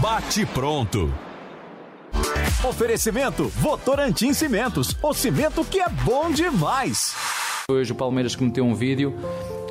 [0.00, 1.12] Bate pronto.
[2.68, 7.14] Oferecimento Votorantim Cimentos, o cimento que é bom demais.
[7.70, 9.14] Hoje o Palmeiras cometeu um vídeo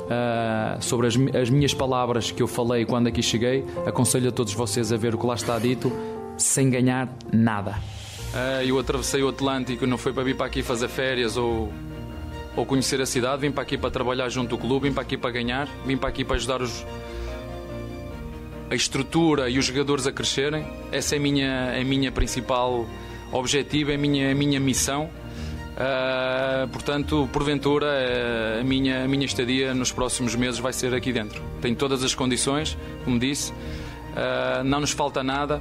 [0.06, 3.64] uh, sobre as, as, minhas palavras que eu falei quando aqui cheguei.
[3.86, 5.92] Aconselho a todos vocês a ver o que lá está dito,
[6.36, 7.72] sem ganhar nada.
[8.32, 11.72] Uh, eu atravessei o Atlântico, não foi para vir para aqui fazer férias ou,
[12.56, 15.16] ou conhecer a cidade, vim para aqui para trabalhar junto ao clube, vim para aqui
[15.16, 16.84] para ganhar, vim para aqui para ajudar os,
[18.70, 20.66] a estrutura e os jogadores a crescerem.
[20.90, 22.86] Essa é a minha, a minha principal
[23.30, 25.10] objetivo, é a minha, a minha missão.
[25.76, 31.12] Uh, portanto, porventura, uh, a, minha, a minha estadia nos próximos meses vai ser aqui
[31.12, 31.42] dentro.
[31.60, 35.60] Tenho todas as condições, como disse, uh, não nos falta nada.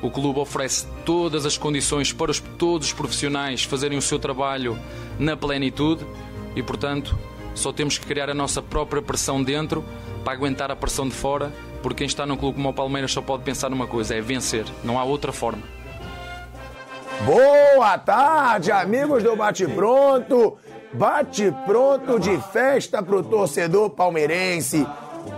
[0.00, 4.78] O clube oferece todas as condições para os, todos os profissionais fazerem o seu trabalho
[5.18, 6.06] na plenitude
[6.58, 7.16] e, portanto,
[7.54, 9.84] só temos que criar a nossa própria pressão dentro
[10.24, 13.22] para aguentar a pressão de fora, porque quem está num clube como o Palmeiras só
[13.22, 14.64] pode pensar numa coisa: é vencer.
[14.82, 15.62] Não há outra forma.
[17.24, 20.58] Boa tarde, amigos do Bate Pronto.
[20.92, 24.86] Bate Pronto de festa pro torcedor palmeirense.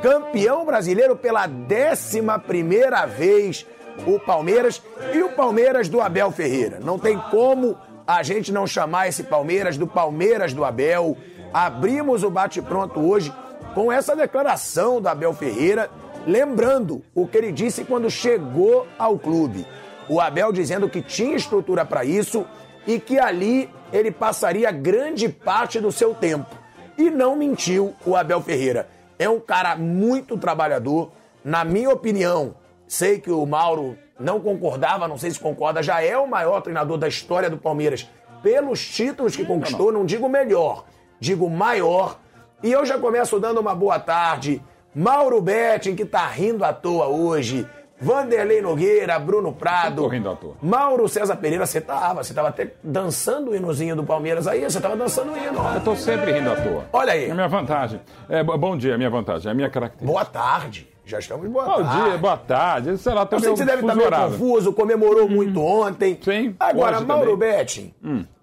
[0.03, 3.67] Campeão brasileiro pela décima primeira vez,
[4.07, 4.81] o Palmeiras
[5.13, 6.79] e o Palmeiras do Abel Ferreira.
[6.81, 7.77] Não tem como
[8.17, 11.17] a gente não chamar esse Palmeiras do Palmeiras do Abel.
[11.53, 13.33] Abrimos o Bate Pronto hoje
[13.75, 15.89] com essa declaração do Abel Ferreira,
[16.27, 19.65] lembrando o que ele disse quando chegou ao clube.
[20.09, 22.45] O Abel dizendo que tinha estrutura para isso
[22.87, 26.51] e que ali ele passaria grande parte do seu tempo.
[26.99, 28.89] E não mentiu o Abel Ferreira.
[29.19, 31.13] É um cara muito trabalhador.
[31.45, 32.57] Na minha opinião,
[32.93, 36.99] sei que o Mauro não concordava, não sei se concorda, já é o maior treinador
[36.99, 38.11] da história do Palmeiras
[38.43, 40.85] pelos títulos que conquistou, não digo melhor,
[41.21, 42.19] digo maior.
[42.63, 44.61] E eu já começo dando uma boa tarde.
[44.93, 47.65] Mauro Betting, que tá rindo à toa hoje.
[48.03, 50.03] Vanderlei Nogueira, Bruno Prado.
[50.03, 50.55] Tô rindo à toa.
[50.61, 54.81] Mauro César Pereira, você tava, você tava até dançando o hinozinho do Palmeiras aí, você
[54.81, 55.61] tava dançando o hino.
[55.75, 56.85] Eu tô sempre rindo à toa.
[56.93, 57.31] Olha aí.
[57.31, 58.01] É minha vantagem.
[58.29, 60.11] É, bo- bom dia, é minha vantagem, é a minha característica.
[60.13, 60.89] Boa tarde.
[61.11, 62.05] Já estamos boa Bom tarde.
[62.09, 62.99] dia, boa tarde.
[62.99, 64.33] Sei lá, Eu sei meio que você deve estar meio fusorado.
[64.33, 66.19] confuso, comemorou muito ontem.
[66.23, 67.57] Sim, Agora, Mauro também.
[67.57, 67.95] Betting,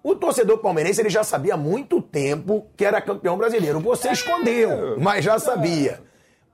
[0.02, 3.80] o torcedor palmeirense ele já sabia há muito tempo que era campeão brasileiro.
[3.80, 6.00] Você escondeu, mas já sabia.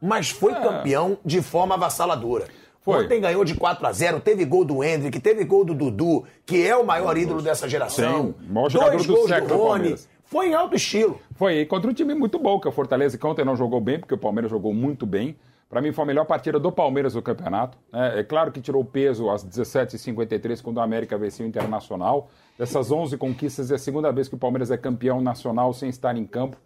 [0.01, 2.45] Mas foi campeão de forma avassaladora.
[2.83, 3.05] Foi.
[3.05, 6.67] Ontem ganhou de 4 a 0 teve gol do Hendrick, teve gol do Dudu, que
[6.67, 8.35] é o maior ídolo dessa geração.
[8.39, 9.95] Sim, maior jogador Dois do gols século do Rony.
[10.27, 11.19] Foi em alto estilo.
[11.35, 13.81] Foi e contra um time muito bom, que é o Fortaleza, que ontem não jogou
[13.81, 15.35] bem, porque o Palmeiras jogou muito bem.
[15.69, 17.77] Para mim, foi a melhor partida do Palmeiras no campeonato.
[17.93, 22.31] É, é claro que tirou peso às 17h53, quando o América venceu o Internacional.
[22.59, 26.17] Dessas 11 conquistas, é a segunda vez que o Palmeiras é campeão nacional sem estar
[26.17, 26.57] em campo.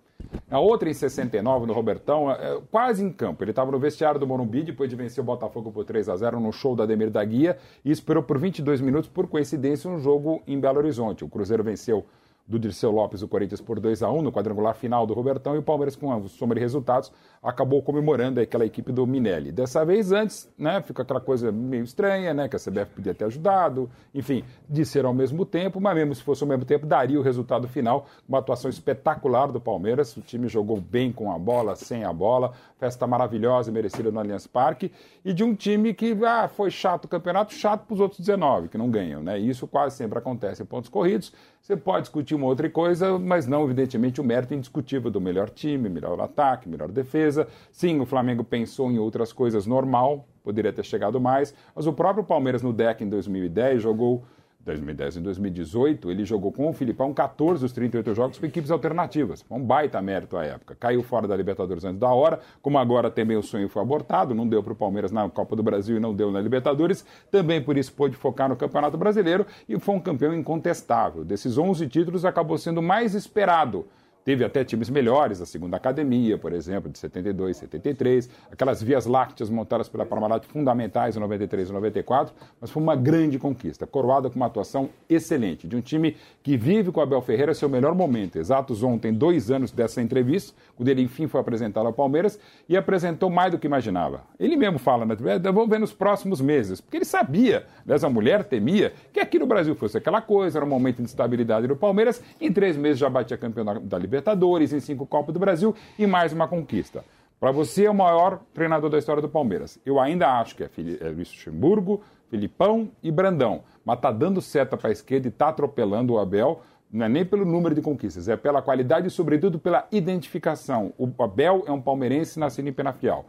[0.51, 3.45] A outra em 69, no Robertão, é, quase em campo.
[3.45, 6.41] Ele estava no vestiário do Morumbi, depois de vencer o Botafogo por 3 a 0
[6.41, 10.43] no show da Ademir da Guia, e esperou por 22 minutos, por coincidência, um jogo
[10.47, 11.25] em Belo Horizonte.
[11.25, 12.05] O Cruzeiro venceu
[12.49, 15.59] do Dirceu Lopes, o Corinthians, por 2 a 1 no quadrangular final do Robertão, e
[15.59, 19.53] o Palmeiras, com a soma de resultados, acabou comemorando aquela equipe do Minelli.
[19.53, 23.27] Dessa vez, antes, né, fica aquela coisa meio estranha, né, que a CBF podia ter
[23.27, 27.21] ajudado, enfim, de ser ao mesmo tempo, mas mesmo se fosse ao mesmo tempo, daria
[27.21, 31.77] o resultado final, uma atuação espetacular do Palmeiras, o time jogou bem com a bola,
[31.77, 34.91] sem a bola, festa maravilhosa e merecida no Allianz Parque,
[35.23, 38.69] e de um time que ah, foi chato o campeonato, chato para os outros 19,
[38.69, 42.47] que não ganham, né, isso quase sempre acontece em pontos corridos, você pode discutir uma
[42.47, 47.47] outra coisa, mas não, evidentemente, o mérito indiscutível do melhor time, melhor ataque, melhor defesa.
[47.71, 52.25] Sim, o Flamengo pensou em outras coisas normal, poderia ter chegado mais, mas o próprio
[52.25, 54.25] Palmeiras no deck em 2010 jogou
[54.69, 59.45] 2010 em 2018, ele jogou com o Filipão 14 dos 38 jogos com equipes alternativas.
[59.51, 60.77] Um baita mérito à época.
[60.79, 64.47] Caiu fora da Libertadores antes da hora, como agora também o sonho foi abortado, não
[64.47, 67.77] deu para o Palmeiras na Copa do Brasil e não deu na Libertadores, também por
[67.77, 71.25] isso pôde focar no Campeonato Brasileiro e foi um campeão incontestável.
[71.25, 73.87] Desses 11 títulos, acabou sendo mais esperado
[74.29, 79.49] Teve até times melhores, a segunda academia, por exemplo, de 72, 73, aquelas vias lácteas
[79.49, 84.37] montadas pela Parmalat fundamentais em 93 e 94, mas foi uma grande conquista, coroada com
[84.37, 88.37] uma atuação excelente, de um time que vive com Abel Ferreira seu melhor momento.
[88.37, 92.39] Exatos ontem, dois anos dessa entrevista, quando ele enfim foi apresentado ao Palmeiras
[92.69, 94.25] e apresentou mais do que imaginava.
[94.39, 98.45] Ele mesmo fala, né, vamos ver nos próximos meses, porque ele sabia, aliás, a mulher
[98.45, 102.23] temia, que aqui no Brasil fosse aquela coisa, era um momento de instabilidade do Palmeiras,
[102.39, 106.07] em três meses já batia campeão da Libertadores Libertadores, em cinco Copas do Brasil e
[106.07, 107.05] mais uma conquista.
[107.39, 109.79] Para você é o maior treinador da história do Palmeiras.
[109.87, 110.71] Eu ainda acho que é,
[111.01, 113.63] é Luiz Luxemburgo, Filipão e Brandão.
[113.85, 116.63] Mas está dando seta para a esquerda e está atropelando o Abel.
[116.91, 120.93] Não é nem pelo número de conquistas, é pela qualidade e, sobretudo, pela identificação.
[120.99, 123.25] O Abel é um palmeirense nascido em Penafiel.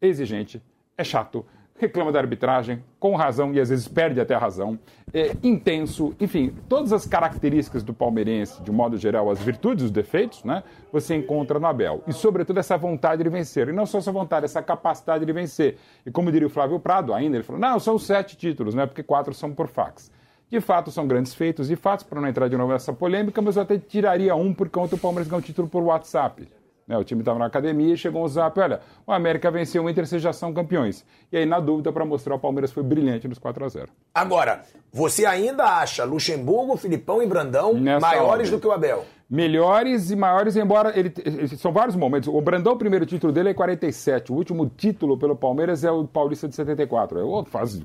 [0.00, 0.62] Exigente,
[0.96, 1.44] é chato,
[1.76, 4.78] reclama da arbitragem, com razão e às vezes perde até a razão,
[5.12, 10.44] é intenso, enfim, todas as características do palmeirense, de modo geral, as virtudes, os defeitos,
[10.44, 10.62] né,
[10.92, 12.02] você encontra no Abel.
[12.06, 13.68] E, sobretudo, essa vontade de vencer.
[13.68, 15.76] E não só essa vontade, essa capacidade de vencer.
[16.06, 19.02] E como diria o Flávio Prado, ainda, ele falou: não, são sete títulos, né, porque
[19.02, 20.10] quatro são por fax.
[20.48, 23.56] De fato, são grandes feitos e fatos, para não entrar de novo nessa polêmica, mas
[23.56, 26.48] eu até tiraria um porque ontem o Palmeiras ganhou um título por WhatsApp.
[26.86, 29.88] Né, o time estava na academia e chegou um zap, olha, o América venceu o
[29.88, 31.04] Inter, vocês já são campeões.
[31.32, 34.62] E aí, na dúvida, para mostrar, o Palmeiras foi brilhante nos 4 a 0 Agora,
[34.92, 38.50] você ainda acha Luxemburgo, Filipão e Brandão Nessa maiores ordem.
[38.50, 39.04] do que o Abel?
[39.30, 41.10] Melhores e maiores, embora ele,
[41.56, 42.28] são vários momentos.
[42.28, 44.30] O Brandão, o primeiro título dele é 47.
[44.30, 47.18] O último título pelo Palmeiras é o Paulista de 74.
[47.18, 47.84] É outra fase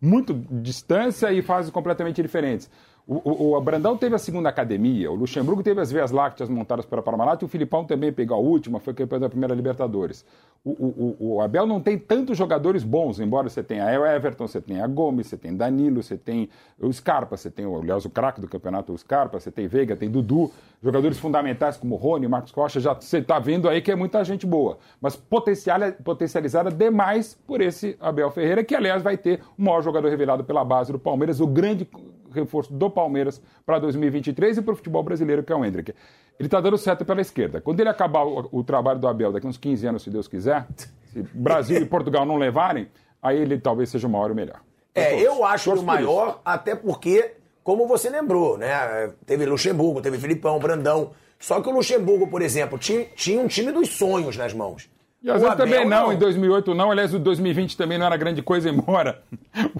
[0.00, 2.70] muito distância e fases completamente diferentes.
[3.10, 6.84] O, o, o, Brandão teve a segunda academia, o Luxemburgo teve as veias lácteas montadas
[6.84, 10.26] pela Parmalat e o Filipão também pegou a última, foi campeão da primeira Libertadores.
[10.62, 14.84] O, o, Abel não tem tantos jogadores bons, embora você tenha o Everton, você tenha
[14.84, 18.48] a Gomes, você tem Danilo, você tem o Scarpa, você tem, aliás, o craque do
[18.48, 20.52] campeonato, o Scarpa, você tem Veiga, tem Dudu,
[20.82, 24.44] jogadores fundamentais como Rony, Marcos Costa, já você está vendo aí que é muita gente
[24.44, 30.10] boa, mas potencializada demais por esse Abel Ferreira, que aliás vai ter o maior jogador
[30.10, 31.88] revelado pela base do Palmeiras, o grande
[32.32, 35.94] reforço do Palmeiras para 2023 e para o futebol brasileiro, que é o Hendrick.
[36.38, 37.60] Ele está dando certo pela esquerda.
[37.60, 40.66] Quando ele acabar o, o, trabalho do Abel daqui uns 15 anos, se Deus quiser,
[41.06, 42.88] se Brasil e Portugal não levarem,
[43.22, 44.60] aí ele talvez seja o maior e o melhor.
[44.94, 45.24] É, todos.
[45.24, 46.40] eu acho o maior, isso.
[46.44, 47.32] até porque,
[47.64, 49.12] como você lembrou, né?
[49.26, 51.10] Teve Luxemburgo, teve Filipão, Brandão.
[51.38, 54.88] Só que o Luxemburgo, por exemplo, tinha, tinha um time dos sonhos nas mãos.
[55.22, 56.90] E às vezes também não, não, em 2008 não.
[56.90, 59.22] Aliás, o 2020 também não era grande coisa, embora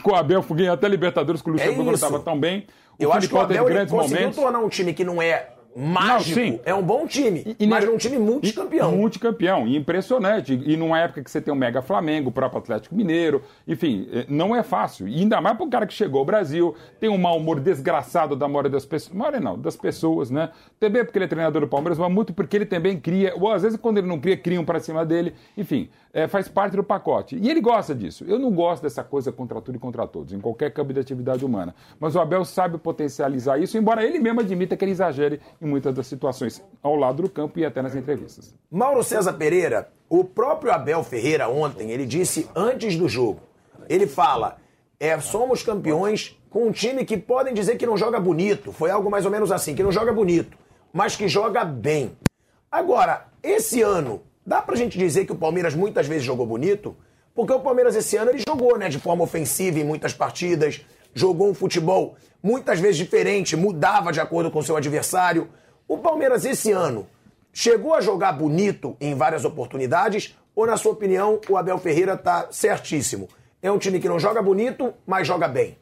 [0.03, 2.67] com o Abel ganhou até Libertadores, que o Luxemburgo é não estava tão bem.
[2.99, 4.37] O Eu acho que o Abel conseguiu momentos.
[4.37, 6.41] tornar um time que não é mágico.
[6.41, 8.97] Não, é um bom time, e, mas é um time multicampeão.
[8.97, 10.61] Multicampeão, impressionante.
[10.67, 14.27] E numa época que você tem o Mega Flamengo, o próprio Atlético Mineiro, enfim, é,
[14.29, 15.07] não é fácil.
[15.07, 18.35] E ainda mais para o cara que chegou ao Brasil, tem um mau humor desgraçado
[18.35, 19.17] da maioria das pessoas.
[19.17, 20.51] Maioria não, das pessoas, né?
[20.81, 23.63] Também porque ele é treinador do Palmeiras, mas muito porque ele também cria, ou às
[23.63, 25.35] vezes quando ele não cria, criam para cima dele.
[25.57, 27.37] Enfim, é, faz parte do pacote.
[27.37, 28.25] E ele gosta disso.
[28.27, 31.45] Eu não gosto dessa coisa contra tudo e contra todos, em qualquer campo de atividade
[31.45, 31.75] humana.
[32.01, 35.95] Mas o Abel sabe potencializar isso, embora ele mesmo admita que ele exagere em muitas
[35.95, 38.55] das situações ao lado do campo e até nas entrevistas.
[38.71, 43.41] Mauro César Pereira, o próprio Abel Ferreira ontem, ele disse antes do jogo,
[43.89, 44.57] ele fala,
[44.99, 49.11] é, somos campeões com um time que podem dizer que não joga bonito, foi algo
[49.11, 50.57] mais ou menos assim, que não joga bonito,
[50.93, 52.17] mas que joga bem.
[52.71, 56.97] Agora, esse ano, Dá pra gente dizer que o Palmeiras muitas vezes jogou bonito?
[57.35, 60.81] Porque o Palmeiras esse ano ele jogou, né, de forma ofensiva em muitas partidas,
[61.15, 65.49] jogou um futebol muitas vezes diferente, mudava de acordo com seu adversário.
[65.87, 67.07] O Palmeiras esse ano
[67.53, 72.49] chegou a jogar bonito em várias oportunidades ou na sua opinião o Abel Ferreira tá
[72.51, 73.29] certíssimo?
[73.61, 75.77] É um time que não joga bonito, mas joga bem.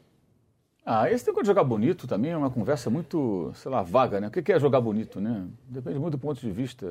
[0.89, 4.27] Ah, esse negócio de jogar bonito também é uma conversa muito, sei lá, vaga, né?
[4.27, 5.45] O que é jogar bonito, né?
[5.67, 6.85] Depende muito do ponto de vista.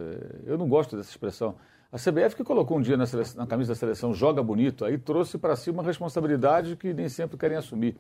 [0.45, 1.55] Eu não gosto dessa expressão.
[1.91, 4.99] A CBF que colocou um dia na, seleção, na camisa da seleção joga bonito, aí
[4.99, 7.97] trouxe para si uma responsabilidade que nem sempre querem assumir.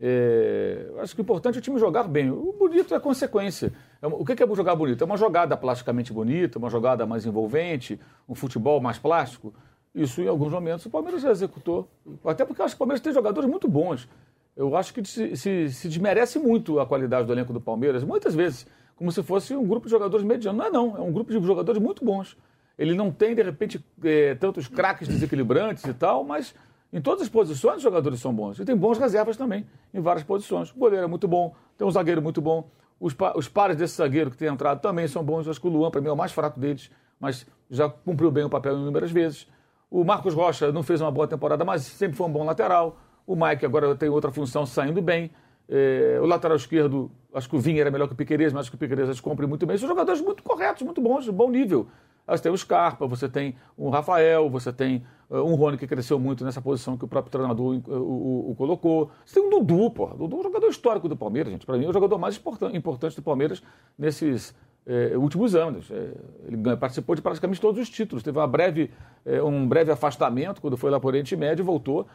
[0.00, 2.30] É, acho que o importante é o time jogar bem.
[2.30, 3.72] O bonito é consequência.
[4.00, 5.02] É, o que é jogar bonito?
[5.02, 7.98] É uma jogada plasticamente bonita, uma jogada mais envolvente,
[8.28, 9.54] um futebol mais plástico.
[9.94, 11.88] Isso, em alguns momentos, o Palmeiras já executou.
[12.24, 14.08] Até porque eu acho que o Palmeiras tem jogadores muito bons
[14.56, 18.34] eu acho que se, se, se, desmerece muito a qualidade do elenco do Palmeiras, muitas
[18.34, 20.58] vezes, como se fosse um grupo de jogadores medianos.
[20.58, 22.36] Não é não, é um grupo de jogadores muito bons.
[22.78, 26.54] Ele não tem, de repente, é, tantos craques desequilibrantes e tal, mas
[26.92, 28.58] em todas as posições os jogadores são bons.
[28.58, 30.70] E tem bons reservas também, em várias posições.
[30.70, 32.68] O goleiro é muito bom, tem um zagueiro muito bom.
[32.98, 35.46] Os, pa os pares desse zagueiro que tem entrado também são bons.
[35.46, 36.90] Eu acho que o Luan, para mim, é o mais fraco deles,
[37.20, 39.46] mas já cumpriu bem o papel inúmeras vezes.
[39.90, 42.98] O Marcos Rocha não fez uma boa temporada, mas sempre foi um bom lateral.
[43.26, 45.30] O Mike agora tem outra função saindo bem.
[45.68, 48.70] É, o lateral esquerdo, acho que o Vinha era melhor que o Piqueires, mas acho
[48.70, 49.76] que o Piqueires cumpre muito bem.
[49.76, 51.88] São jogadores muito corretos, muito bons, de bom nível.
[52.26, 56.44] Você tem o Scarpa, você tem o Rafael, você tem um Rony que cresceu muito
[56.44, 59.10] nessa posição que o próprio treinador uh, o, o, colocou.
[59.24, 60.06] Você tem o Dudu, pô.
[60.06, 61.66] O Dudu é um jogador histórico do Palmeiras, gente.
[61.66, 62.40] Para mim é o jogador mais
[62.72, 63.62] importante, do Palmeiras
[63.98, 64.54] nesses
[64.86, 65.90] eh, últimos anos.
[65.90, 66.12] Eh,
[66.46, 68.22] ele participou de praticamente todos os títulos.
[68.22, 68.90] Teve uma breve,
[69.24, 72.06] eh, um breve afastamento quando foi lá para o Oriente Médio e voltou.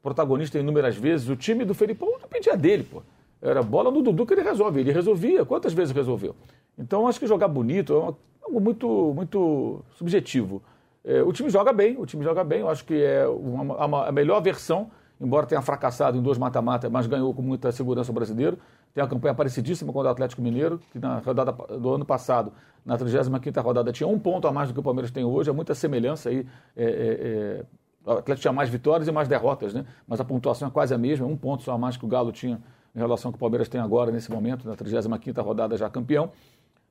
[0.00, 1.28] Protagonista inúmeras vezes.
[1.28, 3.02] O time do Felipão dependia dele, pô.
[3.42, 4.80] Era bola no Dudu que ele resolve.
[4.80, 5.44] Ele resolvia.
[5.44, 6.36] Quantas vezes resolveu?
[6.78, 10.62] Então acho que jogar bonito é algo muito, muito subjetivo.
[11.04, 14.06] É, o time joga bem, o time joga bem, eu acho que é uma, uma,
[14.08, 14.90] a melhor versão,
[15.20, 18.58] embora tenha fracassado em dois mata-mata, mas ganhou com muita segurança o brasileiro.
[18.92, 22.52] Tem uma campanha parecidíssima com o Atlético Mineiro, que na rodada do ano passado,
[22.84, 25.52] na 35ª rodada, tinha um ponto a mais do que o Palmeiras tem hoje, há
[25.52, 26.46] muita semelhança aí.
[26.76, 27.64] É, é, é,
[28.04, 29.84] o Atlético tinha mais vitórias e mais derrotas, né?
[30.08, 32.32] mas a pontuação é quase a mesma, um ponto só a mais que o Galo
[32.32, 32.60] tinha
[32.94, 36.32] em relação ao que o Palmeiras tem agora, nesse momento, na 35ª rodada já campeão.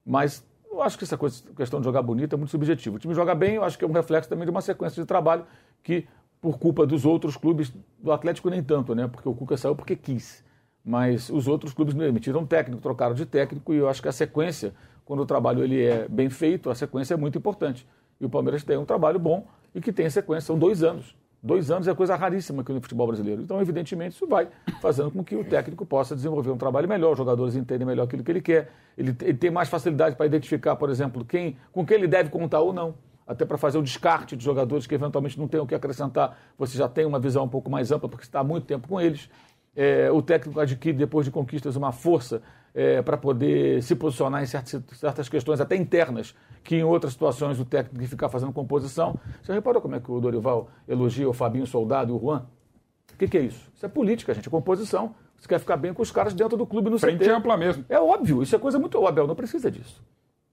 [0.05, 2.95] Mas eu acho que essa coisa, questão de jogar bonito é muito subjetivo.
[2.95, 5.07] O time joga bem, eu acho que é um reflexo também de uma sequência de
[5.07, 5.45] trabalho
[5.83, 6.07] que,
[6.39, 9.07] por culpa dos outros clubes, do Atlético nem tanto, né?
[9.07, 10.43] Porque o Cuca saiu porque quis.
[10.83, 14.11] Mas os outros clubes não emitiram técnico, trocaram de técnico, e eu acho que a
[14.11, 14.73] sequência,
[15.03, 17.85] quando o trabalho ele é bem feito, a sequência é muito importante.
[18.19, 21.15] E o Palmeiras tem um trabalho bom e que tem sequência, são dois anos.
[21.41, 23.41] Dois anos é coisa raríssima aqui no futebol brasileiro.
[23.41, 24.49] Então, evidentemente, isso vai
[24.81, 28.23] fazendo com que o técnico possa desenvolver um trabalho melhor, os jogadores entendem melhor aquilo
[28.23, 31.97] que ele quer, ele, ele tem mais facilidade para identificar, por exemplo, quem, com quem
[31.97, 32.93] ele deve contar ou não.
[33.25, 36.75] Até para fazer o descarte de jogadores que eventualmente não tenham o que acrescentar, você
[36.77, 39.29] já tem uma visão um pouco mais ampla, porque está há muito tempo com eles.
[39.75, 42.41] É, o técnico adquire, depois de conquistas, uma força
[42.73, 47.59] é, para poder se posicionar em certas, certas questões, até internas, que em outras situações
[47.59, 49.19] o técnico ficar fazendo composição.
[49.41, 52.45] Você reparou como é que o Dorival elogia o Fabinho Soldado e o Juan?
[53.13, 53.69] O que, que, é isso?
[53.75, 55.15] Isso é política, gente, é composição.
[55.37, 57.31] Você quer ficar bem com os caras dentro do clube no Frente CT.
[57.31, 57.85] ampla mesmo.
[57.89, 58.97] É óbvio, isso é coisa muito.
[58.97, 60.01] O Abel não precisa disso.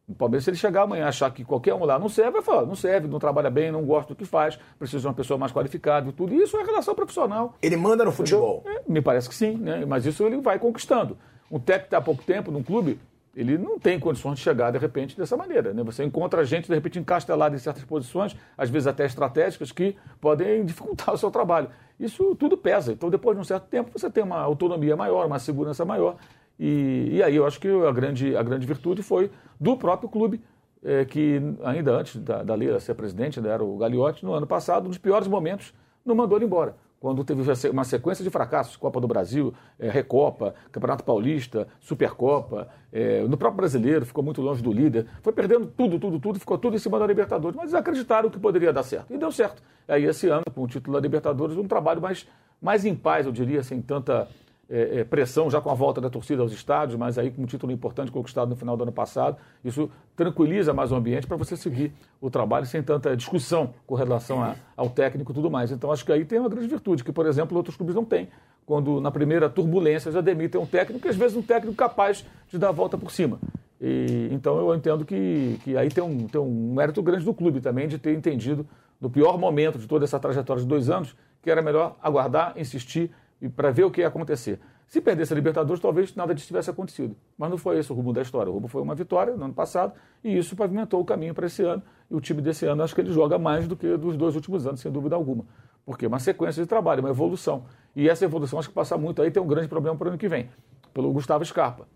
[0.09, 2.65] O Palmeiras, se ele chegar amanhã achar que qualquer um lá não serve, vai falar,
[2.65, 5.51] não serve, não trabalha bem, não gosta do que faz, precisa de uma pessoa mais
[5.51, 6.33] qualificada e tudo.
[6.33, 7.57] E isso é relação profissional.
[7.61, 8.63] Ele manda no futebol?
[8.67, 9.85] É, me parece que sim, né?
[9.85, 11.19] mas isso ele vai conquistando.
[11.51, 13.01] Um técnico que está há pouco tempo num clube,
[13.35, 15.75] ele não tem condições de chegar de repente dessa maneira.
[15.75, 15.83] Né?
[15.83, 20.65] Você encontra gente de repente encastelada em certas posições, às vezes até estratégicas, que podem
[20.65, 21.69] dificultar o seu trabalho.
[21.99, 22.93] Isso tudo pesa.
[22.93, 26.17] Então, depois de um certo tempo, você tem uma autonomia maior, uma segurança maior.
[26.59, 30.41] E, e aí eu acho que a grande, a grande virtude foi do próprio clube,
[30.85, 34.47] é, que ainda antes da, da Leila ser presidente, né, era o Gagliotti, no ano
[34.47, 39.01] passado, nos piores momentos, não mandou ele embora quando teve uma sequência de fracassos, Copa
[39.01, 44.73] do Brasil, é, Recopa, Campeonato Paulista, Supercopa, é, no próprio brasileiro, ficou muito longe do
[44.73, 48.39] líder, foi perdendo tudo, tudo, tudo, ficou tudo em cima da Libertadores, mas acreditaram que
[48.39, 49.63] poderia dar certo, e deu certo.
[49.87, 52.27] Aí esse ano, com o título da Libertadores, um trabalho mais,
[52.61, 54.27] mais em paz, eu diria, sem tanta
[54.69, 57.47] é, é, pressão já com a volta da torcida aos estádios, mas aí com um
[57.47, 59.37] título importante conquistado no final do ano passado.
[59.65, 64.43] Isso tranquiliza mais o ambiente para você seguir o trabalho sem tanta discussão com relação
[64.43, 65.71] a, ao técnico e tudo mais.
[65.71, 68.29] Então acho que aí tem uma grande virtude, que, por exemplo, outros clubes não têm.
[68.65, 72.59] Quando na primeira turbulência já demitem um técnico, e às vezes um técnico capaz de
[72.59, 73.39] dar a volta por cima.
[73.81, 77.61] E, então eu entendo que, que aí tem um, tem um mérito grande do clube
[77.61, 78.67] também de ter entendido
[79.01, 83.13] no pior momento de toda essa trajetória de dois anos que era melhor aguardar, insistir
[83.41, 84.59] e para ver o que ia acontecer.
[84.87, 87.17] Se perdesse a Libertadores, talvez nada disso tivesse acontecido.
[87.37, 88.51] Mas não foi esse o rumo da história.
[88.51, 91.63] O rumo foi uma vitória no ano passado e isso pavimentou o caminho para esse
[91.63, 91.83] ano.
[92.11, 94.67] E o time desse ano, acho que ele joga mais do que dos dois últimos
[94.67, 95.45] anos, sem dúvida alguma.
[95.85, 97.65] Porque é uma sequência de trabalho, uma evolução.
[97.97, 100.19] E essa evolução, acho que passa muito aí, tem um grande problema para o ano
[100.19, 100.49] que vem,
[100.95, 101.87] pelo Gustavo Scarpa.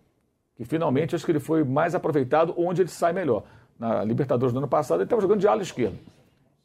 [0.56, 3.44] Que finalmente, acho que ele foi mais aproveitado onde ele sai melhor.
[3.78, 5.98] Na Libertadores do ano passado, ele estava jogando de ala esquerdo.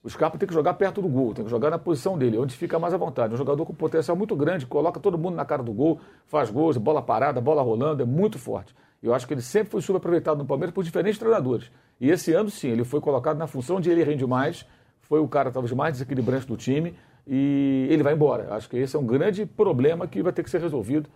[0.05, 2.55] O Scarpa tem que jogar perto do gol, tem que jogar na posição dele, onde
[2.55, 3.33] fica mais à vontade.
[3.33, 6.77] Um jogador com potencial muito grande, coloca todo mundo na cara do gol, faz gols,
[6.77, 8.75] bola parada, bola rolando, é muito forte.
[9.01, 11.71] Eu acho que ele sempre foi subaproveitado no Palmeiras por diferentes treinadores.
[11.99, 14.63] E esse ano, sim, ele foi colocado na função de ele rende mais,
[15.01, 16.93] foi o cara talvez mais desequilibrante do time
[17.25, 18.53] e ele vai embora.
[18.53, 21.09] Acho que esse é um grande problema que vai ter que ser resolvido,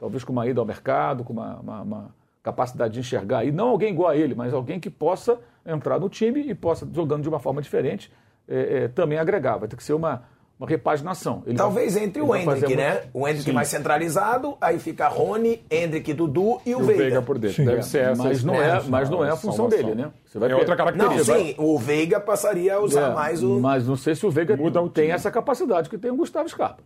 [0.00, 3.44] talvez com uma ida ao mercado, com uma, uma, uma capacidade de enxergar.
[3.44, 6.88] E não alguém igual a ele, mas alguém que possa entrar no time e possa,
[6.92, 8.10] jogando de uma forma diferente,
[8.48, 9.56] é, é, também agregar.
[9.56, 10.22] Vai ter que ser uma,
[10.58, 11.42] uma repaginação.
[11.46, 13.02] Ele Talvez vai, entre o Hendrick, né?
[13.12, 13.52] O Hendrick Sim.
[13.52, 17.02] mais centralizado, aí fica Rony, Hendrick, Dudu e o, e o Veiga.
[17.02, 17.56] Veiga por dentro.
[17.56, 17.64] Sim.
[17.64, 19.90] Deve ser essa mas não é, mas não é a função salvação.
[19.90, 20.12] dele, né?
[20.24, 21.36] Você vai é outra característica.
[21.36, 23.58] Não, sim, o Veiga passaria a usar é, mais o.
[23.60, 26.82] Mas não sei se o Veiga Muda tem essa capacidade que tem o Gustavo Scarpa.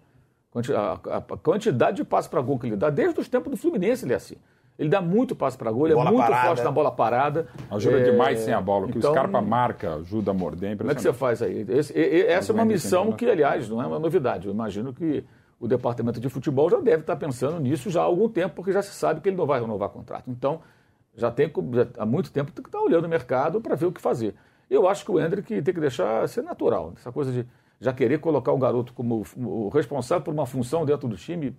[0.74, 4.14] A, quantidade de passos para gol que ele dá, desde os tempos do Fluminense ele
[4.14, 4.36] é assim.
[4.78, 6.48] Ele dá muito passo para gol, ele é muito parada.
[6.48, 7.46] forte na bola parada.
[7.70, 8.10] Ajuda é...
[8.10, 8.86] demais sem a bola.
[8.86, 10.76] O que então, o Scarpa marca ajuda a morder.
[10.76, 11.64] Como é que você faz aí?
[11.68, 14.46] Esse, essa é uma missão que, aliás, não é uma novidade.
[14.46, 15.24] Eu imagino que
[15.58, 18.82] o departamento de futebol já deve estar pensando nisso já há algum tempo, porque já
[18.82, 20.30] se sabe que ele não vai renovar contrato.
[20.30, 20.60] Então,
[21.14, 24.00] já tem já, há muito tempo que está olhando o mercado para ver o que
[24.00, 24.34] fazer.
[24.68, 26.92] Eu acho que o Hendrick tem que deixar ser natural.
[26.96, 27.46] Essa coisa de
[27.80, 31.56] já querer colocar o garoto como o responsável por uma função dentro do time,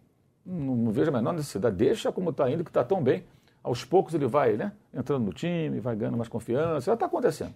[0.47, 1.75] não, não vejo a menor necessidade.
[1.75, 3.23] Deixa como está indo, que está tão bem.
[3.61, 6.85] Aos poucos ele vai né, entrando no time, vai ganhando mais confiança.
[6.85, 7.53] Já está acontecendo.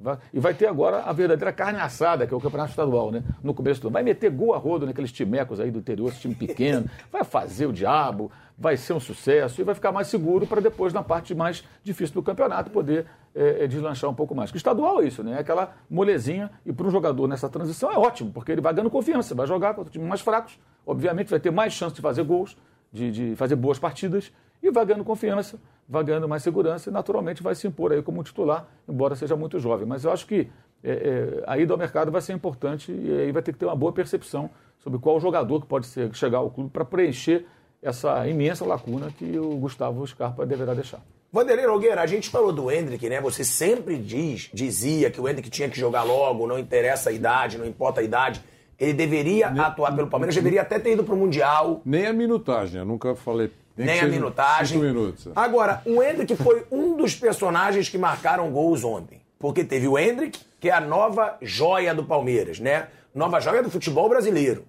[0.00, 3.22] Vai, e vai ter agora a verdadeira carne assada, que é o campeonato estadual, né?
[3.40, 3.92] No começo do ano.
[3.92, 6.90] Vai meter gol a rodo naqueles timecos aí do interior, esse time pequeno.
[7.12, 10.92] Vai fazer o diabo, vai ser um sucesso e vai ficar mais seguro para depois,
[10.92, 14.52] na parte mais difícil do campeonato, poder é, deslanchar um pouco mais.
[14.52, 15.32] O estadual é isso, né?
[15.32, 16.48] É aquela molezinha.
[16.64, 19.74] E para um jogador nessa transição é ótimo, porque ele vai ganhando confiança, vai jogar
[19.74, 20.60] contra times mais fracos.
[20.86, 22.56] Obviamente vai ter mais chance de fazer gols,
[22.92, 27.42] de, de fazer boas partidas e vai ganhando confiança, vai ganhando mais segurança e naturalmente
[27.42, 29.86] vai se impor aí como titular, embora seja muito jovem.
[29.86, 30.48] Mas eu acho que
[30.84, 33.66] é, é, a ida ao mercado vai ser importante e aí vai ter que ter
[33.66, 37.44] uma boa percepção sobre qual jogador que pode ser, chegar ao clube para preencher
[37.82, 41.00] essa imensa lacuna que o Gustavo Scarpa deverá deixar.
[41.32, 43.20] Vanderlei Nogueira, a gente falou do Hendrick, né?
[43.20, 47.58] Você sempre diz, dizia que o Hendrick tinha que jogar logo, não interessa a idade,
[47.58, 48.42] não importa a idade.
[48.78, 51.80] Ele deveria nem, atuar pelo Palmeiras, deveria até ter ido para o Mundial.
[51.84, 54.78] Nem a minutagem, eu nunca falei nem, nem a minutagem.
[54.78, 55.28] Minutos.
[55.34, 59.22] Agora, o Hendrick foi um dos personagens que marcaram gols ontem.
[59.38, 62.88] Porque teve o Hendrick, que é a nova joia do Palmeiras, né?
[63.14, 64.64] Nova joia do futebol brasileiro.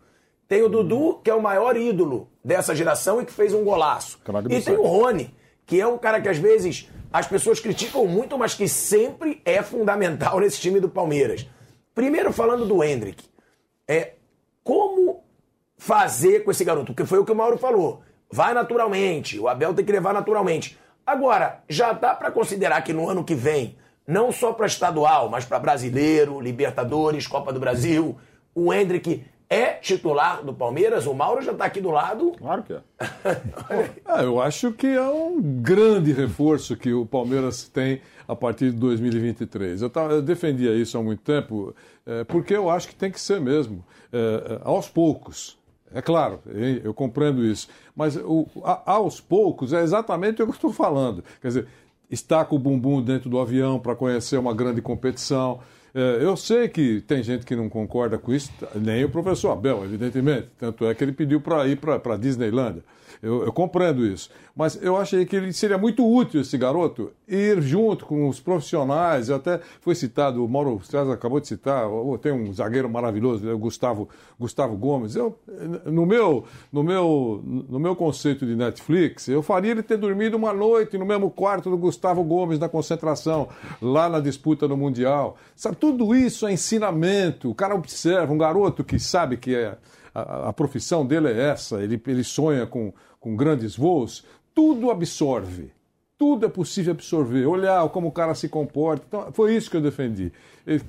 [0.47, 4.19] Tem o Dudu, que é o maior ídolo dessa geração e que fez um golaço.
[4.49, 5.33] e tem o Rony,
[5.65, 9.61] que é um cara que às vezes as pessoas criticam muito, mas que sempre é
[9.61, 11.47] fundamental nesse time do Palmeiras.
[11.93, 13.23] Primeiro, falando do Hendrick,
[13.87, 14.13] é
[14.63, 15.23] como
[15.77, 16.87] fazer com esse garoto?
[16.87, 18.01] Porque foi o que o Mauro falou.
[18.31, 20.77] Vai naturalmente, o Abel tem que levar naturalmente.
[21.05, 25.45] Agora, já dá para considerar que no ano que vem, não só para estadual, mas
[25.45, 28.17] para brasileiro, Libertadores, Copa do Brasil,
[28.55, 29.23] o Hendrick
[29.53, 31.05] é titular do Palmeiras?
[31.05, 32.33] O Mauro já está aqui do lado.
[32.37, 32.81] Claro que é.
[34.05, 38.77] ah, eu acho que é um grande reforço que o Palmeiras tem a partir de
[38.77, 39.81] 2023.
[39.81, 43.21] Eu, tava, eu defendia isso há muito tempo, é, porque eu acho que tem que
[43.21, 45.61] ser mesmo, é, aos poucos.
[45.93, 46.39] É claro,
[46.83, 47.67] eu compreendo isso.
[47.95, 51.23] Mas o, a, aos poucos é exatamente o que eu estou falando.
[51.39, 51.67] Quer dizer,
[52.09, 55.59] está com o bumbum dentro do avião para conhecer uma grande competição.
[55.95, 59.83] É, eu sei que tem gente que não concorda com isso, nem o professor Abel,
[59.83, 60.47] evidentemente.
[60.57, 62.83] Tanto é que ele pediu para ir para a Disneylândia.
[63.23, 64.29] Eu, eu, compreendo isso.
[64.53, 69.29] Mas eu achei que ele seria muito útil, esse garoto, ir junto com os profissionais.
[69.29, 71.87] Até foi citado, o Mauro César acabou de citar,
[72.21, 75.15] tem um zagueiro maravilhoso, o Gustavo, Gustavo Gomes.
[75.15, 75.39] Eu,
[75.85, 80.51] no, meu, no, meu, no meu conceito de Netflix, eu faria ele ter dormido uma
[80.51, 83.47] noite no mesmo quarto do Gustavo Gomes na concentração,
[83.81, 85.37] lá na disputa no Mundial.
[85.55, 87.49] Sabe, tudo isso é ensinamento.
[87.49, 89.77] O cara observa, um garoto que sabe que é.
[90.15, 95.71] A, a profissão dele é essa, ele, ele sonha com, com grandes voos, tudo absorve.
[96.17, 97.45] Tudo é possível absorver.
[97.45, 99.05] Olhar como o cara se comporta.
[99.07, 100.29] Então, foi isso que eu defendi.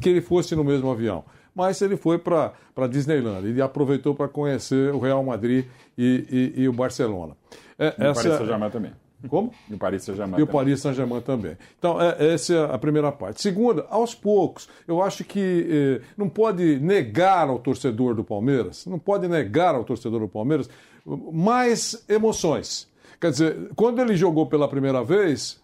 [0.01, 1.25] Que ele fosse no mesmo avião.
[1.55, 3.47] Mas ele foi para a Disneyland.
[3.47, 5.65] Ele aproveitou para conhecer o Real Madrid
[5.97, 7.37] e, e, e o Barcelona.
[7.79, 8.11] É, essa...
[8.11, 8.93] o Paris Saint-Germain também.
[9.29, 9.53] Como?
[9.71, 10.41] E o Paris Saint-Germain.
[10.41, 11.57] E o Paris Saint-Germain também.
[11.79, 13.41] Então, é, essa é a primeira parte.
[13.41, 18.99] Segunda, aos poucos, eu acho que eh, não pode negar ao torcedor do Palmeiras, não
[18.99, 20.69] pode negar ao torcedor do Palmeiras
[21.05, 22.89] mais emoções.
[23.21, 25.63] Quer dizer, quando ele jogou pela primeira vez,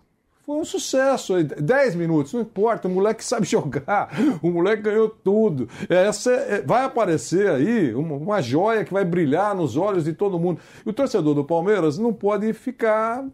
[0.51, 1.35] foi um sucesso.
[1.43, 4.11] 10 minutos, não importa, o moleque sabe jogar,
[4.43, 5.69] o moleque ganhou tudo.
[5.89, 10.39] Essa é, vai aparecer aí uma, uma joia que vai brilhar nos olhos de todo
[10.39, 10.61] mundo.
[10.85, 13.25] E o torcedor do Palmeiras não pode ficar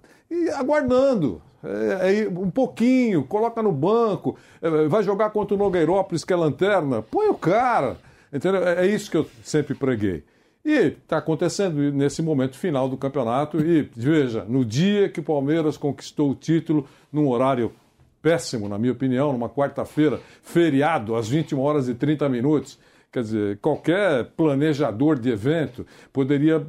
[0.54, 1.42] aguardando.
[1.64, 6.36] É, é, um pouquinho, coloca no banco, é, vai jogar contra o Nogueirópolis, que é
[6.36, 7.96] lanterna, põe o cara.
[8.32, 8.66] Entendeu?
[8.66, 10.24] É, é isso que eu sempre preguei.
[10.64, 13.60] E está acontecendo nesse momento final do campeonato.
[13.60, 17.72] E veja, no dia que o Palmeiras conquistou o título, num horário
[18.20, 22.78] péssimo, na minha opinião, numa quarta-feira, feriado, às 21 horas e 30 minutos.
[23.16, 26.62] Quer dizer, qualquer planejador de evento poderia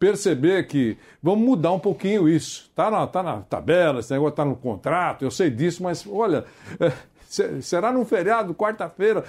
[0.00, 2.66] perceber que vamos mudar um pouquinho isso.
[2.70, 6.44] Está na, tá na tabela, esse negócio está no contrato, eu sei disso, mas olha,
[7.60, 9.24] será num feriado, quarta-feira,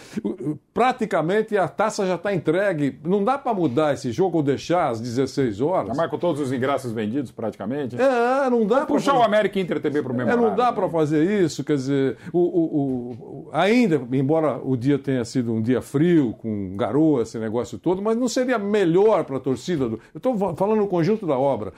[0.74, 3.00] praticamente a taça já está entregue.
[3.04, 5.96] Não dá para mudar esse jogo ou deixar às 16 horas.
[5.96, 7.96] Mas com todos os ingressos vendidos, praticamente.
[8.00, 8.86] É, não dá para.
[8.88, 9.24] Puxar fazer...
[9.24, 12.18] o América Inter TV para o mesmo É, não dá para fazer isso, quer dizer,
[12.32, 17.38] o, o, o, ainda, embora o dia tenha sido um dia frio, com garoa, esse
[17.40, 19.88] negócio todo, mas não seria melhor para a torcida?
[19.88, 20.00] Do...
[20.14, 21.74] Eu estou falando no conjunto da obra.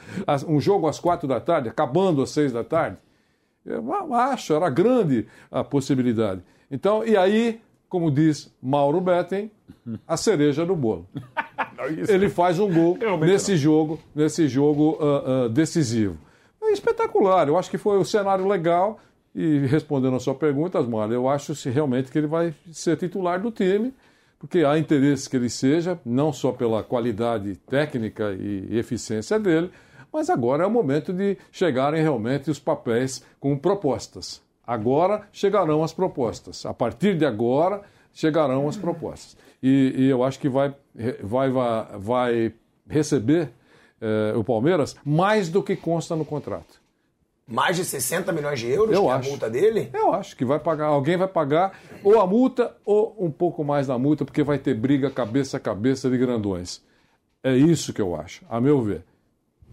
[0.48, 2.98] Um jogo às quatro da tarde, acabando às seis da tarde.
[3.66, 6.42] Eu acho, era grande a possibilidade.
[6.70, 9.50] Então, e aí, como diz Mauro Betten,
[10.08, 11.08] a cereja do bolo.
[12.08, 16.18] ele faz um gol Realmente nesse jogo, nesse jogo ah, ah, decisivo.
[16.62, 19.00] É espetacular, eu acho que foi um cenário legal.
[19.34, 23.40] E respondendo a sua pergunta, Asmar, eu acho se realmente que ele vai ser titular
[23.42, 23.94] do time,
[24.40, 29.70] porque há interesse que ele seja, não só pela qualidade técnica e eficiência dele,
[30.16, 34.42] mas agora é o momento de chegarem realmente os papéis com propostas.
[34.66, 36.66] Agora chegarão as propostas.
[36.66, 37.82] A partir de agora
[38.14, 39.36] chegarão as propostas.
[39.62, 40.74] E, e eu acho que vai,
[41.22, 41.52] vai,
[42.00, 42.54] vai,
[42.88, 43.50] receber
[44.00, 46.82] eh, o Palmeiras mais do que consta no contrato.
[47.46, 49.28] Mais de 60 milhões de euros Eu que é acho.
[49.28, 49.90] a multa dele?
[49.94, 53.88] Eu acho que vai pagar, alguém vai pagar ou a multa ou um pouco mais
[53.88, 56.82] da multa, porque vai ter briga cabeça a cabeça de grandões.
[57.44, 59.04] É isso que eu acho, a meu ver.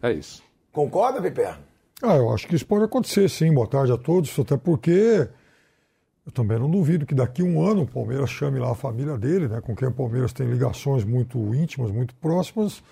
[0.03, 0.43] É isso.
[0.73, 1.57] Concorda, Piper?
[2.03, 3.55] Ah, eu acho que isso pode acontecer, sim.
[3.55, 5.29] Boa tarde a todos, até porque
[6.27, 9.17] eu também não duvido que daqui a um ano o Palmeiras chame lá a família
[9.17, 12.83] dele, né, com quem o Palmeiras tem ligações muito íntimas, muito próximas,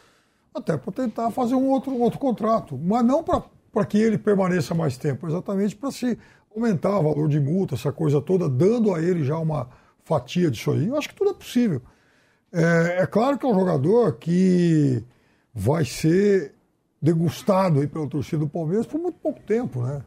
[0.54, 2.78] até para tentar fazer um outro, um outro contrato.
[2.78, 6.16] Mas não para que ele permaneça mais tempo, exatamente para se
[6.54, 9.68] aumentar o valor de multa, essa coisa toda, dando a ele já uma
[10.04, 10.86] fatia disso aí.
[10.86, 11.82] Eu acho que tudo é possível.
[12.52, 15.04] É, é claro que é um jogador que
[15.52, 16.54] vai ser
[17.00, 20.00] degustado aí pela torcida do Palmeiras por muito pouco tempo, né?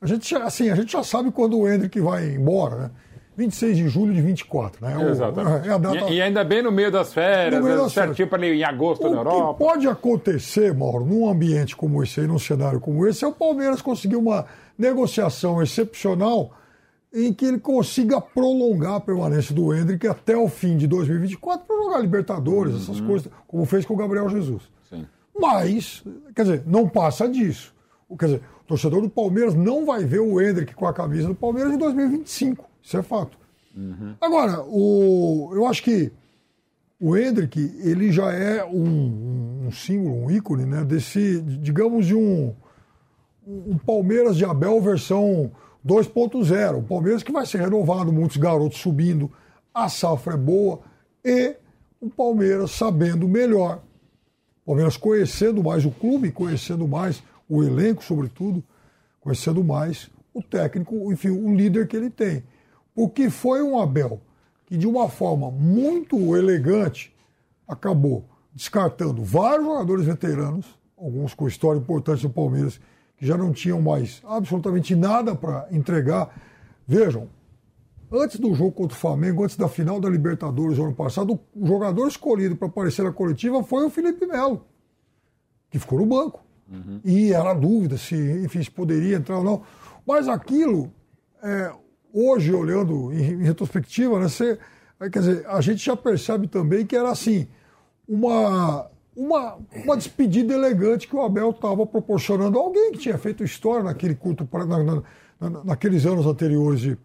[0.00, 2.90] A gente, já- assim, a gente já sabe quando o Hendrick vai embora, né?
[3.36, 4.98] 26 de julho de 24, né?
[4.98, 5.68] O- Exatamente.
[5.68, 6.10] É data...
[6.10, 8.64] E, e ainda bem no meio das férias, No meio né, das certinho para em
[8.64, 9.54] agosto O na que Europa.
[9.64, 13.80] pode acontecer, Mauro, num ambiente como esse aí, num cenário como esse, é o Palmeiras
[13.80, 14.44] conseguir uma
[14.76, 16.52] negociação excepcional
[17.12, 21.76] em que ele consiga prolongar a permanência do Hendrick até o fim de 2024 para
[21.82, 24.62] jogar Libertadores, essas coisas, como fez com o Gabriel Jesus.
[25.40, 26.02] Mas,
[26.34, 27.74] quer dizer, não passa disso.
[28.08, 31.28] O- Quer dizer, o torcedor do Palmeiras não vai ver o Hendrick com a camisa
[31.28, 32.64] do Palmeiras em 2025.
[32.82, 33.38] Isso é fato.
[34.20, 36.12] Agora, o, eu acho que
[37.00, 42.52] o Hendrick, ele já é um, um símbolo, um ícone, né, desse, digamos, de um,
[43.46, 45.50] um Palmeiras de Abel versão
[45.86, 46.76] 2.0.
[46.78, 49.30] Um Palmeiras que vai ser renovado, muitos garotos subindo,
[49.72, 50.80] a safra é boa
[51.24, 51.54] e
[52.00, 53.82] o Palmeiras sabendo melhor.
[54.64, 58.62] Palmeiras conhecendo mais o clube, conhecendo mais o elenco, sobretudo,
[59.20, 62.44] conhecendo mais o técnico, enfim, o líder que ele tem.
[62.94, 64.20] Porque foi um Abel
[64.66, 67.14] que, de uma forma muito elegante,
[67.66, 72.80] acabou descartando vários jogadores veteranos, alguns com história importante no Palmeiras,
[73.16, 76.34] que já não tinham mais absolutamente nada para entregar.
[76.86, 77.28] Vejam,
[78.12, 81.66] antes do jogo contra o Flamengo, antes da final da Libertadores do ano passado, o
[81.66, 84.64] jogador escolhido para aparecer na coletiva foi o Felipe Melo,
[85.70, 86.42] que ficou no banco.
[87.04, 89.62] E era dúvida se, enfim, se poderia entrar ou não.
[90.06, 90.92] Mas aquilo,
[91.42, 91.72] é,
[92.12, 94.56] hoje, olhando em, em retrospectiva, né, você,
[95.00, 97.48] é, quer dizer, a gente já percebe também que era assim,
[98.08, 103.42] uma, uma, uma despedida elegante que o Abel estava proporcionando a alguém que tinha feito
[103.42, 105.02] história naquele curto, na-
[105.40, 106.98] na- naqueles anos anteriores de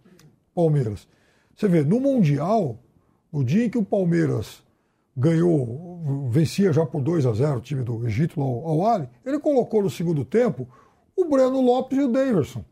[0.55, 1.07] Palmeiras.
[1.55, 2.79] Você vê, no Mundial,
[3.31, 4.63] no dia em que o Palmeiras
[5.15, 9.09] ganhou, vencia já por 2 a 0 o time do Egito lá, o Al Ali,
[9.25, 10.67] ele colocou no segundo tempo
[11.15, 12.63] o Breno Lopes e o Daverson,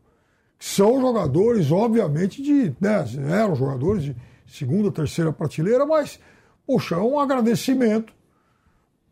[0.58, 2.74] que são jogadores, obviamente, de.
[2.80, 4.16] Né, eram jogadores de
[4.46, 6.20] segunda, terceira prateleira, mas,
[6.66, 8.12] poxa, é um agradecimento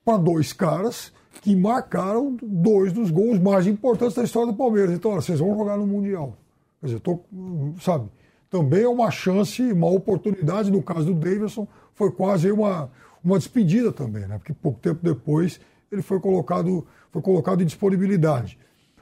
[0.05, 4.95] para dois caras que marcaram dois dos gols mais importantes da história do Palmeiras.
[4.95, 6.37] Então, olha, vocês vão jogar no Mundial.
[6.81, 7.21] Quer dizer, tô,
[7.81, 8.09] sabe,
[8.53, 10.71] também é uma chance, uma oportunidade.
[10.71, 12.91] No caso do Davidson, foi quase uma,
[13.25, 14.37] uma despedida também, né?
[14.37, 15.59] Porque pouco tempo depois
[15.91, 18.59] ele foi colocado, foi colocado em disponibilidade.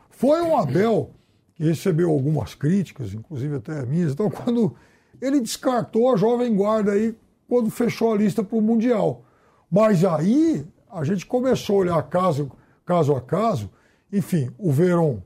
[0.09, 1.11] Foi um Abel
[1.57, 4.77] que recebeu algumas críticas, inclusive até minhas, então, quando
[5.21, 7.17] ele descartou a jovem guarda aí
[7.49, 9.25] quando fechou a lista para o Mundial.
[9.69, 12.53] Mas aí a gente começou a olhar caso,
[12.87, 13.69] caso a caso,
[14.13, 15.19] enfim, o Verón,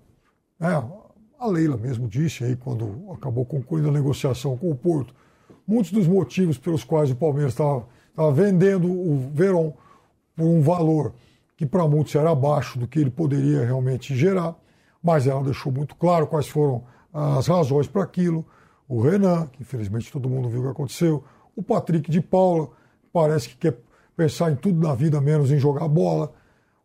[0.58, 0.82] né,
[1.44, 5.14] a Leila mesmo disse aí quando acabou concluindo a negociação com o Porto,
[5.66, 7.86] muitos dos motivos pelos quais o Palmeiras estava
[8.32, 9.72] vendendo o Verón
[10.34, 11.12] por um valor
[11.56, 14.56] que para muitos era abaixo do que ele poderia realmente gerar,
[15.02, 18.44] mas ela deixou muito claro quais foram as razões para aquilo.
[18.88, 21.22] O Renan, que infelizmente todo mundo viu o que aconteceu,
[21.54, 22.70] o Patrick de Paula,
[23.12, 23.78] parece que quer
[24.16, 26.32] pensar em tudo na vida menos em jogar bola.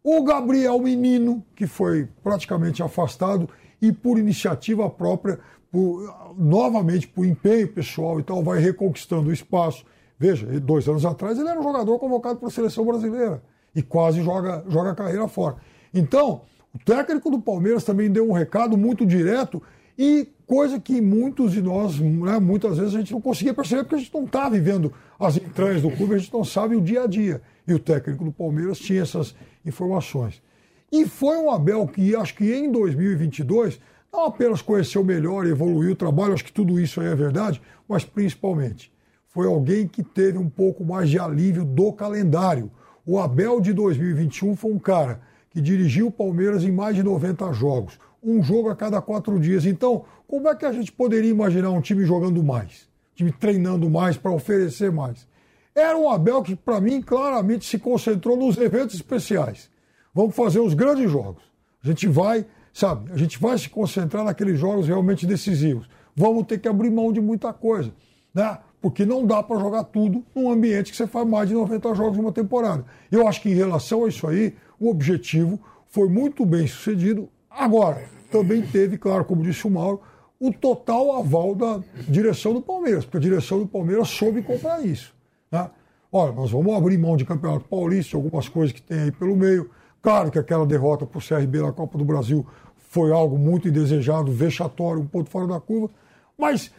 [0.03, 3.49] O Gabriel Menino, que foi praticamente afastado
[3.81, 5.39] e por iniciativa própria,
[5.71, 9.85] por- novamente por empenho pessoal e tal, vai reconquistando o espaço.
[10.17, 13.41] Veja, dois anos atrás ele era um jogador convocado para a seleção brasileira
[13.73, 15.55] e quase joga, joga a carreira fora.
[15.93, 16.41] Então,
[16.75, 19.61] o técnico do Palmeiras também deu um recado muito direto
[20.01, 23.95] E coisa que muitos de nós, né, muitas vezes, a gente não conseguia perceber porque
[23.95, 27.03] a gente não está vivendo as entranhas do clube, a gente não sabe o dia
[27.03, 27.41] a dia.
[27.67, 30.41] E o técnico do Palmeiras tinha essas informações.
[30.91, 33.79] E foi um Abel que, acho que em 2022,
[34.11, 38.03] não apenas conheceu melhor evoluiu o trabalho, acho que tudo isso aí é verdade, mas
[38.03, 38.91] principalmente
[39.29, 42.71] foi alguém que teve um pouco mais de alívio do calendário.
[43.05, 45.21] O Abel de 2021 foi um cara
[45.51, 49.65] que dirigiu o Palmeiras em mais de 90 jogos, um jogo a cada quatro dias.
[49.65, 53.89] Então, como é que a gente poderia imaginar um time jogando mais, um time treinando
[53.89, 55.27] mais para oferecer mais?
[55.75, 59.69] Era um Abel que, para mim, claramente se concentrou nos eventos especiais.
[60.13, 61.43] Vamos fazer os grandes jogos.
[61.83, 65.87] A gente vai, sabe, a gente vai se concentrar naqueles jogos realmente decisivos.
[66.15, 67.91] Vamos ter que abrir mão de muita coisa,
[68.33, 68.57] né?
[68.81, 72.17] Porque não dá para jogar tudo num ambiente que você faz mais de 90 jogos
[72.17, 72.85] numa temporada.
[73.11, 77.29] Eu acho que em relação a isso aí, o objetivo foi muito bem sucedido.
[77.49, 80.01] Agora, também teve, claro, como disse o Mauro,
[80.39, 85.13] o total aval da direção do Palmeiras, porque a direção do Palmeiras soube comprar isso.
[85.51, 85.69] Né?
[86.11, 89.69] Olha, nós vamos abrir mão de Campeonato Paulista, algumas coisas que tem aí pelo meio.
[90.01, 92.45] Claro que aquela derrota para o CRB na Copa do Brasil
[92.77, 95.89] foi algo muito indesejado, vexatório, um ponto fora da curva.
[96.37, 96.71] Mas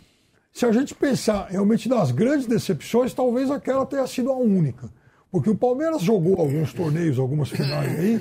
[0.53, 4.91] se a gente pensar realmente nas grandes decepções, talvez aquela tenha sido a única.
[5.31, 8.21] Porque o Palmeiras jogou alguns torneios, algumas finais aí,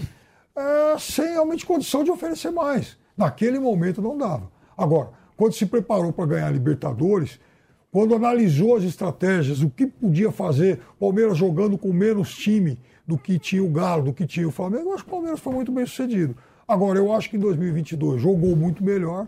[0.56, 2.98] é, sem realmente condição de oferecer mais.
[3.18, 4.52] Naquele momento não dava.
[4.78, 7.40] Agora, quando se preparou para ganhar a Libertadores,
[7.92, 12.78] quando analisou as estratégias, o que podia fazer, Palmeiras jogando com menos time
[13.10, 15.40] do que tinha o Galo, do que tinha o Flamengo, eu acho que o Palmeiras
[15.40, 16.38] foi muito bem sucedido.
[16.68, 19.28] Agora, eu acho que em 2022 jogou muito melhor.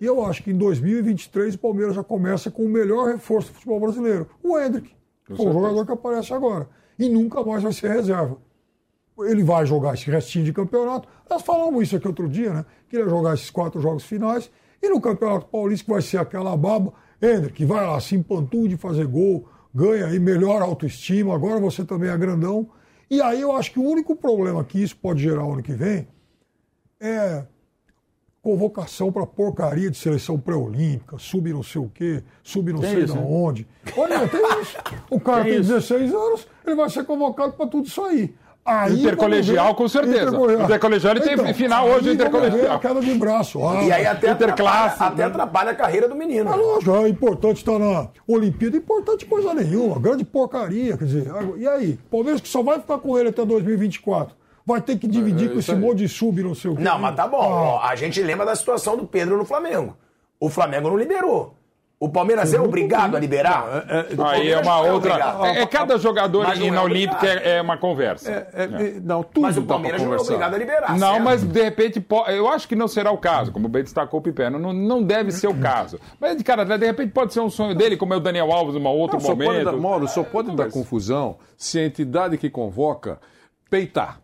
[0.00, 3.54] E eu acho que em 2023 o Palmeiras já começa com o melhor reforço do
[3.54, 4.92] futebol brasileiro, o Hendrick.
[5.28, 6.68] o jogador que aparece agora.
[6.96, 8.38] E nunca mais vai ser reserva.
[9.18, 11.08] Ele vai jogar esse restinho de campeonato.
[11.28, 12.64] Nós falamos isso aqui outro dia, né?
[12.88, 14.48] Que ele ia jogar esses quatro jogos finais.
[14.80, 18.76] E no Campeonato Paulista, que vai ser aquela baba, Hendrick vai lá, se empantua de
[18.76, 21.34] fazer gol, ganha aí melhor autoestima.
[21.34, 22.68] Agora você também é grandão.
[23.10, 26.06] E aí eu acho que o único problema que isso pode gerar ano que vem
[27.00, 27.44] é
[28.42, 33.04] convocação para porcaria de seleção pré-olímpica, sub não sei o quê, sub não Tem sei
[33.04, 33.26] isso, de né?
[33.28, 33.68] onde.
[33.96, 34.76] Olha, tem isso.
[35.10, 35.72] O cara Tem tem, isso.
[35.72, 38.34] 16 anos, ele vai ser convocado para tudo isso aí.
[38.68, 40.24] Aí, Intercolegial, com certeza.
[40.24, 40.64] Intercolegial.
[40.66, 42.76] Intercolegial, ele tem final hoje, aí intercolegial.
[42.76, 43.64] a queda de braço.
[43.66, 45.28] Ah, E aí até Interclasse, atrapalha, até né?
[45.28, 46.52] atrapalha a carreira do menino.
[46.52, 51.26] é lógico, é importante estar na Olimpíada, importante coisa nenhuma, grande porcaria, quer dizer,
[51.56, 51.98] e aí?
[52.10, 55.74] Palmeiras que só vai ficar com ele até 2024, vai ter que dividir com esse
[55.74, 56.82] monte de sub, não sei o quê.
[56.82, 57.38] Não, mas tá bom.
[57.40, 59.96] Ó, a gente lembra da situação do Pedro no Flamengo.
[60.38, 61.57] O Flamengo não liberou.
[62.00, 63.84] O Palmeiras é obrigado a liberar?
[64.16, 65.14] O Aí é uma é outra.
[65.46, 68.30] É, é cada jogador Mas na é Olímpica é, é uma conversa.
[68.30, 70.96] É, é, Não, tudo Mas o pra Palmeiras não é obrigado a liberar.
[70.96, 71.24] Não, certo?
[71.24, 74.60] mas de repente, eu acho que não será o caso, como bem destacou o Piperno,
[74.60, 75.98] não, não deve ser o caso.
[76.20, 78.76] Mas, de cara, de repente pode ser um sonho dele, como é o Daniel Alves,
[78.76, 79.64] em um outro Não, só pode momento.
[79.64, 83.18] dar, Mauro, só pode dar Mas- confusão se a entidade que convoca
[83.68, 84.20] peitar.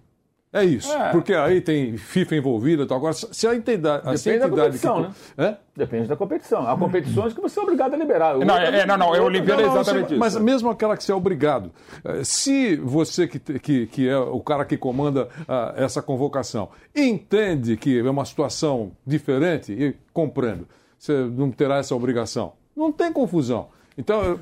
[0.54, 0.92] É isso.
[0.92, 1.10] É.
[1.10, 2.96] Porque aí tem FIFA envolvida e tal.
[2.98, 4.02] Agora, se a entidade.
[4.18, 5.48] se a Depende da entidade que competição, co- né?
[5.48, 5.56] É?
[5.76, 6.68] Depende da competição.
[6.68, 8.38] Há competições que você é obrigado a liberar.
[8.38, 10.20] Não, é, é, não, não, é a Olimpíada Não, não, exatamente você- isso.
[10.20, 11.72] Mas mesmo aquela que você é obrigado.
[12.04, 17.76] eh, Se você que, que, que é o cara que comanda ah, essa convocação entende
[17.76, 22.52] que é uma situação diferente e compreendo, você não terá essa obrigação.
[22.76, 23.68] Não tem confusão.
[23.96, 24.38] Então,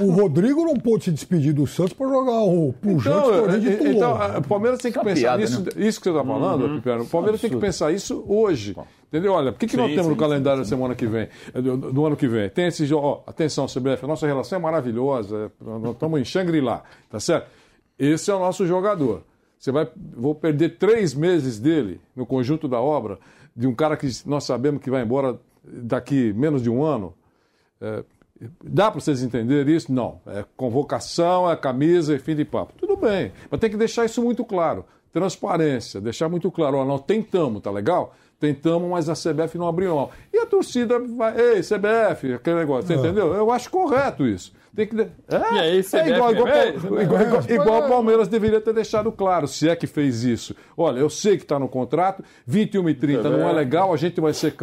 [0.00, 3.68] O Rodrigo não pôde se despedir do Santos para jogar o pujante então, torneio de
[3.68, 3.92] eh, Toulon.
[3.92, 5.86] então, o Palmeiras tem que Isso é pensar piada, nisso, né?
[5.86, 8.76] isso que você está falando, Piperno, o Palmeiras tem que pensar isso hoje.
[9.06, 9.32] Entendeu?
[9.32, 11.76] Olha, o que, que nós Sim, temos no sim, calendário da semana que vem, do,
[11.92, 12.50] do ano que vem?
[12.50, 16.82] Tem esse jogo, ó, atenção, CBF, a nossa relação é maravilhosa, nós estamos em Shangri-La,
[17.08, 17.48] tá certo?
[17.98, 19.22] Esse é o nosso jogador.
[19.58, 23.18] Você vai, vou perder três meses dele no conjunto da obra,
[23.56, 27.14] de um cara que nós sabemos que vai embora daqui menos de um ano.
[27.80, 28.04] É,
[28.62, 29.92] dá para vocês entenderem isso?
[29.92, 30.20] Não.
[30.26, 32.74] É convocação, é camisa e fim de papo.
[32.78, 34.84] Tudo bem, mas tem que deixar isso muito claro.
[35.12, 36.78] Transparência, deixar muito claro.
[36.78, 38.14] Ó, nós tentamos, tá legal?
[38.38, 40.10] Tentamos, mas a CBF não abriu mão.
[40.32, 43.34] E a torcida vai, ei, CBF, aquele negócio, você entendeu?
[43.34, 44.52] Eu acho correto isso.
[44.74, 45.00] Tem que.
[45.00, 45.08] É,
[45.54, 49.10] E aí, é igual, igual, ei, igual, igual, igual, igual o Palmeiras deveria ter deixado
[49.10, 50.54] claro, se é que fez isso.
[50.76, 54.20] Olha, eu sei que está no contrato, 21 e 30 não é legal, a gente
[54.20, 54.54] vai ser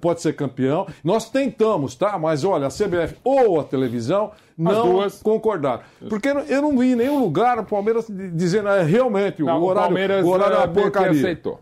[0.00, 0.86] pode ser campeão.
[1.02, 2.18] Nós tentamos, tá?
[2.18, 5.82] Mas olha, a CBF ou a televisão não concordaram.
[6.08, 9.88] Porque eu não vi em nenhum lugar o Palmeiras dizendo é, realmente Não, o horário,
[9.88, 11.10] Palmeiras o horário é uma porcaria.
[11.10, 11.60] aceitou.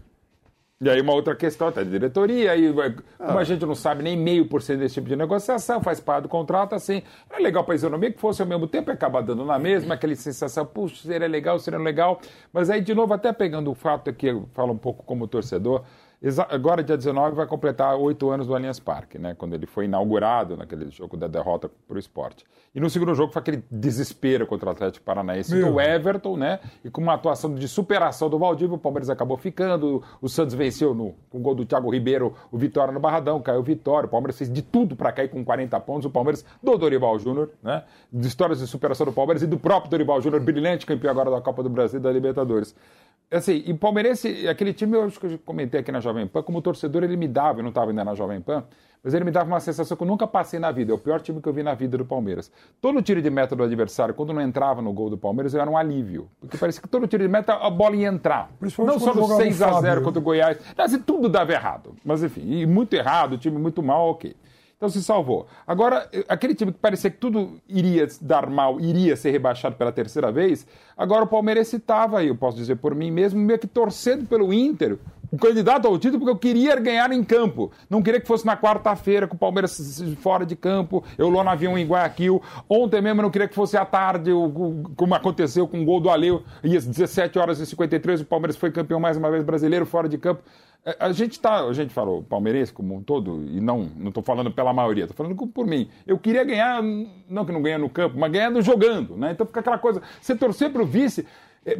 [0.80, 4.02] E aí uma outra questão, tá de diretoria, aí, vai- como a gente não sabe
[4.02, 7.62] nem meio por cento desse tipo de negociação, faz parte do contrato, assim, é legal
[7.64, 10.66] para a isonomia que fosse ao mesmo tempo e acaba dando na mesma, aquela sensação,
[10.66, 12.20] puxa, seria legal, seria legal,
[12.52, 15.84] mas aí de novo, até pegando o fato que eu falo um pouco como torcedor,
[16.48, 19.34] Agora, dia 19, vai completar oito anos do Allianz Parque, né?
[19.34, 22.44] Quando ele foi inaugurado naquele jogo da derrota para o esporte.
[22.74, 25.72] E no segundo jogo foi aquele desespero contra o Atlético Paranaense Meu.
[25.72, 26.60] do Everton, né?
[26.82, 30.02] E com uma atuação de superação do Valdívia, o Palmeiras acabou ficando.
[30.20, 33.60] O Santos venceu no, com o gol do Thiago Ribeiro, o Vitória no Barradão, caiu
[33.60, 34.06] o Vitória.
[34.06, 36.06] O Palmeiras fez de tudo para cair com 40 pontos.
[36.06, 37.84] O Palmeiras do Dorival Júnior, né?
[38.10, 41.40] De histórias de superação do Palmeiras e do próprio Dorival Júnior, brilhante campeão agora da
[41.40, 42.74] Copa do Brasil e da Libertadores.
[43.30, 46.42] Assim, e o Palmeirense, aquele time, eu acho que eu comentei aqui na Jovem Pan,
[46.42, 48.64] como torcedor ele me dava, eu não estava ainda na Jovem Pan,
[49.02, 50.90] mas ele me dava uma sensação que eu nunca passei na vida.
[50.90, 52.50] É o pior time que eu vi na vida do Palmeiras.
[52.80, 55.76] Todo tiro de meta do adversário, quando não entrava no gol do Palmeiras, era um
[55.76, 56.30] alívio.
[56.40, 58.50] Porque parecia que todo tiro de meta a bola ia entrar.
[58.60, 60.02] Não só no jogava o 6 a 0 Fábio.
[60.02, 60.58] contra o Goiás.
[60.76, 61.94] Não, assim, tudo dava errado.
[62.02, 64.34] Mas enfim, e muito errado, o time muito mal, ok.
[64.76, 65.46] Então se salvou.
[65.66, 69.92] Agora, eh, aquele time que parecia que tudo iria dar mal, iria ser rebaixado pela
[69.92, 74.26] terceira vez, agora o Palmeiras estava eu posso dizer por mim mesmo, meio que torcendo
[74.26, 74.98] pelo Inter,
[75.36, 77.70] candidato ao título, porque eu queria ganhar em campo.
[77.88, 81.50] Não queria que fosse na quarta-feira, com o Palmeiras fora de campo, eu lá no
[81.50, 82.42] avião em Guayaquil.
[82.68, 84.30] Ontem mesmo eu não queria que fosse à tarde,
[84.96, 88.56] como aconteceu com o gol do Aleu, e às 17 horas e 53 o Palmeiras
[88.56, 90.42] foi campeão mais uma vez brasileiro, fora de campo.
[90.84, 94.22] É, A gente tá, a gente falou palmeirense como um todo, e não não estou
[94.22, 95.88] falando pela maioria, estou falando por mim.
[96.06, 96.82] Eu queria ganhar,
[97.28, 99.32] não que não ganha no campo, mas ganhando jogando, né?
[99.32, 101.26] Então fica aquela coisa, você torcer para o vice,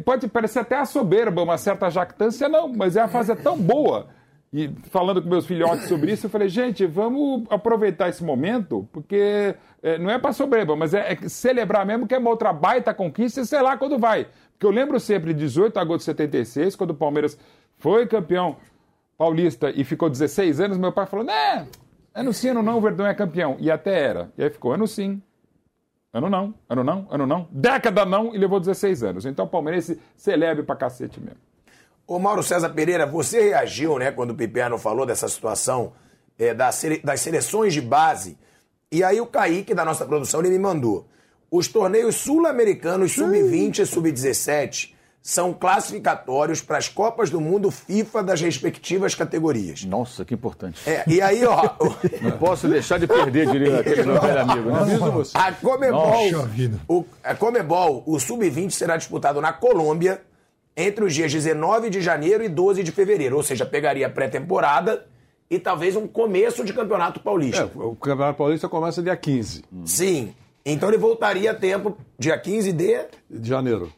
[0.03, 3.57] pode parecer até a soberba, uma certa jactância, não, mas é a fase é tão
[3.57, 4.07] boa.
[4.53, 9.53] E falando com meus filhotes sobre isso, eu falei, gente, vamos aproveitar esse momento, porque
[9.83, 12.93] eh, não é para soberba, mas é, é celebrar mesmo que é uma outra baita
[12.93, 14.27] conquista, sei lá quando vai.
[14.53, 17.37] Porque eu lembro sempre de 18 de agosto de 76, quando o Palmeiras
[17.77, 18.55] foi campeão
[19.17, 21.67] paulista e ficou 16 anos, meu pai falou: né,
[22.13, 23.57] ano sim, ano não, o Verdão é campeão.
[23.59, 24.31] E até era.
[24.37, 25.21] E aí ficou ano sim,
[26.17, 29.25] ano não, ano não, ano não, década não, e levou 16 anos.
[29.25, 31.37] Então o palmeirense celebre pra cacete mesmo.
[32.07, 35.91] Ô Mauro César Pereira, você reagiu, né, quando o Piperno falou dessa situação
[36.39, 38.37] é, da sele- das seleções de base.
[38.91, 41.05] E aí o Kaique, da nossa produção, ele me mandou.
[41.51, 44.94] Os torneios sul-americanos sub-20 e sub-17
[45.25, 49.83] são classificatórios para as Copas do Mundo FIFA das respectivas categorias.
[49.83, 50.87] Nossa, que importante.
[50.87, 51.63] É, e aí, ó,
[52.21, 54.69] Não posso deixar de perder, diria aquele meu velho amigo.
[54.69, 55.23] Né?
[55.33, 60.21] A Comebol, Nossa o, a Comebol, o sub-20 será disputado na Colômbia
[60.77, 65.07] entre os dias 19 de janeiro e 12 de fevereiro, ou seja, pegaria a pré-temporada
[65.49, 67.71] e talvez um começo de campeonato É, paulista.
[67.73, 70.35] o Campeonato Paulista começa dia 15 Sim.
[70.63, 73.91] Então ele voltaria a tempo dia 15 de, de janeiro.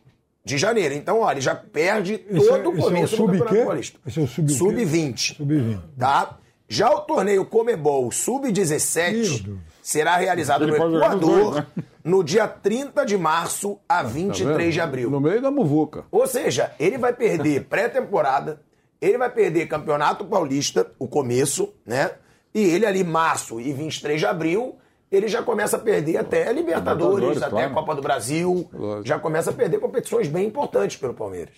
[0.47, 0.93] De janeiro.
[0.95, 3.27] Então, olha, ele já perde Esse todo é- o esse é o começo do sub
[3.31, 3.63] Campeonato quê?
[3.65, 3.99] Paulista.
[4.07, 4.57] Esse é o sub o quê?
[4.57, 5.35] Sub-20.
[5.37, 5.79] Sub-20.
[5.99, 6.37] Tá?
[6.69, 9.11] Já o torneio Comebol Meu Sub-17
[9.43, 9.43] Deus.
[9.81, 11.67] será realizado Ele no Equador dois, né?
[12.03, 15.09] no dia 30 de março a 23 Tá de abril.
[15.09, 16.05] No meio da muvuca.
[16.11, 18.61] Ou seja, ele vai perder pré-temporada,
[19.01, 22.11] ele vai perder Campeonato Paulista, o começo, né?
[22.53, 24.75] E ele ali, março e 23 de abril,
[25.11, 27.73] ele já começa a perder até Libertadores, Libertadores, até claro.
[27.73, 28.69] Copa do Brasil.
[28.73, 29.07] Lógico.
[29.07, 31.55] Já começa a perder competições bem importantes pelo Palmeiras.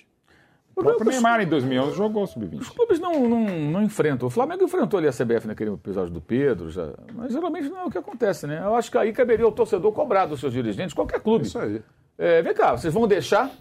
[0.76, 2.62] O próprio Neymar em 2011 jogou sub-20.
[2.62, 4.28] Os clubes não, não, não enfrentam.
[4.28, 7.86] O Flamengo enfrentou ali a CBF naquele episódio do Pedro, já, mas geralmente não é
[7.86, 8.62] o que acontece, né?
[8.64, 11.46] Eu acho que aí caberia ao torcedor cobrar dos seus dirigentes, qualquer clube.
[11.46, 11.82] Isso aí.
[12.18, 13.52] É, vem cá, vocês vão deixar?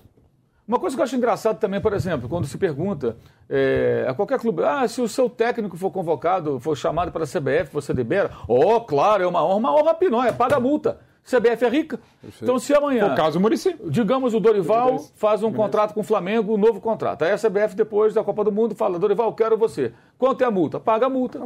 [0.68, 3.16] Uma coisa que eu acho engraçado também, por exemplo, quando se pergunta
[3.48, 7.26] é, a qualquer clube, ah, se o seu técnico for convocado, for chamado para a
[7.26, 8.30] CBF, você libera?
[8.46, 10.98] Oh, claro, é uma honra, uma honra pinóia, paga a multa.
[11.24, 12.00] CBF é rica.
[12.42, 13.06] Então, se amanhã.
[13.06, 13.76] Foi o caso do Muricy.
[13.86, 17.22] Digamos o Dorival faz um contrato com o Flamengo, um novo contrato.
[17.22, 19.92] Aí a CBF, depois da Copa do Mundo, fala: Dorival, quero você.
[20.18, 20.78] Quanto é a multa?
[20.78, 21.38] Paga a multa.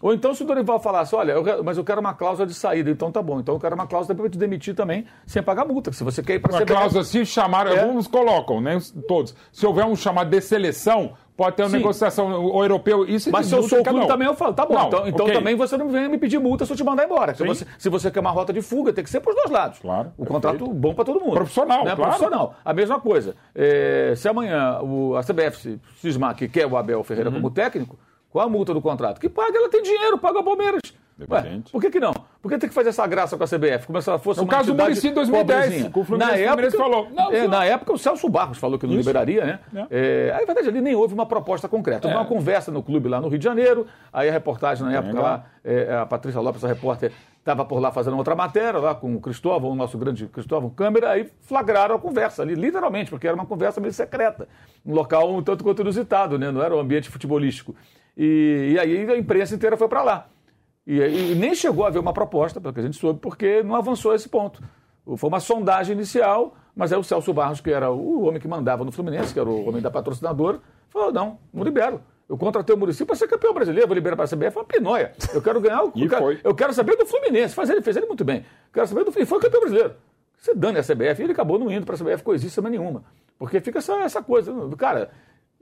[0.00, 2.54] Ou então, se o Dorival falasse: olha, eu re- mas eu quero uma cláusula de
[2.54, 3.40] saída, então tá bom.
[3.40, 5.92] Então eu quero uma cláusula para te demitir também, sem pagar multa.
[5.92, 7.80] Se você quer ir para a Uma cláusula, se chamaram, É.
[7.82, 8.78] alguns colocam, né?
[9.08, 9.34] Todos.
[9.52, 11.76] Se houver um chamado de seleção, pode ter uma Sim.
[11.78, 13.04] negociação, o europeu.
[13.08, 14.74] Isso Mas se eu sou o clube também, eu falo, tá bom.
[14.74, 15.34] Não, então então ok.
[15.38, 17.34] também você não vem me pedir multa se eu te mandar embora.
[17.34, 19.50] Se você, se você quer uma rota de fuga, tem que ser para os dois
[19.50, 19.78] lados.
[19.78, 20.32] Claro, O perfeito.
[20.32, 21.34] contrato bom para todo mundo.
[21.34, 21.94] Profissional, né?
[21.96, 22.02] claro.
[22.12, 22.54] Profissional.
[22.64, 23.34] A mesma coisa.
[23.54, 27.36] É, se amanhã o, a CBF se cismar que quer o Abel Ferreira Uhum.
[27.36, 27.96] como técnico,
[28.30, 29.20] qual a multa do contrato?
[29.20, 30.80] Que paga, ela tem dinheiro, paga o Palmeiras.
[31.28, 32.12] Ué, por que, que não?
[32.40, 33.88] Por que tem que fazer essa graça com a CBF?
[33.88, 35.90] Como se ela fosse É o uma caso do Muricy em 2010, pobrezinha.
[35.90, 38.86] com o Fluminense, na época, falou, não, é, na época o Celso Barros falou que
[38.86, 39.00] não Isso.
[39.00, 39.86] liberaria, né?
[39.90, 42.06] É, aí, na verdade, ali nem houve uma proposta concreta.
[42.06, 42.20] Houve É.
[42.20, 45.44] uma conversa no clube lá no Rio de Janeiro, aí a reportagem na época lá,
[45.64, 47.10] é, a Patrícia Lopes, a repórter,
[47.40, 51.10] estava por lá fazendo outra matéria, lá com o Cristóvão, o nosso grande Cristóvão Câmara,
[51.10, 54.46] aí flagraram a conversa ali, literalmente, porque era uma conversa meio secreta,
[54.86, 56.52] um local um tanto quanto inusitado, né?
[56.52, 57.74] não era um ambiente futebolístico.
[58.18, 60.28] E, e aí a imprensa inteira foi para lá.
[60.84, 63.76] E, e nem chegou a haver uma proposta, pelo que a gente soube, porque não
[63.76, 64.60] avançou esse ponto.
[65.16, 68.84] Foi uma sondagem inicial, mas aí o Celso Barros, que era o homem que mandava
[68.84, 70.60] no Fluminense, que era o homem da patrocinadora,
[70.90, 72.00] falou: não, não libero.
[72.28, 74.64] Eu contratei o Murici para ser campeão brasileiro, vou liberar para a CBF, é uma
[74.64, 75.12] pinóia.
[75.32, 75.92] Eu quero ganhar o.
[75.96, 76.40] Eu, quero, foi.
[76.44, 77.54] eu quero saber do Fluminense.
[77.54, 78.44] Faz ele, fez ele muito bem.
[78.72, 79.10] Quero saber do.
[79.18, 79.94] E foi campeão brasileiro.
[80.36, 83.02] Você dane a CBF, e ele acabou não indo para a CBF coisíssima nenhuma.
[83.38, 84.52] Porque fica essa, essa coisa.
[84.76, 85.10] Cara,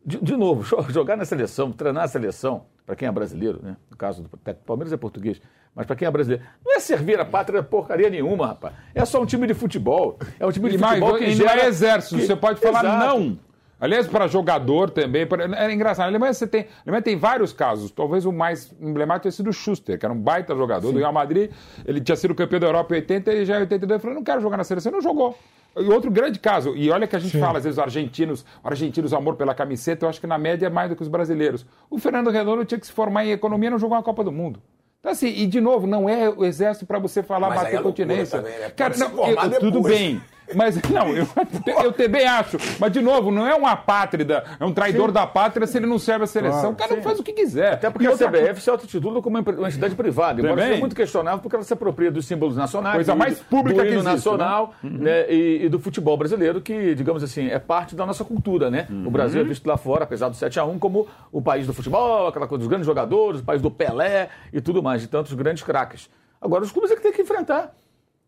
[0.07, 3.77] de, de novo, jogar na seleção, treinar a seleção, para quem é brasileiro, né?
[3.91, 5.41] No caso do Palmeiras é português,
[5.75, 8.75] mas para quem é brasileiro, não é servir a pátria porcaria nenhuma, rapaz.
[8.95, 10.17] É só um time de futebol.
[10.39, 11.63] É um time de E mais, futebol que e não gera...
[11.63, 13.07] é exército, que- você pode falar Exato.
[13.21, 13.39] não.
[13.79, 16.05] Aliás, para jogador também, para- é engraçado.
[16.07, 17.91] Na Alemanha você tem, na Alemanha tem vários casos.
[17.91, 21.13] Talvez o mais emblemático tenha sido o Schuster, que era um baita jogador do Real
[21.13, 21.51] Madrid.
[21.85, 24.41] Ele tinha sido campeão da Europa em 80 e já em 82 falou: não quero
[24.41, 25.37] jogar na seleção, não jogou.
[25.79, 29.13] E outro grande caso, e olha que a gente fala, às vezes, os argentinos, argentinos,
[29.13, 31.67] amor pela camiseta, eu acho que na média é mais do que os brasileiros.
[31.91, 34.33] O Fernando Redondo tinha que se formar em economia e não jogou uma Copa do
[34.33, 34.61] Mundo.
[35.01, 37.83] Então, assim, e de novo, não é o exército para você falar Mas bater é
[37.83, 38.39] continência.
[38.41, 38.71] também, né?
[38.71, 40.21] Cara, não, eu- tudo bem.
[40.55, 41.27] Mas, não, eu,
[41.85, 42.57] eu também acho.
[42.79, 45.99] Mas, de novo, não é um apátrida, é um traidor da pátria se ele não
[45.99, 46.71] serve a seleção.
[46.71, 47.73] o cara não faz o que quiser.
[47.75, 50.69] Até porque E a outra CBF se autotitula como uma entidade privada, embora Também.
[50.69, 53.87] seja muito questionável porque ela se apropria dos símbolos nacionais, Coisa do- mais pública do
[53.89, 58.07] que existe, nacional né, e, e do futebol brasileiro, que, digamos assim, é parte da
[58.07, 58.87] nossa cultura, né?
[59.05, 61.75] O Brasil é visto lá fora, apesar do 7 a 1 como o país do
[61.75, 65.33] futebol, aquela coisa dos grandes jogadores, o país do Pelé e tudo mais, de tantos
[65.35, 66.09] grandes craques.
[66.41, 67.75] Agora, os clubes é que tem que enfrentar.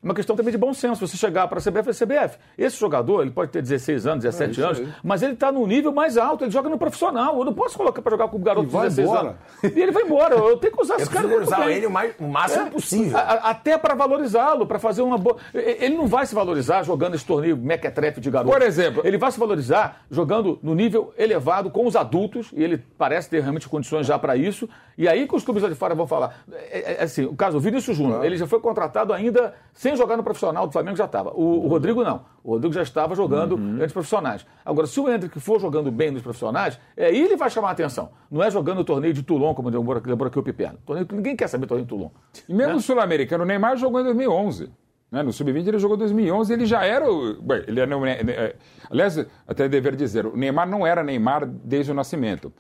[0.00, 1.04] É Uma questão também de bom senso.
[1.06, 2.38] Você chegar para a CBF, é CBF.
[2.56, 6.16] Esse jogador, ele pode ter 16 anos, 17 anos, mas ele está num nível mais
[6.16, 7.36] alto, ele joga no profissional.
[7.36, 9.28] Eu não posso colocar para jogar com o garoto E de vai 16 embora.
[9.62, 9.74] anos.
[9.76, 10.34] E ele vai embora.
[10.36, 12.70] Eu tenho que usar Eu esse cara muito usar ele o, mais, o máximo É.
[12.70, 13.16] possível.
[13.18, 15.36] A- a- Até para valorizá-lo, para fazer uma boa.
[15.52, 18.52] E- Ele não vai se valorizar jogando esse torneio mequetrefe de garoto.
[18.52, 22.78] Por exemplo- Ele vai se valorizar jogando no nível elevado com os adultos, e ele
[22.96, 24.68] parece ter realmente condições já para isso.
[24.96, 26.40] E aí que os clubes lá de fora vão falar.
[26.70, 30.16] É, é, assim, o caso do Vinícius Júnior, ele já foi contratado ainda sem jogar
[30.16, 31.30] no profissional, do Flamengo já estava.
[31.34, 32.22] O, o Rodrigo não.
[32.42, 34.44] O Rodrigo já estava jogando os profissionais.
[34.64, 37.72] Agora, se o Hendrick for jogando bem nos profissionais, é aí ele vai chamar a
[37.72, 38.10] atenção.
[38.30, 40.78] Não é jogando o torneio de Toulon, como lembrou aqui o Piperno.
[40.84, 42.10] Torneio que ninguém quer saber torneio de Toulon.
[42.48, 44.70] E mesmo o Sul-Americano, o Neymar jogou em 2011.
[45.10, 45.22] Né?
[45.22, 47.10] No Sub-20 ele jogou em 2011 ele já era.
[47.10, 47.40] O...
[47.40, 48.56] Bem, ele era é,
[48.90, 52.52] aliás, até dever dizer, o Neymar não era Neymar desde o nascimento.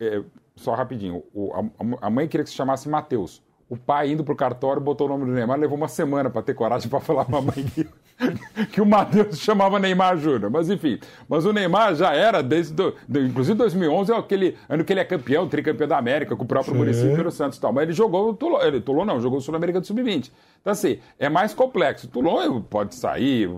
[0.00, 0.22] É,
[0.56, 1.52] só rapidinho, o-
[2.00, 3.42] a, a mãe queria que se chamasse Matheus.
[3.70, 6.54] O pai, indo pro cartório, botou o nome do Neymar, levou uma semana para ter
[6.54, 7.86] coragem para falar pra mãe que,
[8.72, 10.50] que o Matheus chamava Neymar Júnior.
[10.50, 10.98] Mas enfim,
[11.28, 12.72] mas o Neymar já era desde.
[12.72, 16.44] Do, do- inclusive 2011 é aquele ano que ele é campeão, tricampeão da América, com
[16.44, 17.70] o próprio município pelo Santos e tal.
[17.72, 20.30] Mas ele jogou Toulon, ele, Toulon não, jogou o Sul-Americano Sub-20.
[20.62, 22.08] Então assim, é mais complexo.
[22.08, 23.50] Toulon pode sair.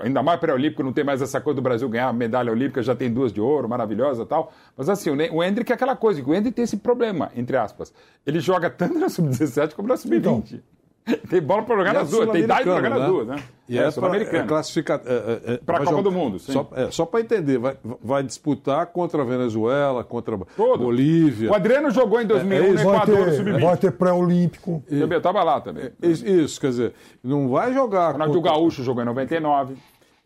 [0.00, 3.12] Ainda mais pré-olímpico, não tem mais essa coisa do Brasil ganhar medalha olímpica, já tem
[3.12, 4.52] duas de ouro, maravilhosa tal.
[4.76, 7.92] Mas assim, o Hendrick é aquela coisa, o Hendrick tem esse problema, entre aspas.
[8.26, 10.60] Ele joga tanto na Sub-17 como na Sub-20.
[11.28, 13.48] Tem bola para jogar é nas duas, tem idade para jogar nas sul-americano, duas, né?
[13.68, 14.48] E é, para sul-americano.
[14.48, 15.00] classificar.
[15.04, 16.52] É, é, Pra vai Copa jogar- do Mundo, sim.
[16.52, 20.78] Só, é, só para entender, vai, vai disputar contra a Venezuela, contra a Todo.
[20.84, 21.50] Bolívia.
[21.50, 23.60] O Adriano jogou em 2001 É, no é, Vai Equador, no ter, Sub-20.
[23.60, 24.82] vai ter pré-olímpico.
[24.88, 25.90] Eu tava lá também.
[26.02, 28.12] Isso, isso, quer dizer, não vai jogar.
[28.12, 29.76] Ronaldinho contra- Gaúcho jogou em 99.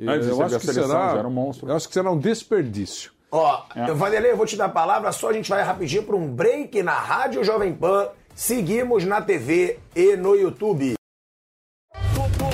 [0.00, 1.68] Antes eu acho da que seleção, será, era um monstro.
[1.68, 3.10] Eu acho que será um desperdício.
[3.32, 3.62] Ó,
[3.96, 6.82] Vanderlei, eu vou te dar a palavra, só a gente vai rapidinho para um break
[6.84, 8.08] na Rádio Jovem Pan.
[8.40, 10.94] Seguimos na TV e no YouTube.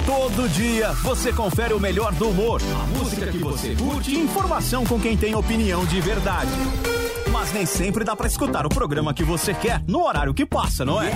[0.07, 4.87] Todo dia você confere o melhor do humor, a música que você curte e informação
[4.87, 6.49] com quem tem opinião de verdade.
[7.45, 10.83] Mas nem sempre dá pra escutar o programa que você quer no horário que passa,
[10.83, 11.13] não é?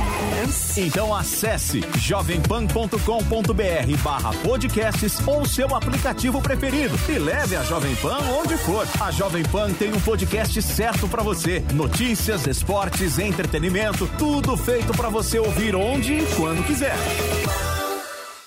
[0.76, 8.58] Então acesse jovempan.com.br barra podcasts ou seu aplicativo preferido e leve a Jovem Pan onde
[8.58, 8.86] for.
[9.00, 11.64] A Jovem Pan tem um podcast certo pra você.
[11.72, 16.94] Notícias, esportes, entretenimento, tudo feito pra você ouvir onde e quando quiser.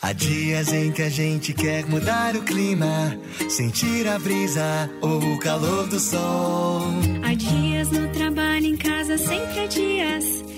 [0.02, 3.16] Há dias em que a gente quer mudar o clima,
[3.50, 6.82] sentir a brisa ou o calor do sol.
[7.24, 10.51] Há dias no trabalho, em casa, sempre há dias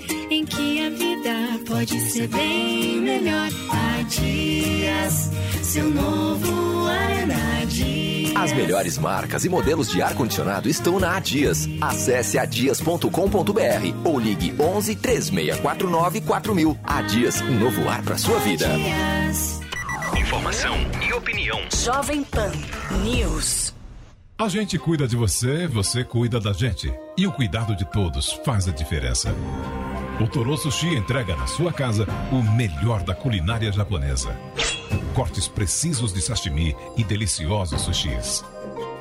[0.44, 3.48] em que a vida pode ser bem melhor.
[3.70, 5.30] Há dias,
[5.62, 8.36] seu novo Arena Dias.
[8.36, 11.66] As melhores marcas e modelos de ar-condicionado estão na Adias.
[11.80, 13.08] Acesse adias.com.br
[14.04, 16.78] ou ligue 11 3649 4000.
[16.84, 18.68] Adias, um novo ar para sua vida.
[20.18, 20.76] Informação
[21.08, 21.60] e opinião.
[21.74, 22.52] Jovem Pan
[23.02, 23.72] News.
[24.36, 26.92] A gente cuida de você, você cuida da gente.
[27.16, 29.32] E o cuidado de todos faz a diferença.
[30.20, 34.38] O Toro Sushi entrega na sua casa o melhor da culinária japonesa.
[35.12, 38.44] Cortes precisos de sashimi e deliciosos sushis.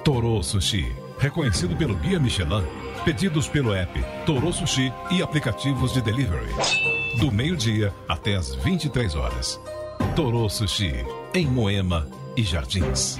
[0.03, 2.63] Toro Sushi, reconhecido pelo Guia Michelin,
[3.05, 6.51] pedidos pelo app Toro Sushi e aplicativos de delivery.
[7.19, 9.59] Do meio-dia até as 23 horas.
[10.15, 10.93] Toro Sushi,
[11.35, 13.19] em Moema e Jardins.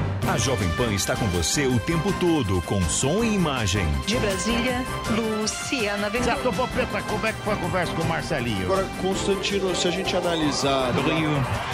[0.27, 3.85] A Jovem Pan está com você o tempo todo, com som e imagem.
[4.05, 6.35] De Brasília, Luciana Ventura.
[6.35, 8.65] Certo, Popeta, como é que foi a conversa com o Marcelinho?
[8.65, 10.93] Agora, Constantino, se a gente analisar.
[10.93, 11.31] Do Rio,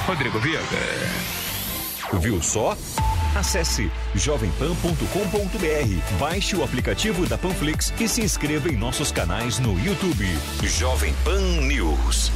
[0.08, 0.64] Rodrigo Viega.
[2.14, 2.76] Viu só?
[3.36, 10.26] Acesse jovempan.com.br, baixe o aplicativo da Panflix e se inscreva em nossos canais no YouTube.
[10.64, 12.32] Jovem Pan News.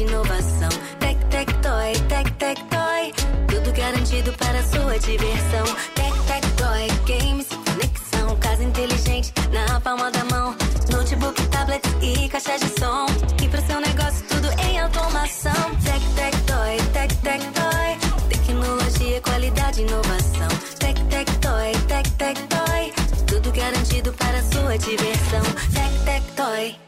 [0.00, 0.68] Qualidade, inovação.
[0.98, 3.12] Tec, tec, toy, tec, tec, toy.
[3.48, 5.64] Tudo garantido para sua diversão.
[5.94, 8.36] Tec, tec, toy, games, conexão.
[8.38, 10.56] Casa inteligente na palma da mão.
[10.90, 13.06] Notebook, tablet e caixa de som.
[13.42, 15.74] E pro seu negócio, tudo em automação.
[15.84, 18.28] Tec, tec, toy, tec, tec, toy.
[18.28, 20.48] Tecnologia, qualidade, inovação.
[20.78, 22.92] Tec, tec, toy, tec, tec, toy.
[23.26, 25.42] Tudo garantido para sua diversão.
[25.72, 26.79] Tec, tec, toy.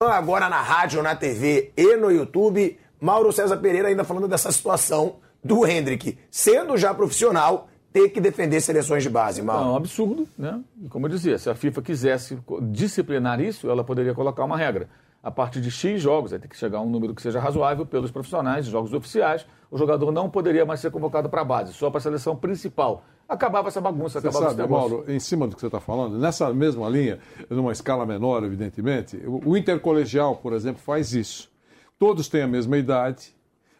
[0.00, 5.16] Agora na rádio, na TV e no YouTube, Mauro César Pereira ainda falando dessa situação
[5.42, 9.70] do Hendrick, sendo já profissional, ter que defender seleções de base, Mauro.
[9.70, 10.60] É um absurdo, né?
[10.88, 12.38] Como eu dizia, se a FIFA quisesse
[12.70, 14.88] disciplinar isso, ela poderia colocar uma regra.
[15.20, 17.84] A partir de X jogos, aí tem que chegar a um número que seja razoável
[17.84, 21.90] pelos profissionais, jogos oficiais, o jogador não poderia mais ser convocado para a base, só
[21.90, 23.02] para a seleção principal.
[23.28, 24.96] Acabava essa bagunça, Você acabava esse sabe, negócio.
[24.96, 27.18] Mauro, em cima do que você está falando, nessa mesma linha,
[27.50, 31.50] numa escala menor, evidentemente, o o intercolegial, por exemplo, faz isso.
[31.98, 33.34] Todos têm a mesma idade,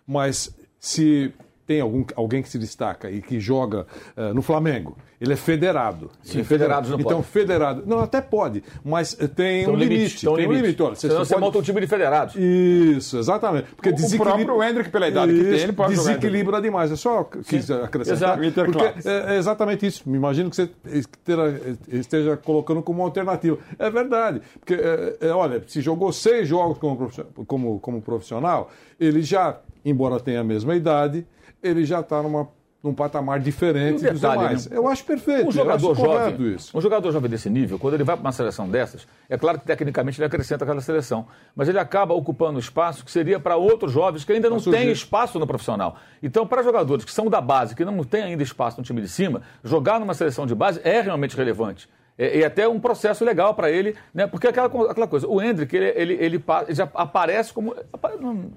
[0.07, 1.32] mas se
[1.69, 6.11] tem algum, alguém que se destaca e que joga eh, no Flamengo, ele é federado.
[6.23, 7.25] Sim, é federados não Então, podem.
[7.31, 7.83] federado.
[7.87, 9.27] Não, até pode, mas tem,
[9.64, 9.95] Tem um limite.
[9.95, 10.62] limite, tem um limite.
[10.62, 10.83] limite.
[10.83, 12.35] Olha, Senão você monta um time de federados.
[12.37, 13.66] Isso, exatamente.
[13.77, 16.62] Porque O- o desequilibra- próprio Hendrick, pela idade que tem, Isso, ele pode jogar Desequilibra
[16.62, 16.91] demais.
[16.91, 17.75] É só quis Sim.
[17.75, 18.43] acrescentar.
[18.43, 18.64] Exato.
[18.73, 20.09] Porque é, é exatamente isso.
[20.09, 23.59] Me imagino que você esteja, esteja colocando como alternativa.
[23.79, 24.41] É verdade.
[24.59, 29.59] Porque, é, é, olha, se jogou seis jogos como profissional, como, como profissional, ele já,
[29.85, 31.27] embora tenha a mesma idade,
[31.63, 32.49] ele já está numa
[32.83, 34.67] num patamar diferente um dos detalhe, demais.
[34.69, 34.77] né?
[34.77, 35.49] Eu acho perfeito.
[35.49, 36.77] Um jogador jovem, isso.
[36.77, 39.67] um jogador jovem desse nível, quando ele vai para uma seleção dessas, é claro que
[39.67, 44.25] tecnicamente ele acrescenta aquela seleção, mas ele acaba ocupando espaço que seria para outros jovens
[44.25, 45.97] que ainda não têm espaço no profissional.
[46.23, 49.09] Então, para jogadores que são da base, que não têm ainda espaço no time de
[49.09, 51.89] cima, jogar numa seleção de base é realmente relevante.
[52.17, 54.27] É, e até um processo legal para ele, né?
[54.27, 57.75] Porque aquela, aquela coisa, o Hendrick, ele, ele, ele ele já aparece como.
[58.21, 58.51] Não,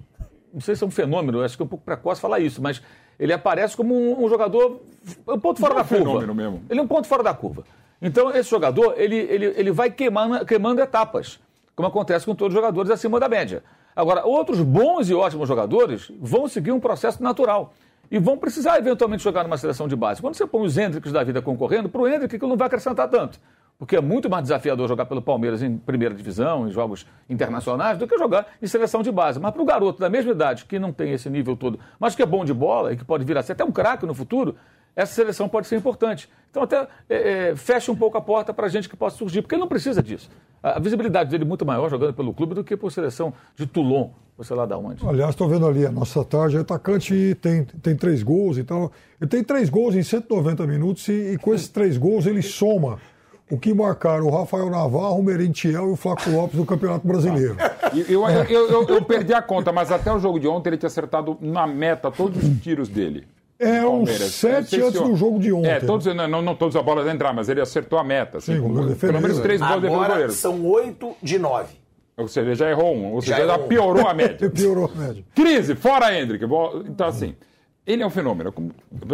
[0.53, 2.81] não sei se é um fenômeno, acho que é um pouco precoce falar isso, mas
[3.19, 4.81] ele aparece como um, um jogador,
[5.27, 6.03] um ponto fora Não é da um curva.
[6.05, 6.63] fenômeno mesmo.
[6.69, 7.63] Ele é um ponto fora da curva.
[8.01, 11.39] Então, esse jogador, ele, ele, ele vai queimando, queimando etapas,
[11.75, 13.63] como acontece com todos os jogadores acima da média.
[13.95, 17.73] Agora, outros bons e ótimos jogadores vão seguir um processo natural.
[18.09, 20.19] E vão precisar, eventualmente, jogar numa seleção de base.
[20.21, 23.07] Quando você põe os Hendricks da vida concorrendo, para o Hendrick aquilo não vai acrescentar
[23.07, 23.39] tanto.
[23.81, 28.05] Porque é muito mais desafiador jogar pelo Palmeiras em primeira divisão, em jogos internacionais, do
[28.05, 29.39] que jogar em seleção de base.
[29.39, 32.21] Mas para o garoto da mesma idade, que não tem esse nível todo, mas que
[32.21, 34.55] é bom de bola e que pode vir a ser até um craque no futuro,
[34.95, 36.29] essa seleção pode ser importante.
[36.51, 39.41] Então, até é, é, fecha um pouco a porta para a gente que possa surgir,
[39.41, 40.29] porque ele não precisa disso.
[40.61, 44.11] A visibilidade dele é muito maior jogando pelo clube do que por seleção de Toulon,
[44.37, 45.03] ou sei lá da onde.
[45.07, 48.91] Aliás, estou vendo ali, a nossa tarde, atacante tem, tem três gols e tal.
[49.19, 52.99] Ele tem três gols em 190 minutos e, e com esses três gols ele soma
[53.51, 57.55] o que marcaram o Rafael Navarro, o Merentiel e o Flaco Lopes no Campeonato Brasileiro.
[58.07, 60.77] Eu, eu, eu, eu- eu perdi a conta, mas até o jogo de ontem ele
[60.77, 63.27] tinha acertado na meta todos os tiros dele.
[63.59, 65.67] É, uns sete antes do jogo de ontem.
[65.69, 68.37] É, todos, não, não, não todas as bolas entraram, mas ele acertou a meta.
[68.37, 69.41] Assim, Sim, com- defendeu, pelo menos é.
[69.41, 70.31] três o Agora goleiro.
[70.31, 71.73] são oito de nove.
[72.15, 73.67] Ou seja, ele já errou um, ou Já seja, já um.
[73.67, 74.47] piorou a média.
[74.49, 75.23] Piorou a média.
[75.35, 76.45] Crise, fora Hendrick.
[76.87, 77.35] Então, assim,
[77.85, 78.53] ele é um fenômeno.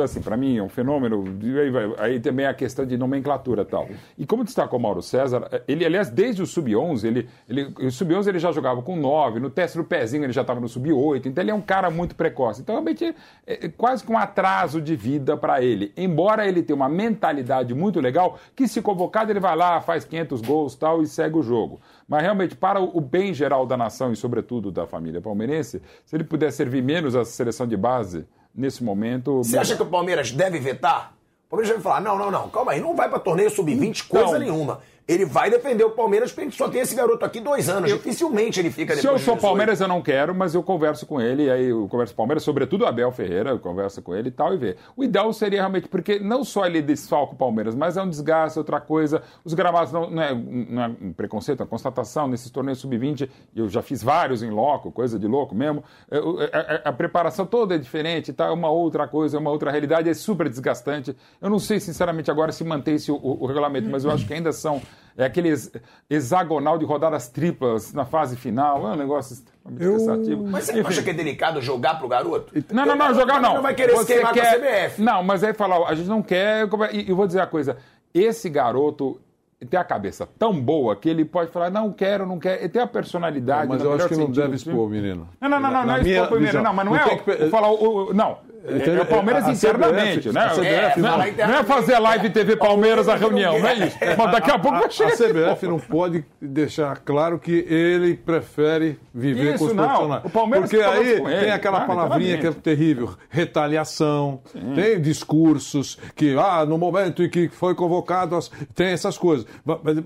[0.03, 1.23] Assim, para mim, é um fenômeno.
[1.61, 3.87] Aí, vai- aí também a questão de nomenclatura e tal.
[4.17, 8.27] E como destacou o Mauro César, ele, aliás, desde o Sub-11, ele, ele, o Sub-11
[8.27, 11.41] ele já jogava com 9, no teste do pezinho ele já estava no Sub-8, então
[11.43, 12.61] ele é um cara muito precoce.
[12.61, 13.05] Então, realmente,
[13.45, 15.93] é, é quase que um atraso de vida para ele.
[15.95, 20.41] Embora ele tenha uma mentalidade muito legal, que se convocado ele vai lá, faz 500
[20.41, 21.79] gols tal e segue o jogo.
[22.07, 26.23] Mas realmente, para o bem geral da nação e, sobretudo, da família palmeirense, se ele
[26.23, 29.37] puder servir menos a seleção de base nesse momento.
[29.43, 31.13] Você acha que o Palmeiras deve vetar?
[31.47, 34.27] O Palmeiras vai falar: não, não, não, calma aí, não vai pra torneio sub-20 coisa
[34.27, 34.81] Então- nenhuma.
[35.07, 37.89] Ele vai defender o Palmeiras porque a gente só tem esse garoto aqui dois anos.
[37.89, 39.41] Dificilmente ele fica Se depois eu de sou 18.
[39.41, 42.23] Palmeiras, eu não quero, mas eu converso com ele, e aí eu converso com o
[42.23, 44.75] Palmeiras, sobretudo o Abel Ferreira, eu converso com ele e tal, e ver.
[44.97, 48.59] O ideal seria realmente, porque não só ele desfalca o Palmeiras, mas é um desgaste,
[48.59, 49.21] outra coisa.
[49.45, 52.27] Os gramados não, não, é, não é um preconceito, é uma constatação.
[52.27, 55.83] Nesses torneios sub-20, eu já fiz vários em loco, coisa de louco mesmo.
[56.11, 58.47] É, o- é, é, A, preparação toda é diferente, tá?
[58.47, 61.15] é uma outra coisa, é uma outra realidade, é super desgastante.
[61.41, 64.33] Eu não sei, sinceramente, agora se mantém-se o, o- o regulamento, mas eu acho que
[64.33, 64.81] ainda são.
[65.17, 65.71] É aquele ex-
[66.09, 69.43] hexagonal de rodadas triplas na fase final, é um negócio
[69.77, 70.45] cansativo.
[70.47, 70.87] Mas você Enfim.
[70.89, 72.53] acha que é delicado jogar pro garoto?
[72.71, 73.55] Não, não, não, jogar não.
[73.55, 74.59] não vai querer se Você queimar quer...
[74.59, 75.01] com a CBF.
[75.01, 76.67] Não, mas aí falar, a gente não quer.
[76.93, 77.77] E eu vou dizer uma coisa:
[78.13, 79.19] esse garoto
[79.65, 82.61] tem a cabeça tão boa que ele pode falar, não quero, não quero.
[82.61, 83.67] Ele tem a personalidade.
[83.69, 85.27] Mas eu acho que não deve expor o menino.
[85.41, 86.63] Não, não, não, não, não é expor primeiro, visão.
[86.63, 88.37] não, mas não, é que o, falar o, o- Não.
[88.69, 90.41] É o Palmeiras A- a internamente, né?
[90.41, 93.97] a CBF não, é fazer live TV Palmeiras a reunião, não é isso.
[94.17, 95.15] Mas daqui a pouco vai A chegar.
[95.15, 100.25] CBF não pode deixar claro que ele prefere viver Isso, com os profissionais.
[100.25, 104.41] O Palmeiras Porque aí tem aquela claro, palavrinha que é terrível, retaliação,
[104.75, 108.37] tem discursos que, ah, no momento em que foi convocado,
[108.75, 109.46] tem essas coisas.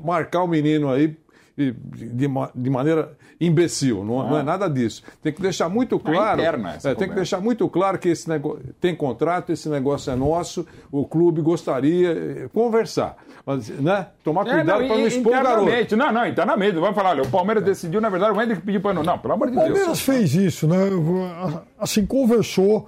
[0.03, 1.17] Marcar o menino aí
[1.55, 5.03] de, de maneira imbecil, não, não é nada disso.
[5.21, 6.41] Tem que deixar muito é claro.
[6.41, 10.65] é, tem que deixar muito claro que esse negócio tem contrato, esse negócio é nosso,
[10.91, 14.07] o clube gostaria eh, conversar, mas, né?
[14.23, 15.61] Tomar É, cuidado para não expor o garoto.
[15.63, 15.95] internamente.
[15.95, 16.75] Não, não, internamente.
[16.75, 19.03] Vamos falar, olha, o Palmeiras decidiu, na verdade, o Hendrick pediu para não.
[19.03, 20.01] Não, pelo amor de O Palmeiras Deus.
[20.01, 20.77] fez isso, né?
[21.79, 22.87] Assim, conversou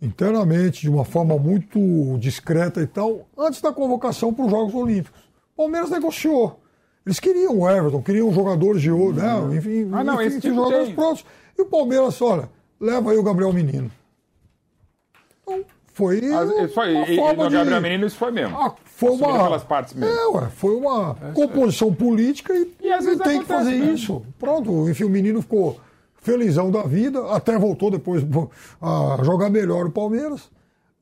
[0.00, 1.78] internamente, de uma forma muito
[2.18, 5.29] discreta e tal, antes da convocação para os Jogos Olímpicos.
[5.60, 6.58] O Palmeiras negociou.
[7.04, 9.56] Eles queriam o Everton, queriam jogadores de ouro, né?
[9.58, 10.94] Enfim, Ah, não, enfim, esse tipo jogadores tem.
[10.94, 11.24] prontos.
[11.58, 12.48] E o Palmeiras, olha,
[12.80, 13.90] leva aí o Gabriel Menino.
[15.42, 16.22] Então, foi.
[16.22, 18.56] Mas isso foi, uma e, e forma no de- Gabriel Menino isso foi mesmo.
[18.58, 19.44] Ah, foi uma.
[19.44, 20.14] pelas partes mesmo.
[20.14, 23.92] É, ué, foi uma composição política e, E às vezes tem que fazer mesmo.
[23.94, 24.22] isso.
[24.38, 25.78] Pronto, enfim, o menino ficou
[26.22, 28.22] felizão da vida, até voltou depois
[28.80, 30.50] a jogar melhor o Palmeiras.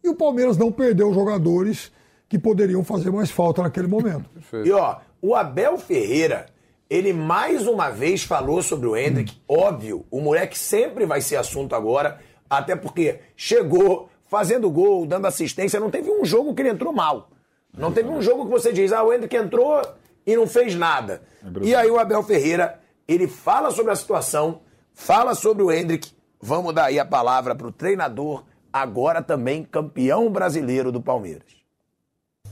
[0.02, 1.92] E o Palmeiras não perdeu jogadores
[2.28, 4.28] que poderiam fazer mais falta naquele momento.
[4.64, 6.46] E ó, o Abel Ferreira,
[6.90, 9.40] ele mais uma vez falou sobre o Hendrick.
[9.48, 12.18] Óbvio, o moleque sempre vai ser assunto agora,
[12.48, 15.80] até porque chegou fazendo gol, dando assistência.
[15.80, 17.30] Não teve um jogo que ele entrou mal.
[17.76, 19.80] Não teve um jogo que você diz, ah, o Hendrick entrou
[20.26, 21.22] e não fez nada.
[21.62, 24.60] E aí o Abel Ferreira, ele fala sobre a situação,
[24.92, 26.10] fala sobre o Hendrick.
[26.40, 31.57] Vamos dar aí a palavra pro treinador, agora também campeão brasileiro do Palmeiras.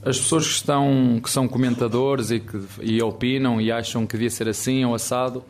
[0.05, 4.31] As pessoas que, estão, que são comentadores e que e opinam e acham que devia
[4.31, 5.43] ser assim ou assado,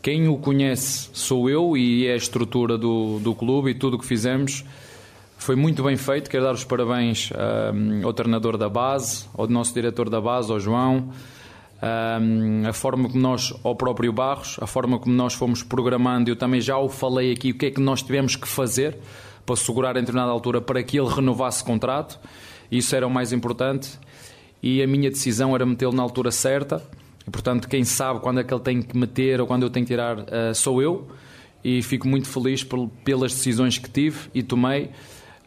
[0.00, 3.98] quem o conhece sou eu e é a estrutura do, do clube e tudo o
[3.98, 4.64] que fizemos
[5.42, 6.30] foi muito bem feito.
[6.30, 10.60] Quero dar os parabéns ahm, ao treinador da base, ao nosso diretor da base, ao
[10.60, 11.12] João.
[11.82, 16.36] Ahm, a forma como nós, ao próprio Barros, a forma como nós fomos programando, eu
[16.36, 18.96] também já o falei aqui, o que é que nós tivemos que fazer
[19.44, 22.20] para segurar em determinada altura para que ele renovasse contrato.
[22.72, 23.90] Isso era o mais importante.
[24.62, 26.82] E a minha decisão era metê-lo na altura certa.
[27.26, 29.86] E, portanto, quem sabe quando é que ele tem que meter ou quando eu tenho
[29.86, 31.06] que tirar eh, sou eu.
[31.62, 34.90] E fico muito feliz pel- pelas decisões que tive e tomei.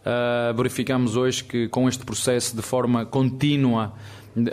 [0.05, 3.93] Uh, verificamos hoje que com este processo de forma contínua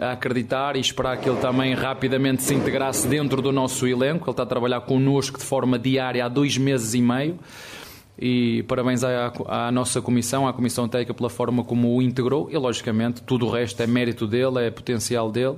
[0.01, 4.25] a acreditar e esperar que ele também rapidamente se integrasse dentro do nosso elenco.
[4.25, 7.39] Ele está a trabalhar connosco de forma diária há dois meses e meio.
[8.18, 12.48] E parabéns à, à nossa comissão, à comissão técnica, pela forma como o integrou.
[12.50, 15.56] E logicamente tudo o resto é mérito dele, é potencial dele.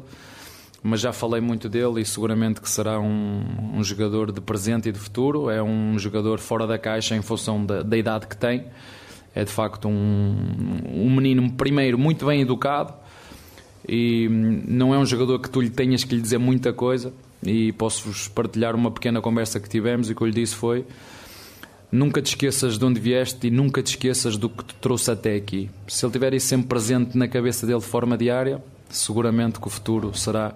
[0.82, 3.42] Mas já falei muito dele e seguramente que será um,
[3.74, 5.50] um jogador de presente e de futuro.
[5.50, 8.64] É um jogador fora da caixa em função da, da idade que tem
[9.34, 10.36] é de facto um,
[10.86, 12.94] um menino, primeiro, muito bem educado
[13.86, 14.28] e
[14.66, 17.12] não é um jogador que tu lhe tenhas que lhe dizer muita coisa.
[17.44, 20.86] E posso-vos partilhar uma pequena conversa que tivemos e que eu lhe disse foi:
[21.90, 25.34] nunca te esqueças de onde vieste e nunca te esqueças do que te trouxe até
[25.36, 25.70] aqui.
[25.88, 29.70] Se ele tiver isso sempre presente na cabeça dele de forma diária, seguramente que o
[29.70, 30.52] futuro será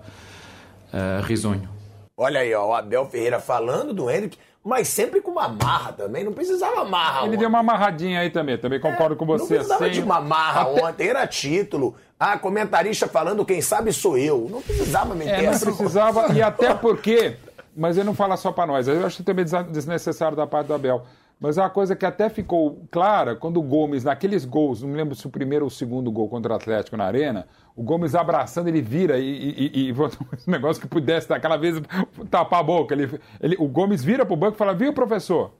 [0.92, 1.68] uh, risonho.
[2.16, 6.24] Olha aí, ó, o Abel Ferreira falando do Hendrick, mas sempre com uma marra também.
[6.24, 7.38] Não precisava marra Ele ontem.
[7.38, 9.54] deu uma amarradinha aí também, também concordo com Não você.
[9.54, 9.94] precisava assim.
[9.94, 11.94] de uma marra Até- ontem, era título.
[12.18, 14.48] Ah, comentarista falando quem sabe sou eu.
[14.50, 15.66] Não precisava meter É, não essa.
[15.66, 17.36] precisava, e até porque.
[17.76, 18.88] Mas ele não fala só para nós.
[18.88, 21.06] Eu acho também desa- desnecessário da parte do Abel.
[21.40, 24.96] Mas é uma coisa que até ficou clara quando o Gomes, naqueles gols, não me
[24.96, 28.16] lembro se o primeiro ou o segundo gol contra o Atlético na Arena, o Gomes
[28.16, 30.08] abraçando, ele vira e, e, e, e um
[30.50, 31.80] negócio que pudesse daquela vez
[32.28, 32.92] tapar a boca.
[32.94, 35.52] Ele, ele, o Gomes vira pro banco e fala: Viu, professor?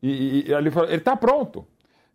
[0.00, 1.66] E, e- e ele fala: Ele tá pronto.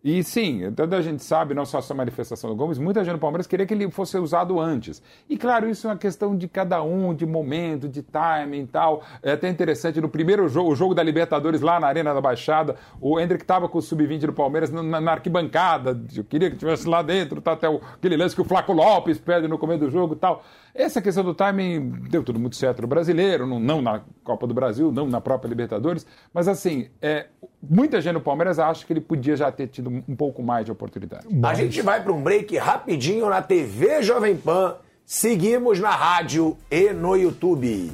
[0.04, 3.20] E sim, toda a gente sabe, não só essa manifestação do Gomes, muita gente no
[3.20, 5.02] Palmeiras queria que ele fosse usado antes.
[5.30, 9.04] E claro, isso é uma questão de cada um, de momento, de timing e tal.
[9.22, 12.78] É até interessante, no primeiro jogo, o jogo da Libertadores lá na Arena da Baixada,
[13.00, 16.02] o Hendrick estava com o sub-20 do Palmeiras na, na, arquibancada.
[16.16, 19.20] Eu queria que estivesse lá dentro, tá até o, aquele lance que o Flaco Lopes
[19.20, 20.44] pede no começo do jogo e tal.
[20.74, 24.54] Essa questão do timing deu tudo muito certo no brasileiro, não, não, na Copa do
[24.54, 27.28] Brasil, não na própria Libertadores, mas assim, é,
[27.62, 30.72] muita gente no Palmeiras acha que ele podia já ter tido um pouco mais de
[30.72, 31.28] oportunidade.
[31.44, 36.94] A gente vai para um break rapidinho na TV Jovem Pan, seguimos na rádio e
[36.94, 37.92] no YouTube.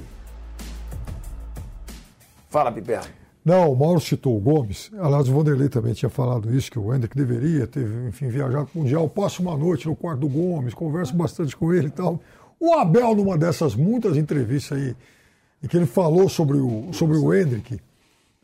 [2.50, 3.02] Fala, Piper.
[3.48, 4.92] Não, o Mauro citou o Gomes.
[5.00, 8.78] Aliás, o Vanderlei também tinha falado isso, que o Hendrick deveria ter, enfim, viajado para
[8.78, 9.08] o Mundial.
[9.08, 12.20] Passo uma noite no quarto do Gomes, converso bastante com ele e tal.
[12.60, 14.96] O Abel, numa dessas muitas entrevistas aí,
[15.64, 17.80] em que ele falou sobre o, sobre o Hendrick,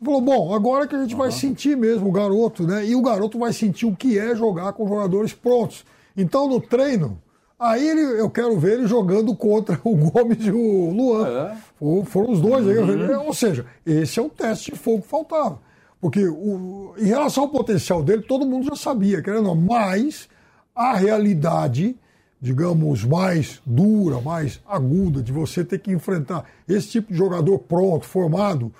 [0.02, 2.86] falou: bom, agora que a gente vai sentir mesmo o garoto, né?
[2.86, 5.84] E o garoto vai sentir o que é jogar com jogadores prontos.
[6.16, 7.20] Então, no treino,
[7.58, 11.26] aí ele, eu quero ver ele jogando contra o Gomes e o Luan.
[11.26, 11.56] É.
[12.04, 12.64] Foram os dois.
[12.66, 13.26] Uhum.
[13.26, 15.58] Ou seja, esse é o teste de fogo que faltava.
[16.00, 20.28] Porque o, em relação ao potencial dele, todo mundo já sabia, querendo ou não, mas
[20.74, 21.96] a realidade
[22.44, 28.04] digamos, mais dura, mais aguda, de você ter que enfrentar esse tipo de jogador pronto,
[28.04, 28.70] formado,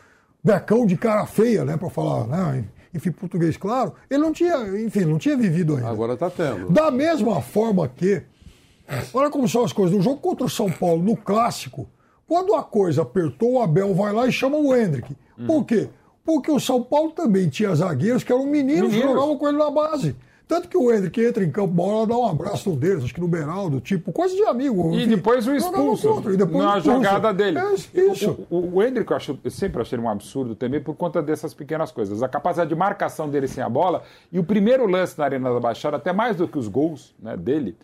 [0.42, 5.06] becão de cara feia, né, para falar, né, enfim, português claro, ele não tinha, enfim,
[5.06, 5.88] não tinha vivido ainda.
[5.88, 6.68] Agora está tendo.
[6.68, 8.22] Da mesma forma que,
[9.14, 11.88] olha como são as coisas, no jogo contra o São Paulo, no clássico,
[12.26, 15.16] quando a coisa apertou, o Abel vai lá e chama o Hendrick.
[15.46, 15.88] Por quê?
[16.22, 18.94] Porque o São Paulo também tinha zagueiros que eram meninos, meninos.
[18.94, 20.14] que jogavam com ele na base.
[20.46, 23.20] Tanto que o Hendrick entra em campo, bola, dá um abraço no deles, acho que
[23.20, 24.94] no Beraldo, tipo, coisa de amigo.
[24.94, 27.02] E depois o expulso contra, e depois na expulso.
[27.02, 27.58] jogada dele.
[27.58, 28.46] É, isso.
[28.50, 31.54] O, o, o Hendrick, eu, acho, eu sempre achei um absurdo também por conta dessas
[31.54, 32.22] pequenas coisas.
[32.22, 35.60] A capacidade de marcação dele sem a bola e o primeiro lance na Arena da
[35.60, 37.74] Baixada, até mais do que os gols né, dele,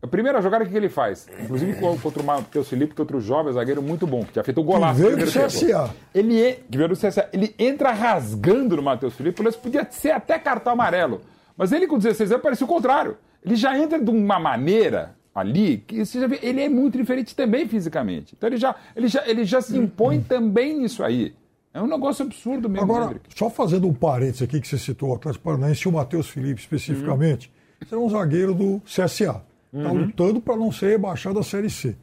[0.00, 1.26] a primeira jogada, o que ele faz?
[1.40, 4.58] Inclusive contra o Matheus Felipe, que é outro jovem zagueiro muito bom, que tinha feito
[4.58, 5.00] o um golaço.
[5.00, 5.94] Que veio do CSA.
[6.14, 7.28] Ele, que veio do CSA.
[7.32, 11.22] Ele entra rasgando no Matheus Felipe, isso podia ser até cartão amarelo.
[11.56, 13.16] Mas ele com 16 anos parecia o contrário.
[13.44, 17.34] Ele já entra de uma maneira ali que você já vê, ele é muito diferente
[17.34, 18.34] também fisicamente.
[18.36, 21.34] Então ele já, ele já, ele já se impõe também nisso aí.
[21.72, 22.84] É um negócio absurdo mesmo.
[22.84, 23.36] Agora, Hendrick.
[23.36, 26.60] só fazendo um parênteses aqui que você citou o Atlético Paranaense e o Matheus Felipe
[26.60, 27.52] especificamente,
[27.90, 27.98] uhum.
[27.98, 29.42] é um zagueiro do CSA.
[29.72, 30.04] Está uhum.
[30.04, 31.96] lutando para não ser rebaixado da Série C.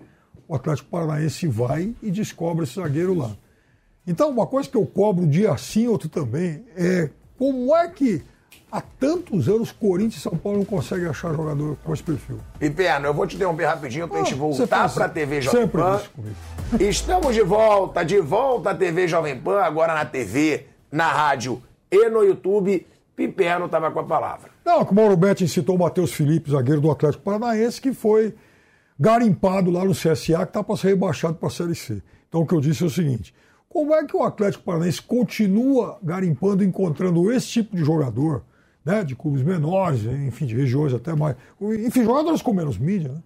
[0.46, 3.32] O Atlético Paranaense vai e descobre esse zagueiro lá.
[4.06, 8.22] Então, uma coisa que eu cobro dia sim, outro também, é como é que
[8.72, 12.40] Há tantos anos, Corinthians e São Paulo não conseguem achar jogador com esse perfil.
[12.58, 15.62] Piperno, eu vou te interromper rapidinho para a gente Ah, voltar para a TV Jovem
[15.62, 16.02] sempre Pan.
[16.80, 22.10] Estamos de volta, de volta à TV Jovem Pan, agora na TV, na rádio e
[22.10, 22.88] no YouTube.
[23.16, 24.50] Piperno estava com a palavra.
[24.64, 28.34] Não, como o Mauro Betti citou o Matheus Felipe, zagueiro do Atlético Paranaense, que foi
[28.98, 32.02] garimpado lá no CSA, que está para ser rebaixado para a Série C.
[32.30, 33.34] Então o que eu disse é o seguinte:
[33.72, 38.44] como é que o Atlético Paranaense continua garimpando, encontrando esse tipo de jogador,
[38.84, 41.38] né, de clubes menores, enfim, de regiões até mais.
[41.60, 43.24] Enfim, jogadores com menos mídia, né?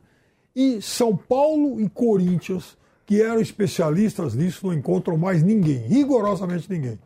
[0.56, 7.00] E São Paulo e Corinthians, que eram especialistas nisso, não encontram mais ninguém, rigorosamente ninguém.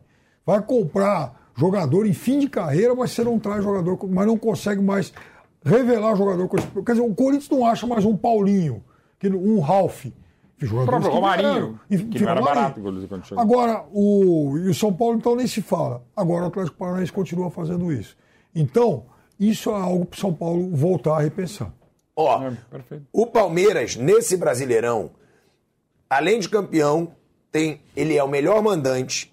[0.44, 4.82] Vai comprar jogador em fim de carreira, mas você não traz jogador, mas não consegue
[4.82, 5.12] mais
[5.64, 6.48] revelar jogador.
[6.48, 8.84] Quer dizer, o Corinthians não acha mais um Paulinho,
[9.24, 10.06] um Ralph.
[10.62, 13.42] O próprio Romarinho, que não era barato, inclusive, quando chegou.
[13.42, 16.04] Agora, o, e o São Paulo, então, nem se fala.
[16.14, 18.16] Agora, o Atlético Paranaense continua fazendo isso.
[18.54, 19.04] Então,
[19.38, 21.72] isso é algo para o São Paulo voltar a repensar.
[22.14, 22.52] Ó, É,
[23.12, 25.12] o Palmeiras, nesse Brasileirão,
[26.10, 27.12] além de campeão,
[27.50, 29.32] tem, ele é o melhor mandante,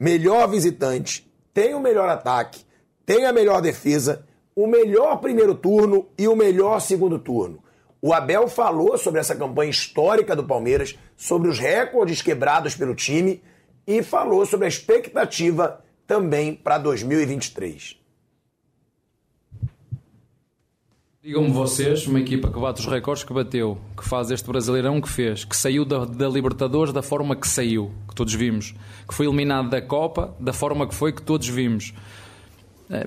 [0.00, 2.64] melhor visitante, tem o melhor ataque,
[3.04, 4.24] tem a melhor defesa,
[4.56, 7.61] o melhor primeiro turno e o melhor segundo turno.
[8.04, 13.40] O Abel falou sobre essa campanha histórica do Palmeiras, sobre os recordes quebrados pelo time
[13.86, 17.96] e falou sobre a expectativa também para 2023.
[21.22, 25.08] Digam-me vocês, uma equipa que bate os recordes que bateu, que faz este Brasileirão que
[25.08, 28.74] fez, que saiu da, da Libertadores da forma que saiu, que todos vimos,
[29.08, 31.94] que foi eliminado da Copa da forma que foi, que todos vimos,
[32.92, 33.06] Eh,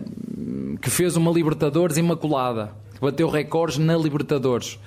[0.82, 4.80] que fez uma Libertadores imaculada, bateu recordes na Libertadores.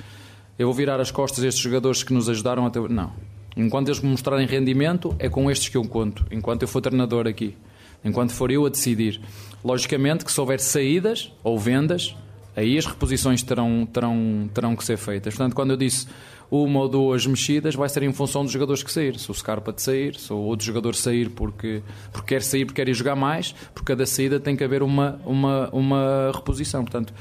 [0.59, 2.81] Eu vou virar as costas a estes jogadores que nos ajudaram até.
[2.81, 3.13] Não.
[3.57, 6.25] Enquanto eles me mostrarem rendimento, é com estes que eu conto.
[6.31, 7.57] Enquanto eu for treinador aqui.
[8.05, 9.21] Enquanto for eu a decidir.
[9.65, 12.15] Logicamente que se houver saídas ou vendas,
[12.57, 15.35] aí as reposições terão, terão, terão que ser feitas.
[15.35, 16.07] Portanto, quando eu disse
[16.51, 19.19] uma ou duas mexidas vai ser em função dos jogadores que sair.
[19.19, 21.83] Se o Scarpa de sair, se o outro jogador sair porque,
[22.13, 25.21] porque quer sair, porque quer ir jogar mais, porque cada saída tem que haver uma,
[25.27, 26.83] uma, uma reposição.
[26.83, 27.13] Portanto,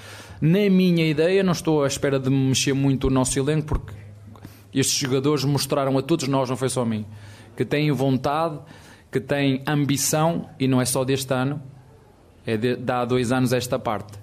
[0.42, 3.94] na minha ideia, não estou à espera de mexer muito o nosso elenco, porque
[4.74, 7.06] estes jogadores mostraram a todos nós, não foi só a mim,
[7.56, 8.60] que têm vontade,
[9.12, 11.62] que têm ambição, e não é só deste ano,
[12.46, 14.18] é de, há dois anos esta parte.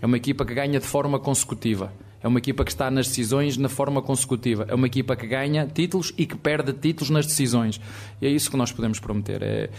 [0.00, 1.92] É uma equipa que ganha de forma consecutiva.
[2.22, 4.66] É uma equipa que está nas decisões na forma consecutiva.
[4.68, 7.80] É uma equipa que ganha títulos e que perde títulos nas decisões.
[8.20, 9.42] E é isso que nós podemos prometer.
[9.42, 9.70] É,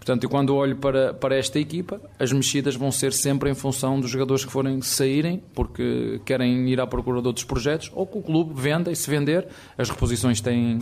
[0.00, 4.00] portanto, eu quando olho para, para esta equipa, as mexidas vão ser sempre em função
[4.00, 8.16] dos jogadores que forem saírem, porque querem ir à procura de outros projetos, ou que
[8.16, 9.46] o clube venda e se vender,
[9.76, 10.78] as reposições têm,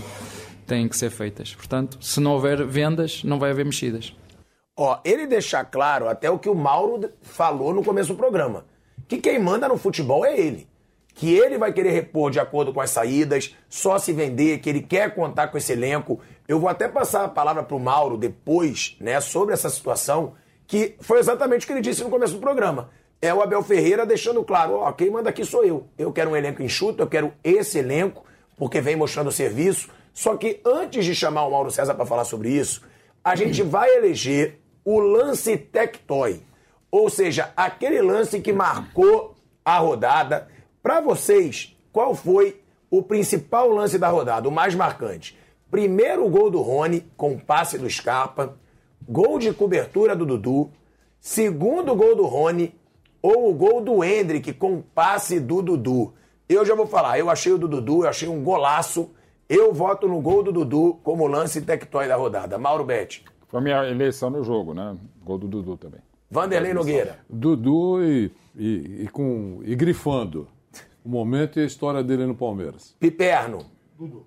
[0.66, 1.54] têm que ser feitas.
[1.54, 4.14] Portanto, se não houver vendas, não vai haver mexidas.
[4.76, 8.64] Ó, ele deixar claro até o que o Mauro falou no começo do programa.
[9.08, 10.67] Que quem manda no futebol é ele.
[11.18, 14.80] Que ele vai querer repor de acordo com as saídas, só se vender, que ele
[14.80, 16.20] quer contar com esse elenco.
[16.46, 21.18] Eu vou até passar a palavra pro Mauro depois, né, sobre essa situação, que foi
[21.18, 22.90] exatamente o que ele disse no começo do programa.
[23.20, 25.88] É o Abel Ferreira deixando claro, ó, quem manda aqui sou eu.
[25.98, 28.24] Eu quero um elenco enxuto, eu quero esse elenco,
[28.56, 29.88] porque vem mostrando serviço.
[30.14, 32.80] Só que antes de chamar o Mauro César para falar sobre isso,
[33.24, 36.40] a gente vai eleger o lance Tectoy.
[36.92, 40.48] Ou seja, aquele lance que marcou a rodada.
[40.88, 45.38] Para vocês, qual foi o principal lance da rodada, o mais marcante?
[45.70, 48.56] Primeiro gol do Rony, com passe do Scarpa.
[49.06, 50.70] Gol de cobertura do Dudu.
[51.20, 52.74] Segundo gol do Rony,
[53.20, 56.14] ou o gol do Hendrick, com passe do Dudu.
[56.48, 59.10] Eu já vou falar, eu achei o do Dudu, eu achei um golaço.
[59.46, 62.56] Eu voto no gol do Dudu como lance Tectoy da rodada.
[62.56, 63.26] Mauro Betti.
[63.46, 64.96] Foi a minha eleição no jogo, né?
[65.22, 66.00] Gol do Dudu também.
[66.30, 67.18] Vanderlei Nogueira.
[67.28, 70.48] Dudu e, e, e com, e grifando
[71.08, 72.94] o momento e a história dele no Palmeiras.
[73.00, 73.64] Piperno.
[73.98, 74.26] Dudu.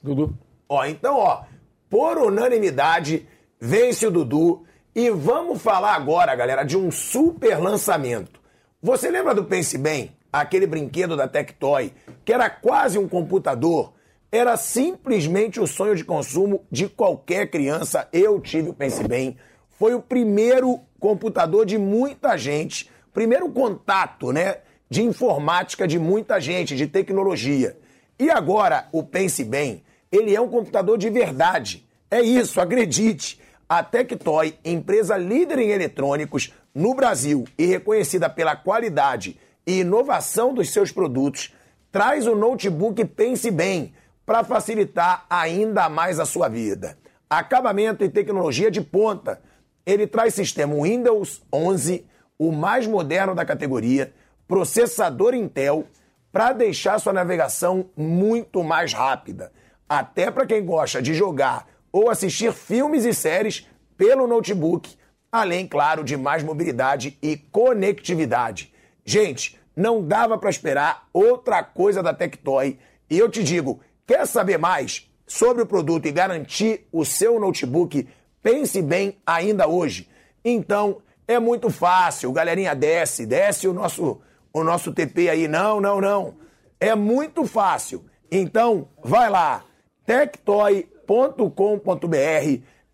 [0.00, 0.38] Dudu.
[0.68, 1.42] Ó, então, ó,
[1.90, 3.26] por unanimidade,
[3.60, 4.62] vence o Dudu.
[4.94, 8.40] E vamos falar agora, galera, de um super lançamento.
[8.80, 10.12] Você lembra do Pense Bem?
[10.32, 11.92] Aquele brinquedo da Tectoy,
[12.24, 13.92] que era quase um computador?
[14.30, 18.08] Era simplesmente o sonho de consumo de qualquer criança.
[18.12, 19.36] Eu tive o Pense Bem.
[19.70, 24.58] Foi o primeiro computador de muita gente, primeiro contato, né,
[24.88, 27.76] de informática de muita gente, de tecnologia.
[28.18, 31.86] E agora, o Pense Bem, ele é um computador de verdade.
[32.10, 33.40] É isso, acredite.
[33.68, 40.70] A Tectoy, empresa líder em eletrônicos no Brasil e reconhecida pela qualidade e inovação dos
[40.70, 41.52] seus produtos,
[41.90, 43.92] traz o notebook Pense Bem
[44.24, 46.96] para facilitar ainda mais a sua vida.
[47.28, 49.40] Acabamento e tecnologia de ponta.
[49.84, 52.04] Ele traz sistema Windows 11,
[52.38, 54.12] o mais moderno da categoria,
[54.46, 55.86] processador Intel,
[56.32, 59.52] para deixar sua navegação muito mais rápida.
[59.88, 63.66] Até para quem gosta de jogar ou assistir filmes e séries
[63.96, 64.96] pelo notebook,
[65.32, 68.72] além, claro, de mais mobilidade e conectividade.
[69.04, 72.78] Gente, não dava para esperar outra coisa da Tectoy.
[73.08, 78.08] E eu te digo, quer saber mais sobre o produto e garantir o seu notebook?
[78.42, 80.08] Pense bem ainda hoje.
[80.44, 84.20] Então, é muito fácil, galerinha, desce, desce o nosso
[84.56, 85.46] o nosso TP aí.
[85.46, 86.34] Não, não, não.
[86.80, 88.04] É muito fácil.
[88.30, 89.64] Então, vai lá,
[90.06, 90.96] tectoy.com.br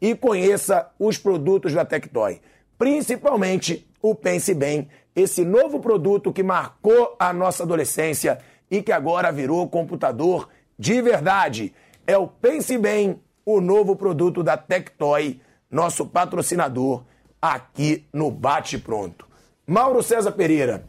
[0.00, 2.40] e conheça os produtos da Tectoy.
[2.76, 8.38] Principalmente o Pense Bem, esse novo produto que marcou a nossa adolescência
[8.68, 11.72] e que agora virou computador de verdade.
[12.04, 15.40] É o Pense Bem, o novo produto da Tectoy,
[15.70, 17.04] nosso patrocinador
[17.40, 19.28] aqui no Bate Pronto.
[19.64, 20.84] Mauro César Pereira,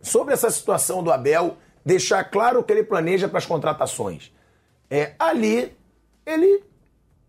[0.00, 4.32] sobre essa situação do Abel, deixar claro o que ele planeja para as contratações.
[4.90, 5.76] É, ali,
[6.24, 6.64] ele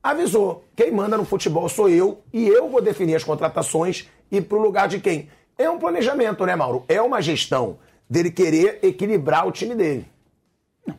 [0.03, 4.57] avisou: quem manda no futebol sou eu e eu vou definir as contratações e para
[4.57, 5.29] o lugar de quem.
[5.57, 6.85] É um planejamento, né, Mauro?
[6.87, 10.07] É uma gestão dele querer equilibrar o time dele.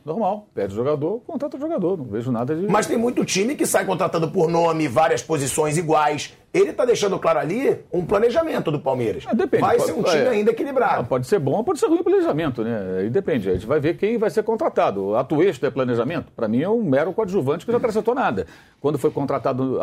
[0.04, 0.46] Normal.
[0.54, 1.96] Pede o jogador, contrata o jogador.
[1.98, 2.66] Não vejo nada de.
[2.66, 6.34] Mas tem muito time que sai contratando por nome, várias posições iguais.
[6.52, 9.24] Ele tá deixando claro ali um planejamento do Palmeiras.
[9.30, 9.60] É, depende.
[9.60, 10.28] Vai Pode- ser um time é.
[10.30, 11.02] ainda equilibrado.
[11.02, 12.98] Ah, Pode ser bom, pode ser ruim o planejamento, né?
[13.02, 13.48] Aí depende.
[13.48, 15.14] A gente vai ver quem vai ser contratado.
[15.14, 16.32] A Tuesta é planejamento?
[16.34, 18.48] Para mim é um mero coadjuvante que não acrescentou nada.
[18.80, 19.78] Quando foi contratado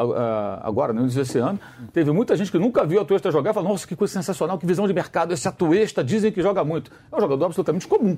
[0.61, 1.57] agora, no início desse ano,
[1.93, 4.57] teve muita gente que nunca viu a Tuesta jogar e falou: nossa, que coisa sensacional,
[4.57, 5.33] que visão de mercado.
[5.33, 6.91] Esse Atuesta dizem que joga muito.
[7.11, 8.17] É um jogador absolutamente comum.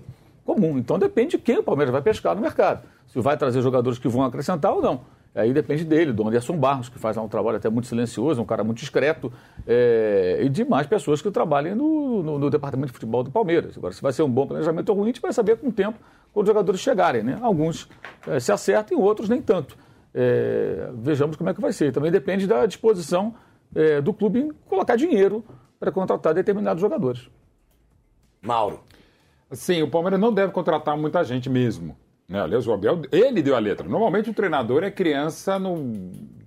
[0.50, 0.80] Comum.
[0.80, 2.82] Então depende de quem o Palmeiras vai pescar no mercado.
[3.06, 5.02] Se vai trazer jogadores que vão acrescentar ou não.
[5.36, 8.64] Aí depende dele, do Anderson Barros, que faz um trabalho até muito silencioso, um cara
[8.64, 9.32] muito discreto,
[9.68, 13.78] é, e de mais pessoas que trabalhem no, no, no, departamento de futebol do Palmeiras.
[13.78, 15.72] Agora, se vai ser um bom planejamento ou ruim, a gente vai saber com o
[15.72, 16.00] tempo,
[16.34, 17.22] quando os jogadores chegarem.
[17.22, 17.38] Né?
[17.44, 17.88] Alguns
[18.28, 19.78] é, se acertam, outros nem tanto.
[20.16, 21.94] É, vejamos como é que vai ser.
[21.94, 23.36] Também depende da disposição
[23.76, 25.46] é, do clube em colocar dinheiro
[25.80, 27.30] para contratar determinados jogadores.
[28.42, 28.80] Mauro.
[29.52, 31.96] Sim, o Palmeiras não deve contratar muita gente mesmo.
[32.28, 32.40] Né?
[32.40, 33.88] Aliás, o Abel, ele deu a letra.
[33.88, 35.76] Normalmente o treinador é criança no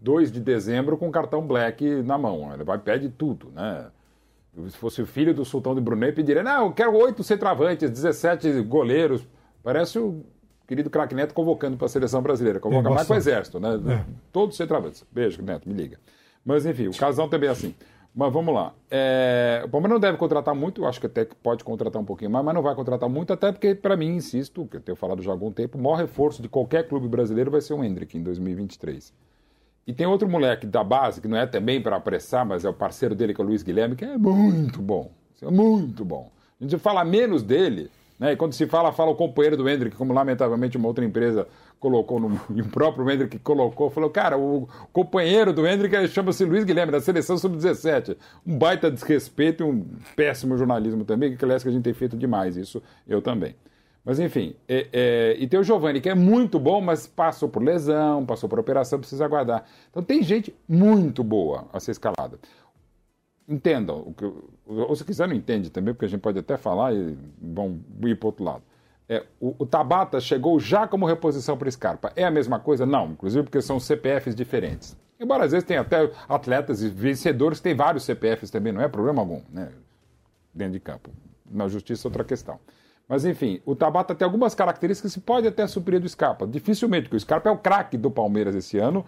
[0.00, 2.52] 2 de dezembro com cartão black na mão.
[2.54, 3.86] Ele vai pede tudo, né?
[4.68, 8.60] Se fosse o filho do Sultão de Brunei, pediria, não, eu quero oito centroavantes, 17
[8.62, 9.26] goleiros.
[9.62, 10.22] Parece o
[10.68, 12.60] querido craque Neto convocando para a seleção brasileira.
[12.60, 13.80] Convoca mais para o Exército, né?
[13.88, 14.04] É.
[14.30, 15.04] Todos centroavantes.
[15.10, 15.98] Beijo, Neto, me liga.
[16.44, 17.74] Mas enfim, o casal também é assim.
[18.14, 18.74] Mas vamos lá.
[18.90, 22.44] É, o Palmeiras não deve contratar muito, acho que até pode contratar um pouquinho mais,
[22.44, 25.30] mas não vai contratar muito, até porque, para mim, insisto, que eu tenho falado já
[25.30, 28.22] há algum tempo, o maior reforço de qualquer clube brasileiro vai ser o Hendrick em
[28.22, 29.14] 2023.
[29.86, 32.74] E tem outro moleque da base, que não é também para apressar, mas é o
[32.74, 35.10] parceiro dele, que é o Luiz Guilherme, que é muito bom.
[35.40, 36.30] É muito bom.
[36.60, 37.90] A gente fala menos dele,
[38.22, 38.34] né?
[38.34, 41.48] E quando se fala, fala o companheiro do Hendrick, como lamentavelmente uma outra empresa
[41.80, 46.62] colocou, no, e o próprio Hendrick colocou, falou, cara, o companheiro do Hendrick chama-se Luiz
[46.62, 48.16] Guilherme, da seleção sub-17.
[48.46, 52.16] Um baita desrespeito e um péssimo jornalismo também, que aliás que a gente tem feito
[52.16, 53.56] demais isso, eu também.
[54.04, 57.60] Mas enfim, é, é, e tem o Giovanni, que é muito bom, mas passou por
[57.60, 59.64] lesão, passou por operação, precisa aguardar.
[59.90, 62.38] Então tem gente muito boa a ser escalada
[63.48, 64.14] entendam,
[64.66, 68.16] ou se quiser não entende também, porque a gente pode até falar e vão ir
[68.16, 68.62] para outro lado.
[69.08, 72.12] É, o, o, Tabata chegou já como reposição para Scarpa.
[72.16, 72.86] É a mesma coisa?
[72.86, 74.96] Não, inclusive porque são CPFs diferentes.
[75.20, 78.88] Embora às vezes tenha até atletas e vencedores que têm vários CPFs também, não é
[78.88, 79.68] problema algum, né?
[80.54, 81.10] Dentro de campo.
[81.50, 82.58] Na justiça, outra questão.
[83.08, 86.46] Mas enfim, o Tabata tem algumas características que pode até suprir do Scarpa.
[86.46, 89.04] Dificilmente, porque o Scarpa é o craque do Palmeiras esse ano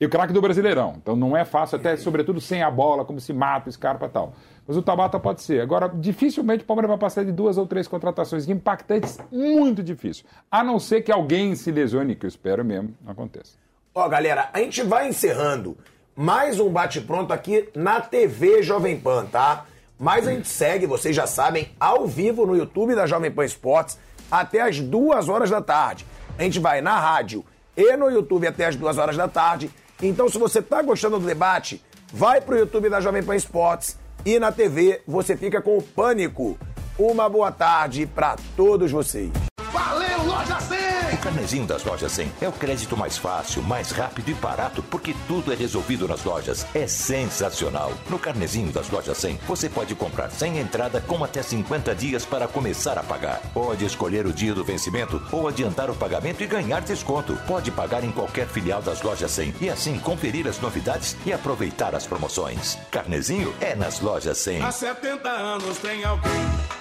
[0.00, 0.94] e o craque do Brasileirão.
[0.96, 4.08] Então não é fácil, até sobretudo sem a bola, como se mata o Scarpa e
[4.08, 4.32] tal.
[4.66, 5.60] Mas o Tabata pode ser.
[5.60, 10.24] Agora, dificilmente o Palmeiras vai passar de duas ou três contratações impactantes, muito difícil.
[10.50, 13.56] A não ser que alguém se lesione, que eu espero mesmo aconteça.
[13.94, 15.76] Ó, galera, a gente vai encerrando
[16.14, 19.64] mais um bate-pronto aqui na TV Jovem Pan, tá?
[19.98, 23.98] Mas a gente segue, vocês já sabem, ao vivo no YouTube da Jovem Pan Esportes
[24.30, 26.06] até as duas horas da tarde.
[26.38, 27.44] A gente vai na rádio
[27.76, 29.70] e no YouTube até as duas horas da tarde
[30.02, 31.82] então, se você está gostando do debate,
[32.12, 35.82] vai para o YouTube da Jovem Pan Esportes e na TV você fica com o
[35.82, 36.58] Pânico.
[36.98, 39.30] Uma boa tarde para todos vocês.
[39.72, 40.87] Valeu, Loja 100!
[41.22, 45.52] Carnezinho das lojas 100 é o crédito mais fácil, mais rápido e barato, porque tudo
[45.52, 46.64] é resolvido nas lojas.
[46.74, 47.92] É sensacional.
[48.08, 52.46] No carnezinho das lojas 100, você pode comprar sem entrada com até 50 dias para
[52.46, 53.40] começar a pagar.
[53.52, 57.36] Pode escolher o dia do vencimento ou adiantar o pagamento e ganhar desconto.
[57.46, 61.94] Pode pagar em qualquer filial das lojas 100 e assim conferir as novidades e aproveitar
[61.94, 62.78] as promoções.
[62.90, 64.62] Carnezinho é nas lojas 100.
[64.62, 66.30] Há 70 anos tem alguém,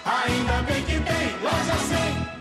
[0.06, 2.37] ainda bem que tem loja 100.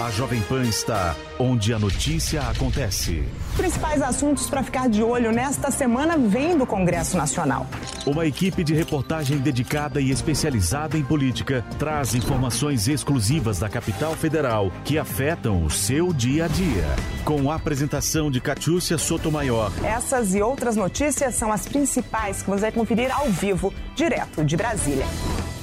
[0.00, 3.22] A Jovem Pan está onde a notícia acontece.
[3.54, 7.66] Principais assuntos para ficar de olho nesta semana vêm do Congresso Nacional.
[8.06, 14.72] Uma equipe de reportagem dedicada e especializada em política traz informações exclusivas da capital federal
[14.86, 16.86] que afetam o seu dia a dia.
[17.22, 19.70] Com a apresentação de Catiúcia Sotomayor.
[19.84, 24.56] Essas e outras notícias são as principais que você vai conferir ao vivo, direto de
[24.56, 25.04] Brasília.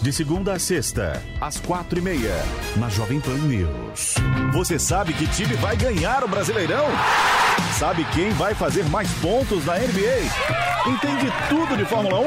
[0.01, 2.35] De segunda a sexta, às quatro e meia,
[2.75, 4.13] na Jovem Pan News.
[4.53, 6.85] Você sabe que time vai ganhar o Brasileirão?
[7.79, 10.87] Sabe quem vai fazer mais pontos na NBA?
[10.87, 12.25] Entende tudo de Fórmula 1?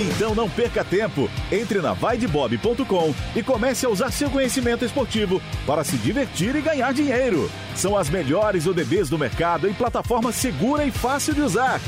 [0.00, 1.28] Então não perca tempo.
[1.52, 6.94] Entre na vaidebob.com e comece a usar seu conhecimento esportivo para se divertir e ganhar
[6.94, 7.50] dinheiro.
[7.76, 11.80] São as melhores ODBs do mercado em plataforma segura e fácil de usar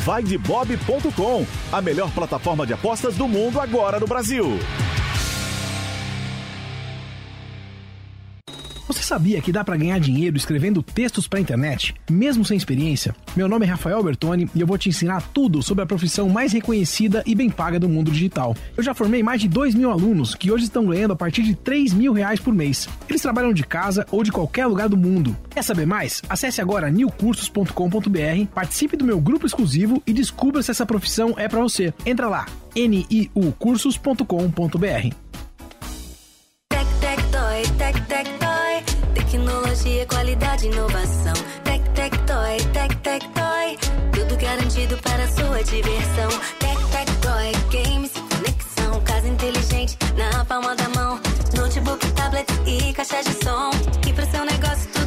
[0.00, 4.58] vaidebob.com, a melhor plataforma de apostas do mundo agora no Brasil.
[8.88, 13.14] Você sabia que dá para ganhar dinheiro escrevendo textos para internet, mesmo sem experiência?
[13.36, 16.54] Meu nome é Rafael Bertoni e eu vou te ensinar tudo sobre a profissão mais
[16.54, 18.56] reconhecida e bem paga do mundo digital.
[18.74, 21.54] Eu já formei mais de 2 mil alunos que hoje estão ganhando a partir de
[21.54, 22.88] 3 mil reais por mês.
[23.06, 25.36] Eles trabalham de casa ou de qualquer lugar do mundo.
[25.50, 26.22] Quer saber mais?
[26.26, 31.60] Acesse agora newcursos.com.br, participe do meu grupo exclusivo e descubra se essa profissão é para
[31.60, 31.92] você.
[32.06, 35.14] Entra lá, niucursos.com.br.
[39.68, 41.34] Tecnologia, qualidade, inovação.
[41.62, 43.78] Tec, tec, toy, tec, tec, toy.
[44.12, 46.30] Tudo garantido para sua diversão.
[46.58, 49.00] Tec, tec, toy, games, conexão.
[49.02, 51.20] Casa inteligente na palma da mão.
[51.54, 53.70] Notebook, tablet e caixa de som.
[54.08, 54.97] E para seu negócio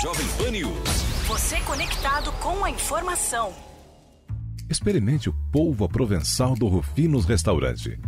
[0.00, 0.88] Jovem Pan News.
[1.26, 3.52] Você conectado com a informação.
[4.70, 7.98] Experimente o polvo provençal do Rufinos Restaurante.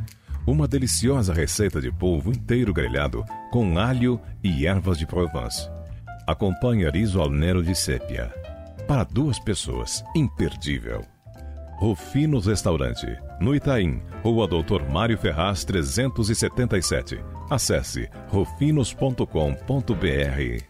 [0.46, 5.68] Uma deliciosa receita de polvo inteiro grelhado com alho e ervas de Provence.
[6.28, 8.32] Acompanhe riso al nero de sépia.
[8.86, 11.04] Para duas pessoas, imperdível.
[11.80, 17.18] Rufinos Restaurante, no Itaim, Rua Doutor Mário Ferraz 377.
[17.50, 20.69] Acesse rufinos.com.br.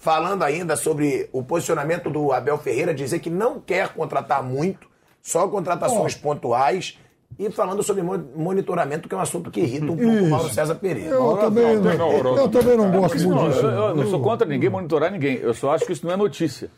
[0.00, 4.88] falando ainda sobre o posicionamento do Abel Ferreira, dizer que não quer contratar muito,
[5.22, 6.98] só contratações pontuais.
[7.38, 10.28] E falando sobre mo- monitoramento, que é um assunto que irrita um pouco o Isso.
[10.30, 11.10] Mauro César Pereira.
[11.10, 13.60] Eu também não- eu também não gosto muito não, disso.
[13.66, 15.36] Eu, eu não sou contra ninguém monitorar ninguém.
[15.36, 16.70] Eu só acho que isso não é notícia.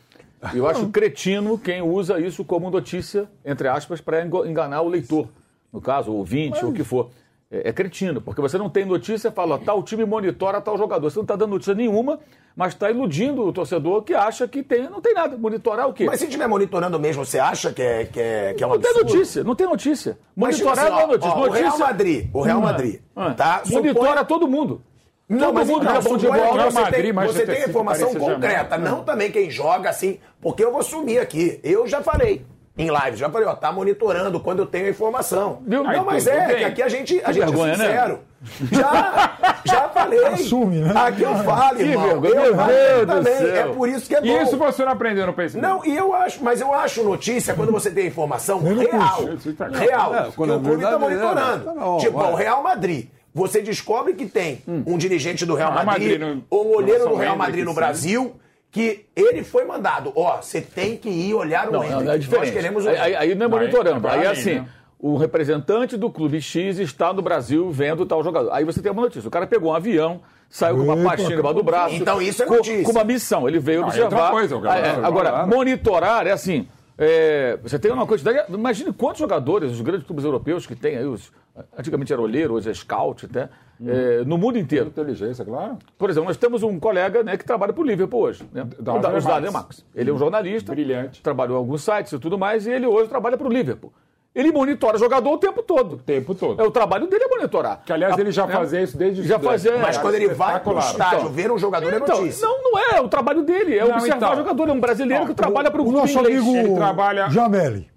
[0.53, 5.27] Eu acho cretino quem usa isso como notícia, entre aspas, para enganar o leitor.
[5.71, 7.09] No caso, o ouvinte, ou o que for.
[7.49, 11.09] É, é cretino, porque você não tem notícia, fala, tal time monitora tal jogador.
[11.09, 12.19] Você não está dando notícia nenhuma,
[12.55, 14.83] mas está iludindo o torcedor que acha que tem.
[14.89, 15.37] Não tem nada.
[15.37, 16.05] Monitorar o quê?
[16.05, 18.79] Mas se estiver monitorando mesmo, você acha que é, que é, que é um Não
[18.79, 19.13] tem absurdo?
[19.13, 20.17] notícia, não tem notícia.
[20.35, 21.29] Mas, tipo Monitorar assim, não é ó, notícia.
[21.31, 21.61] ó, o notícia...
[21.63, 22.61] Real Madrid, o Real Hum.
[22.61, 23.33] Madrid, Ah.
[23.33, 23.61] tá?
[23.67, 24.81] Monitora Supõe- todo mundo.
[25.29, 26.63] Não, todo mas mundo então, que é bom de bola.
[26.69, 30.83] você Madrid, tem, você tem informação concreta, não também quem joga assim, porque eu vou
[30.83, 31.59] sumir aqui.
[31.63, 32.45] Eu já falei
[32.77, 35.59] em live, já falei, ó, tá monitorando quando eu tenho a informação.
[35.65, 35.83] Viu?
[35.83, 37.85] Não, mas é, que aqui a gente, a Que gente vergonha, é né?
[37.85, 38.19] sincero.
[38.73, 40.21] Já, já falei.
[40.25, 40.91] Assume, né?
[40.93, 42.03] Aqui eu falo, Que irmão.
[42.19, 43.37] vergonha, eu meu falo também.
[43.37, 43.55] céu.
[43.55, 44.27] É por isso que é bom.
[44.27, 45.65] E isso você não aprendeu no Facebook?
[45.65, 49.15] Não, e eu acho, mas eu acho notícia quando você tem informação Eu não real.
[49.27, 49.55] puxo.
[49.71, 50.15] Real.
[50.15, 51.69] É, que quando é o clube está verdade, monitorando.
[51.69, 53.07] é, tá bom, tipo, o Real Madrid.
[53.33, 57.07] Você descobre que tem um dirigente do Real Real Madrid, Madrid no- ou um olheiro
[57.07, 57.75] do Real Madrid no sim.
[57.75, 58.35] Brasil,
[58.73, 60.11] que ele foi mandado.
[60.15, 62.03] Ó, você tem que ir olhar o Não, Hendrick.
[62.03, 62.45] não, é diferente.
[62.47, 64.05] Nós queremos o aí, aí- aí não é monitorando.
[64.07, 64.55] aí é assim.
[64.55, 64.65] né?
[64.99, 68.49] O representante do clube X está no Brasil vendo tal jogador.
[68.51, 69.27] Aí você tem uma notícia.
[69.27, 71.95] O cara pegou um avião, saiu com uma pastinha debaixo do braço.
[71.95, 72.83] Então isso é com- notícia.
[72.83, 73.47] Com uma missão.
[73.47, 74.15] Ele veio Não, é observar.
[74.17, 75.45] outra coisa, o cara Ah, é, vai agora, lá.
[75.45, 76.67] monitorar é assim.
[76.97, 78.51] É, você tem uma quantidade.
[78.53, 81.31] Imagine quantos jogadores, os grandes clubes europeus que tem aí, os,
[81.77, 83.49] antigamente era olheiro, hoje é scout, até,
[83.85, 84.87] é, no mundo inteiro.
[84.87, 85.77] Inteligência, claro.
[85.97, 88.43] Por exemplo, nós temos um colega né, que trabalha para o Liverpool hoje.
[88.51, 88.67] Né?
[88.79, 89.51] Da o Daniel Max.
[89.51, 89.85] Max.
[89.95, 90.71] Ele é um jornalista.
[90.71, 91.21] Brilhante.
[91.21, 93.91] Trabalhou em alguns sites e tudo mais, e ele hoje trabalha para o Liverpool.
[94.35, 95.93] Ele monitora jogador o tempo todo.
[95.93, 96.59] O tempo todo.
[96.61, 97.83] É, o trabalho dele é monitorar.
[97.85, 98.47] Que, aliás, ele já É.
[98.47, 99.77] fazia isso desde Já fazia.
[99.77, 100.91] Mas quando ele vai pro Espetacular.
[100.91, 102.47] estádio Então, ver um jogador é Então, notícia.
[102.47, 102.99] não, não é.
[103.01, 104.33] O trabalho dele é Não, observar então.
[104.33, 104.69] o jogador.
[104.69, 106.39] É um brasileiro que trabalha para o O clube nosso inglês.
[106.41, 107.87] amigo Ele trabalha- Jameli.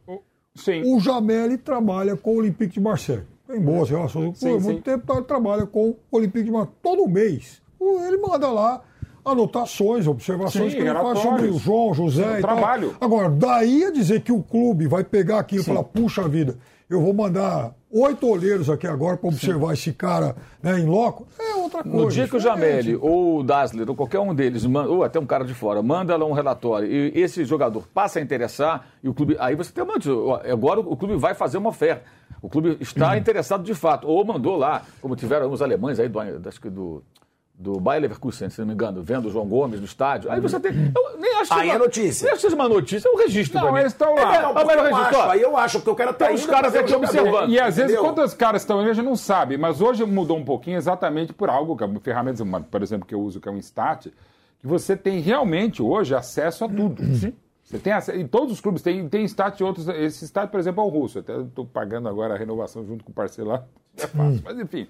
[0.54, 0.82] Sim.
[0.94, 3.24] O Jameli trabalha com o Olympique de Marseille.
[3.46, 4.38] Tem boas relações.
[4.38, 4.64] Sim, Por sim.
[4.66, 6.76] muito tempo ele trabalha com o Olympique de Marseille.
[6.82, 7.62] Todo mês.
[7.78, 8.82] O- Ele manda lá
[9.26, 12.94] anotações, observações Sim, que ele faz sobre o João, José e Trabalho.
[12.98, 13.08] tal.
[13.08, 16.56] Agora, daí a dizer que o clube vai pegar aquilo e falar, puxa vida,
[16.88, 21.56] eu vou mandar oito olheiros aqui agora para observar esse cara né, em loco, é
[21.56, 21.98] outra coisa.
[21.98, 22.40] No dia que o.
[22.40, 26.16] Jameli ou o Dassler ou qualquer um deles, ou até um cara de fora, manda
[26.16, 29.36] lá um relatório e esse jogador passa a interessar e o clube.
[29.40, 29.96] Aí você tem uma
[30.52, 32.04] Agora o clube vai fazer uma oferta.
[32.40, 34.06] O clube está interessado de fato.
[34.06, 37.02] Ou mandou lá, como tiveram os alemães aí do, acho que do,
[37.58, 40.30] do Bayer Leverkusen, se não me engano, vendo o João Gomes no estádio.
[40.30, 40.72] Aí você tem.
[40.94, 42.24] Eu nem acho que Aí é uma- notícia.
[42.24, 43.58] Nem acho que seja uma notícia, é um registro.
[43.58, 44.36] Não, eles estão lá.
[44.36, 46.12] É, Não, porque mas é um eu registro, acho, aí eu acho que o cara
[46.12, 47.50] tá Tem uns indo caras aqui observando.
[47.50, 48.02] E às vezes, entendeu?
[48.04, 49.56] quando os caras estão aí, a gente não sabe.
[49.56, 53.20] Mas hoje mudou um pouquinho exatamente por algo, que é ferramentas, por exemplo, que eu
[53.22, 54.06] uso, que é um Stat,
[54.60, 57.02] que você tem realmente hoje acesso a tudo.
[57.64, 59.88] Você tem acesso, e todos os clubes têm, tem Stat e outros.
[59.88, 61.18] Esse Stat, por exemplo, é o russo.
[61.20, 63.64] Até estou pagando agora a renovação junto com o parceiro lá.
[63.98, 64.86] É fácil, mas enfim.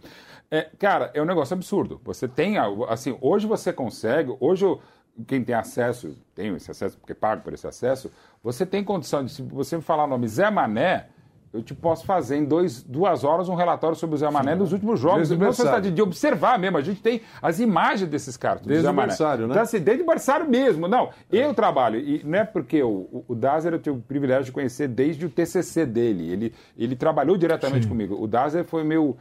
[0.51, 2.01] É, cara, é um negócio absurdo.
[2.05, 2.57] Você tem,
[2.89, 4.65] assim, hoje você consegue, hoje
[5.27, 8.11] quem tem acesso, tem esse acesso porque paga por esse acesso,
[8.43, 11.09] você tem condição de, se você me falar o nome Zé Mané,
[11.53, 14.73] eu te posso fazer em dois, duas horas um relatório sobre o Zé Mané nos
[14.73, 15.29] últimos jogos.
[15.29, 15.83] Desde o Não berçário.
[15.83, 16.77] de, de observar mesmo.
[16.77, 18.61] A gente tem as imagens desses caras.
[18.61, 19.09] Desde Zé o Mané.
[19.09, 19.53] berçário, né?
[19.53, 20.87] Então, assim, desde o berçário mesmo.
[20.87, 21.99] Não, eu trabalho.
[21.99, 25.25] E não é porque o, o, o Dazer eu tenho o privilégio de conhecer desde
[25.25, 26.31] o TCC dele.
[26.31, 28.23] Ele, ele trabalhou diretamente comigo.
[28.23, 29.17] O Dazer foi meu.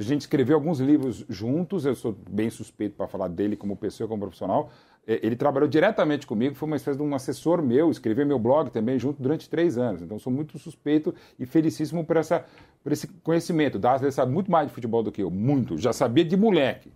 [0.00, 1.84] A gente escreveu alguns livros juntos.
[1.84, 4.70] Eu sou bem suspeito para falar dele como pessoa, como profissional.
[5.06, 8.70] É, Ele trabalhou diretamente comigo, foi uma espécie de um assessor meu, escreveu meu blog
[8.70, 10.00] também junto durante três anos.
[10.00, 12.46] Então sou muito suspeito e felicíssimo por, essa,
[12.82, 13.74] por esse conhecimento.
[13.74, 15.76] O Dazer sabe muito mais de futebol do que eu, muito.
[15.76, 16.90] Já sabia de moleque.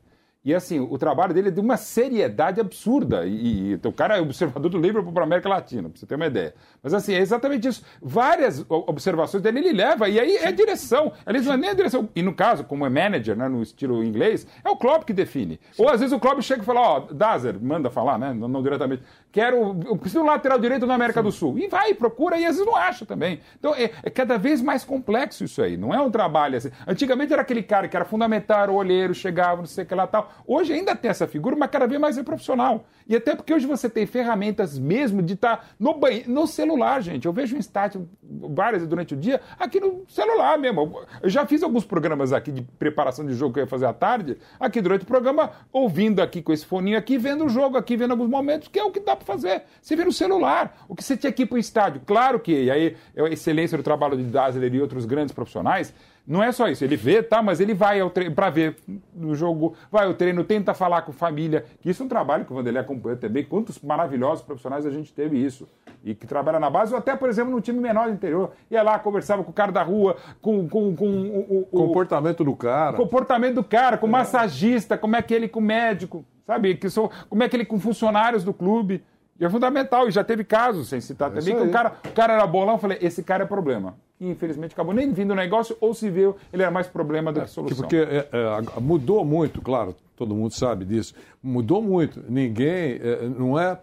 [0.45, 3.25] E assim, o trabalho dele é de uma seriedade absurda.
[3.25, 6.16] E, e o cara é observador do Liverpool para a América Latina, para você ter
[6.16, 6.55] uma ideia.
[6.83, 7.83] Mas assim, é exatamente isso.
[8.03, 11.12] Várias observações dele ele leva, e aí é direção.
[11.25, 12.11] Aliás, não é nem a direção.
[12.15, 15.59] E no caso, como é manager, né, no estilo inglês, é o Klopp que define.
[15.79, 18.35] Ou às vezes o Klopp chega e fala, ó, Dazer, manda falar, né?
[18.35, 19.03] Não, não diretamente.
[19.35, 19.77] Quero.
[19.85, 21.59] Eu preciso de um lateral direito na América do Sul.
[21.59, 23.40] E vai, procura, e às vezes não acha também.
[23.59, 25.77] Então é, é cada vez mais complexo isso aí.
[25.77, 26.70] Não é um trabalho assim.
[26.86, 30.06] Antigamente era aquele cara que era fundamental, o olheiro, chegava, não sei o que lá
[30.06, 30.32] tal.
[30.47, 32.85] Hoje ainda tem essa figura, mas cada vez mais é profissional.
[33.09, 37.27] E até porque hoje você tem ferramentas mesmo de estar no banheiro, no celular, gente.
[37.27, 41.01] Eu vejo um estádio várias durante o dia aqui no celular mesmo.
[41.20, 43.93] Eu já fiz alguns programas aqui de preparação de jogo que eu ia fazer à
[43.93, 47.97] tarde, aqui durante o programa, ouvindo aqui com esse foninho aqui, vendo o jogo aqui,
[47.97, 49.62] vendo alguns momentos, que é o que dá fazer.
[49.80, 50.76] Você vê no celular.
[50.88, 52.02] O que você tinha aqui para o estádio.
[52.06, 55.94] Claro que, e aí, é a excelência do trabalho de Dazzler e outros grandes profissionais,
[56.26, 57.98] não é só isso, ele vê, tá, mas ele vai
[58.34, 58.76] para ver
[59.14, 62.52] no jogo, vai ao treino, tenta falar com família, que isso é um trabalho que
[62.52, 65.68] o Vanderlei acompanha também, quantos maravilhosos profissionais a gente teve isso,
[66.02, 68.82] e que trabalha na base, ou até, por exemplo, no time menor do interior, ia
[68.82, 72.96] lá, conversava com o cara da rua, com, com, com o, o- Comportamento do cara.
[72.96, 76.88] comportamento do cara, com o massagista, como é que ele com o médico, sabe, que
[76.88, 79.05] são, como é que ele com funcionários do clube,
[79.39, 82.12] e é fundamental, e já teve casos, sem citar também, isso que o cara, o
[82.12, 83.97] cara era bolão, eu falei, esse cara é problema.
[84.20, 87.40] E infelizmente acabou nem vindo o negócio, ou se viu, ele era mais problema do
[87.40, 87.77] que solução.
[87.77, 91.15] Porque é, é, mudou muito, claro, todo mundo sabe disso.
[91.43, 92.23] Mudou muito.
[92.28, 93.78] Ninguém, é, não, é,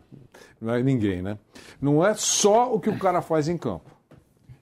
[0.59, 1.37] não é ninguém, né?
[1.81, 3.91] Não é só o que o cara faz em campo.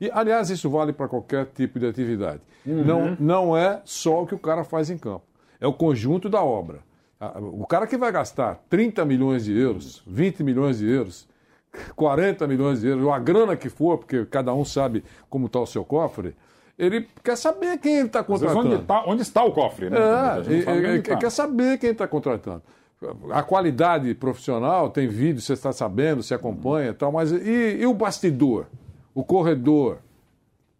[0.02, 2.41] E, aliás, isso vale para qualquer tipo de atividade.
[2.66, 2.84] Uhum.
[2.84, 5.24] Não, não é só o que o cara faz em campo.
[5.61, 6.80] É o conjunto da obra.
[7.54, 11.28] O cara que vai gastar 30 milhões de euros, 20 milhões de euros,
[11.96, 15.60] 40 milhões de euros, ou a grana que for, porque cada um sabe como está
[15.60, 16.34] o seu cofre,
[16.78, 18.74] ele quer saber quem ele está contratando.
[18.76, 19.98] onde, tá, onde está o cofre, né?
[19.98, 21.18] É, gente não sabe e- e- onde tá.
[21.18, 22.64] quer saber quem está contratando.
[23.32, 27.86] A qualidade profissional, tem vídeo, você está sabendo, você acompanha e tal, mas e, e
[27.86, 28.66] o bastidor?
[29.14, 29.98] O corredor?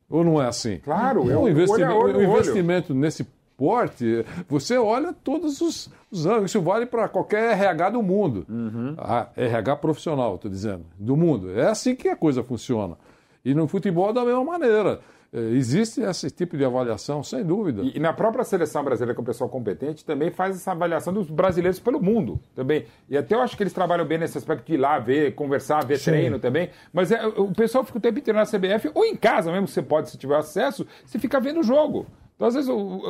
[0.10, 0.78] Ou não é assim?
[0.80, 2.32] Claro, é um o investimento, olho olho, olho.
[2.32, 3.28] investimento nesse
[3.60, 6.52] porte, você olha todos os, os ângulos.
[6.52, 8.45] Isso vale para qualquer RH do mundo.
[8.48, 8.95] Uhum.
[8.98, 11.52] Ah, RH profissional, estou dizendo, do mundo.
[11.60, 12.95] É assim que a coisa funciona.
[13.44, 15.02] E no futebol, da mesma maneira.
[15.34, 17.81] Eh, Existe esse tipo de avaliação, sem dúvida.
[17.84, 21.14] E, e na própria seleção brasileira, que é o pessoal competente, também faz essa avaliação
[21.14, 22.86] dos brasileiros pelo mundo também.
[23.10, 25.86] E até eu acho que eles trabalham bem nesse aspecto de ir lá ver, conversar,
[25.86, 26.11] ver Sim.
[26.11, 26.69] treino também.
[26.94, 29.81] Mas é, o pessoal fica o tempo inteiro na CBF, ou em casa mesmo, você
[29.81, 32.07] pode, se tiver acesso, você fica vendo o jogo.
[32.40, 32.70] Então, às vezes,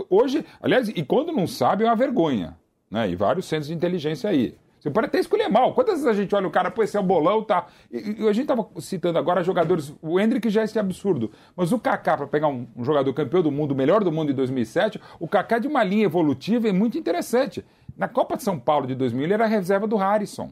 [0.10, 2.58] hoje, aliás, e quando não sabe, é uma vergonha.
[2.90, 3.12] Né?
[3.12, 4.58] E vários centros de inteligência aí.
[4.80, 5.76] Você pode até escolher mal.
[5.76, 7.68] Quantas vezes a gente olha o cara, pô, esse é o bolão, tá?
[7.92, 9.94] E, e a gente tava citando agora jogadores.
[10.02, 11.30] O Hendrick já é esse absurdo.
[11.56, 14.36] Mas o Kaká, para pegar um, um jogador campeão do mundo, melhor do mundo em
[14.36, 17.64] 2007, o Kaká é de uma linha evolutiva e muito interessante.
[17.96, 20.52] Na Copa de São Paulo de 2000, ele era reserva do Harrison.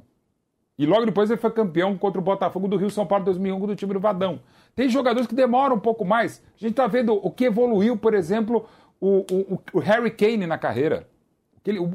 [0.77, 3.75] E logo depois ele foi campeão contra o Botafogo do Rio São Paulo 2001 do
[3.75, 4.39] time do Vadão.
[4.77, 6.39] Tem jogadores que demoram um pouco mais.
[6.55, 8.65] A gente está vendo o que evoluiu, por exemplo,
[9.01, 11.07] o, o- o Harry Kane na carreira.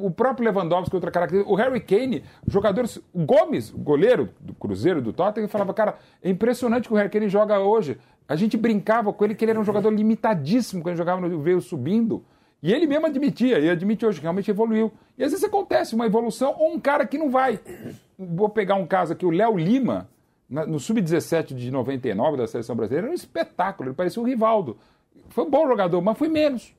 [0.04, 1.50] O, próprio Lewandowski, outra característica.
[1.50, 2.96] O Harry Kane, jogadores.
[3.12, 7.28] O Gomes, goleiro do Cruzeiro, do Tottenham, falava, cara, é impressionante que o Harry Kane
[7.28, 7.98] joga hoje.
[8.28, 11.60] A gente brincava com ele que ele era um jogador limitadíssimo quando jogava no veio
[11.60, 12.24] subindo.
[12.60, 14.92] E ele mesmo admitia, e admite hoje que realmente evoluiu.
[15.16, 17.58] E às vezes acontece uma evolução ou um cara que não vai.
[18.18, 20.08] Vou pegar um caso aqui, o Léo Lima,
[20.48, 24.76] no Sub-17 de 99 da seleção brasileira, era um espetáculo, ele parecia o Rivaldo.
[25.30, 26.74] Foi um bom jogador, mas foi menos.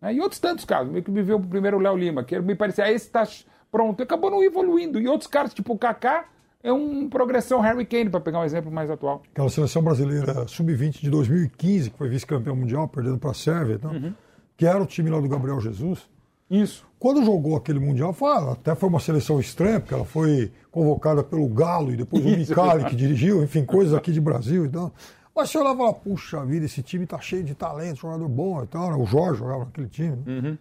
[0.00, 0.14] né?
[0.14, 2.84] E outros tantos casos, meio que me veio primeiro o Léo Lima, que me parecia,
[2.84, 3.26] ah, esse tá
[3.70, 5.00] pronto, acabou não evoluindo.
[5.00, 6.26] E outros caras, tipo o Kaká,
[6.62, 9.22] é um progressão Harry Kane, para pegar um exemplo mais atual.
[9.30, 14.14] Aquela seleção brasileira sub-20 de 2015, que foi vice-campeão mundial, perdendo para a Sérvia, então,
[14.56, 16.08] que era o time lá do Gabriel Jesus.
[16.50, 16.84] Isso.
[16.98, 21.46] Quando jogou aquele mundial, foi- até foi uma seleção estranha, porque ela foi convocada pelo
[21.48, 24.92] Galo e depois o Micali que dirigiu, enfim, coisas aqui de Brasil e tal.
[25.34, 28.62] Mas você olhava e falava, puxa vida, esse time tá cheio de talento, jogador bom
[28.62, 28.90] e tal.
[28.90, 28.96] né?
[28.96, 30.16] O Jorge jogava naquele time.
[30.24, 30.58] né?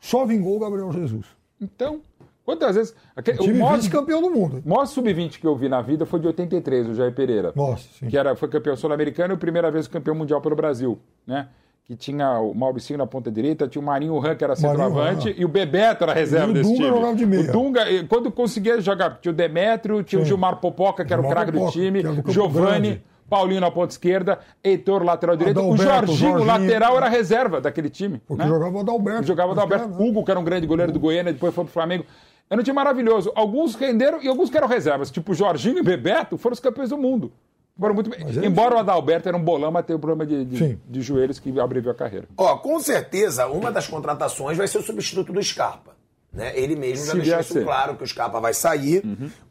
[0.00, 1.26] Só vingou o Gabriel Jesus.
[1.60, 2.00] Então,
[2.44, 2.94] quantas vezes.
[3.14, 4.62] Aquele, time maior- vice-campeão do mundo.
[4.64, 7.52] O maior sub-20 que eu vi na vida foi de 83, o Jair Pereira.
[7.54, 8.06] Nossa, sim.
[8.08, 11.48] Que era, foi campeão sul-americano e primeira vez campeão mundial pelo Brasil, né?
[11.86, 15.44] Que tinha o Mauricinho na ponta direita, tinha o Marinho Han, que era centroavante, e
[15.44, 16.88] o Bebeto era reserva E o desse Dunga time.
[16.96, 17.48] jogava de meia.
[17.48, 20.30] O Dunga, quando conseguia jogar, tinha o Demétrio, tinha o Sim.
[20.30, 23.02] Gilmar Popoca, que era o Gilmar craque do time, Giovani.
[23.30, 26.44] Paulinho na ponta esquerda, Heitor, lateral direito, o Jorginho, Jorginho.
[26.44, 28.20] lateral, era reserva daquele time.
[28.26, 28.48] Porque né?
[28.48, 29.26] jogava o Adalberto.
[29.26, 29.96] Jogava o Adalberto né?
[29.98, 32.04] Hugo, que era um grande goleiro do Goiânia, depois foi pro Flamengo.
[32.48, 33.32] Era um time maravilhoso.
[33.34, 35.10] Alguns renderam e alguns que eram reservas.
[35.10, 37.32] Tipo Jorginho e Bebeto foram os campeões do mundo.
[37.78, 38.20] Foram muito bem.
[38.24, 41.00] Mas é Embora o Adalberto era um bolão, mas teve um problema de, de, de
[41.02, 42.26] joelhos que abreviou a carreira.
[42.36, 45.94] Ó, com certeza, uma das contratações vai ser o substituto do Scarpa.
[46.32, 46.52] Né?
[46.58, 47.64] Ele mesmo já Se deixou vier isso ser.
[47.64, 49.02] claro que o Scarpa vai sair.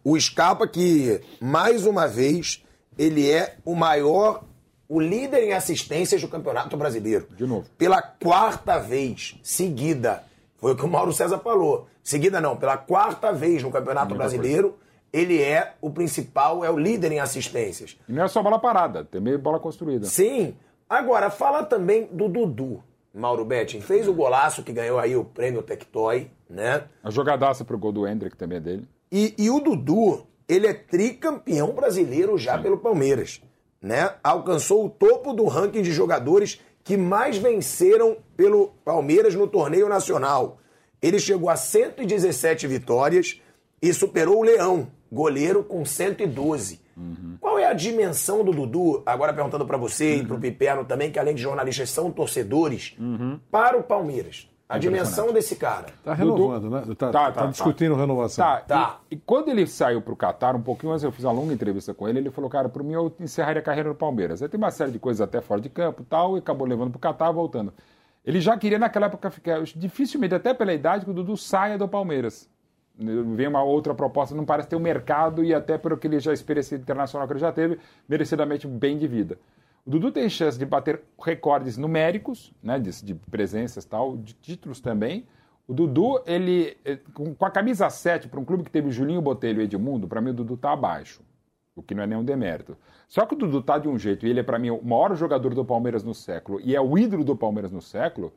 [0.04, 2.64] O Scarpa que, mais uma vez,
[2.98, 4.44] ele é o maior,
[4.88, 7.28] o líder em assistências do Campeonato Brasileiro.
[7.36, 7.68] De novo.
[7.78, 10.24] Pela quarta vez seguida.
[10.58, 11.88] Foi o que o Mauro César falou.
[12.04, 14.78] Seguida não, pela quarta vez no Campeonato Brasileiro,
[15.16, 17.98] ele é o principal, é o líder em assistências.
[18.08, 20.06] E não é só bola parada, tem meio bola construída.
[20.08, 20.54] Sim.
[20.90, 22.84] Agora, fala também do Dudu.
[23.14, 26.84] Mauro Betting fez o golaço que ganhou aí o prêmio Tectoy, né?
[27.02, 28.88] A jogadaça pro gol do Hendrick também é dele.
[29.10, 33.42] E, e o Dudu, ele é tricampeão brasileiro já pelo Palmeiras,
[33.82, 34.16] né?
[34.22, 40.58] Alcançou o topo do ranking de jogadores que mais venceram pelo Palmeiras no torneio nacional.
[41.02, 43.40] Ele chegou a 117 vitórias
[43.82, 46.82] e superou o Leão, goleiro com 112.
[47.42, 49.04] Qual é a dimensão do Dudu?
[49.06, 52.96] Agora perguntando pra você e pro Piperno também, que além de jornalistas são torcedores,
[53.52, 54.50] para o Palmeiras.
[54.68, 55.86] A dimensão desse cara.
[56.04, 56.82] Tá renovando, né?
[56.98, 58.44] Tá, Tá, tá tá, discutindo renovação.
[58.44, 59.00] Tá, Tá.
[59.12, 61.94] E, e quando ele saiu pro Catar, um pouquinho antes, eu fiz uma longa entrevista
[61.94, 64.42] com ele, ele falou, cara, por mim eu encerraria a carreira no Palmeiras.
[64.42, 66.90] Aí tem uma série de coisas até fora de campo e tal, e acabou levando
[66.90, 67.72] pro Catar voltando.
[68.26, 71.88] Ele já queria naquela época ficar, dificilmente, até pela idade, que o Dudu saia do
[71.88, 72.50] Palmeiras.
[72.98, 76.32] Vem uma outra proposta, não parece ter um mercado e até pelo que ele já
[76.32, 77.78] experiência internacional que ele já teve,
[78.08, 79.38] merecidamente bem de vida.
[79.86, 84.80] O Dudu tem chance de bater recordes numéricos, né, de, de presenças tal, de títulos
[84.80, 85.28] também.
[85.68, 89.62] O Dudu, ele, eh, com, a camisa 7, para um clube que teve Julinho Botelho
[89.62, 91.22] e Edmundo, para mim o Dudu tá abaixo.
[91.76, 92.78] O que não é nenhum demérito.
[93.08, 95.16] Só que o Dudu tá de um jeito, e ele é para mim o maior
[95.16, 98.34] jogador do Palmeiras no século, e é o ídolo do Palmeiras no século,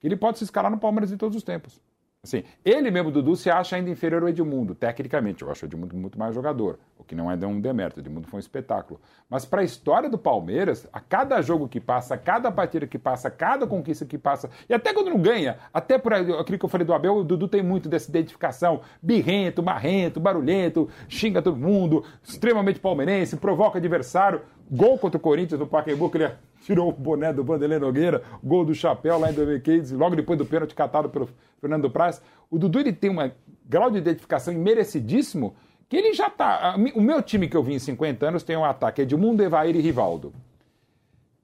[0.00, 1.80] que ele pode se escalar no Palmeiras em todos os tempos.
[2.22, 5.42] Assim, ele mesmo, Dudu, se acha ainda inferior ao Edmundo, tecnicamente.
[5.42, 8.00] Eu acho o Edmundo muito mais jogador, o que não é um demérito.
[8.00, 9.00] O Edmundo foi um espetáculo.
[9.30, 12.98] Mas para a história do Palmeiras, a cada jogo que passa, a cada partida que
[12.98, 16.64] passa, a cada conquista que passa, e até quando não ganha, até por aquilo que
[16.64, 18.80] eu falei do Abel, o Dudu tem muito dessa identificação.
[19.00, 24.42] Birrento, marrento, barulhento, xinga todo mundo, extremamente palmeirense, provoca adversário.
[24.70, 26.30] Gol contra o Corinthians no Pacaembu, que ele
[26.62, 30.44] tirou o boné do Vanderlei Nogueira, gol do chapéu lá em 2015, logo depois do
[30.44, 31.28] pênalti catado pelo
[31.60, 32.20] Fernando Praz.
[32.50, 33.30] O Dudu ele tem um
[33.64, 35.54] grau de identificação merecidíssimo
[35.88, 36.74] que ele já tá.
[36.94, 39.80] O meu time que eu vi em 50 anos tem um ataque Edmundo, Evair e
[39.80, 40.32] Rivaldo.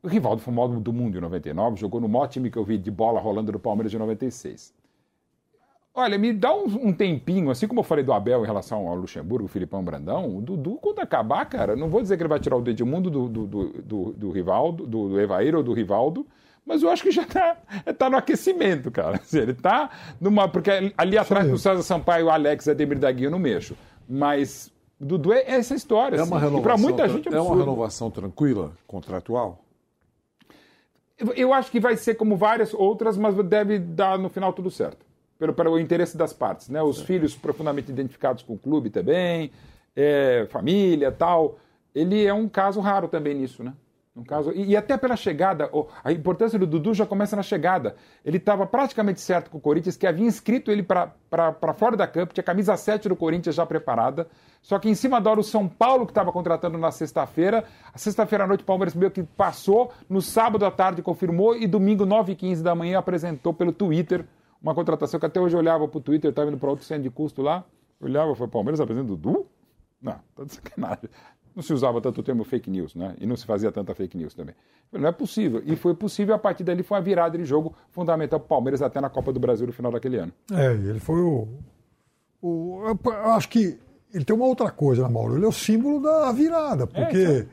[0.03, 2.65] O Rivaldo foi o maior do mundo em 99, jogou no maior time que eu
[2.65, 4.75] vi de bola rolando do Palmeiras de 96.
[5.95, 8.95] Olha, me dá um, um tempinho, assim como eu falei do Abel em relação ao
[8.95, 12.41] Luxemburgo, o Filipão Brandão, o Dudu, quando acabar, cara, não vou dizer que ele vai
[12.41, 16.27] tirar o Edmundo do, do, do, do, do Rivaldo, do, do Evair ou do Rivaldo,
[16.65, 17.57] mas eu acho que já tá,
[17.99, 19.17] tá no aquecimento, cara.
[19.17, 19.91] Assim, Ele tá
[20.21, 20.49] numa.
[20.49, 23.77] Porque ali atrás do César Sampaio, o Alex, Ademir da Guia, não mexo.
[24.09, 26.17] Mas Dudu é essa história.
[26.17, 26.47] É uma assim.
[26.47, 29.59] renovação, E pra muita gente é é uma renovação tranquila, contratual?
[31.37, 35.05] Eu acho que vai ser como várias outras, mas deve dar no final tudo certo.
[35.43, 36.81] Pelo, pelo interesse das partes, né?
[36.81, 39.51] Os filhos profundamente identificados com o clube também,
[39.97, 41.59] é, família tal.
[41.93, 43.73] Ele é um caso raro também nisso, né?
[44.15, 45.69] Um caso, e, e até pela chegada,
[46.05, 47.97] a importância do Dudu já começa na chegada.
[48.25, 52.33] Ele estava praticamente certo com o Corinthians, que havia inscrito ele para fora da campo,
[52.33, 54.29] tinha a camisa 7 do Corinthians já preparada.
[54.61, 57.99] Só que em cima da hora o São Paulo, que estava contratando na sexta-feira, a
[57.99, 62.07] sexta-feira à noite o Palmeiras meio que passou, no sábado à tarde confirmou e domingo
[62.07, 64.25] 9h15 da manhã apresentou pelo Twitter
[64.63, 67.03] uma contratação que até hoje eu olhava para o Twitter, estava indo para outro centro
[67.03, 67.65] de custo lá,
[68.01, 69.47] olhava e falei, Palmeiras apresenta Dudu?
[70.01, 71.11] Não, tá de sacanagem.
[71.55, 73.15] Não se usava tanto o termo fake news, né?
[73.21, 74.55] E não se fazia tanta fake news também.
[74.91, 75.63] Falei, Não é possível.
[75.67, 78.81] E foi possível, a partir dali foi uma virada de jogo fundamental para o Palmeiras
[78.81, 80.33] até na Copa do Brasil no final daquele ano.
[80.51, 81.49] É, ele foi o.
[82.41, 83.79] o eu acho que
[84.15, 85.37] ele tem uma outra coisa, né, Mauro?
[85.37, 87.47] Ele é o símbolo da virada, porque é,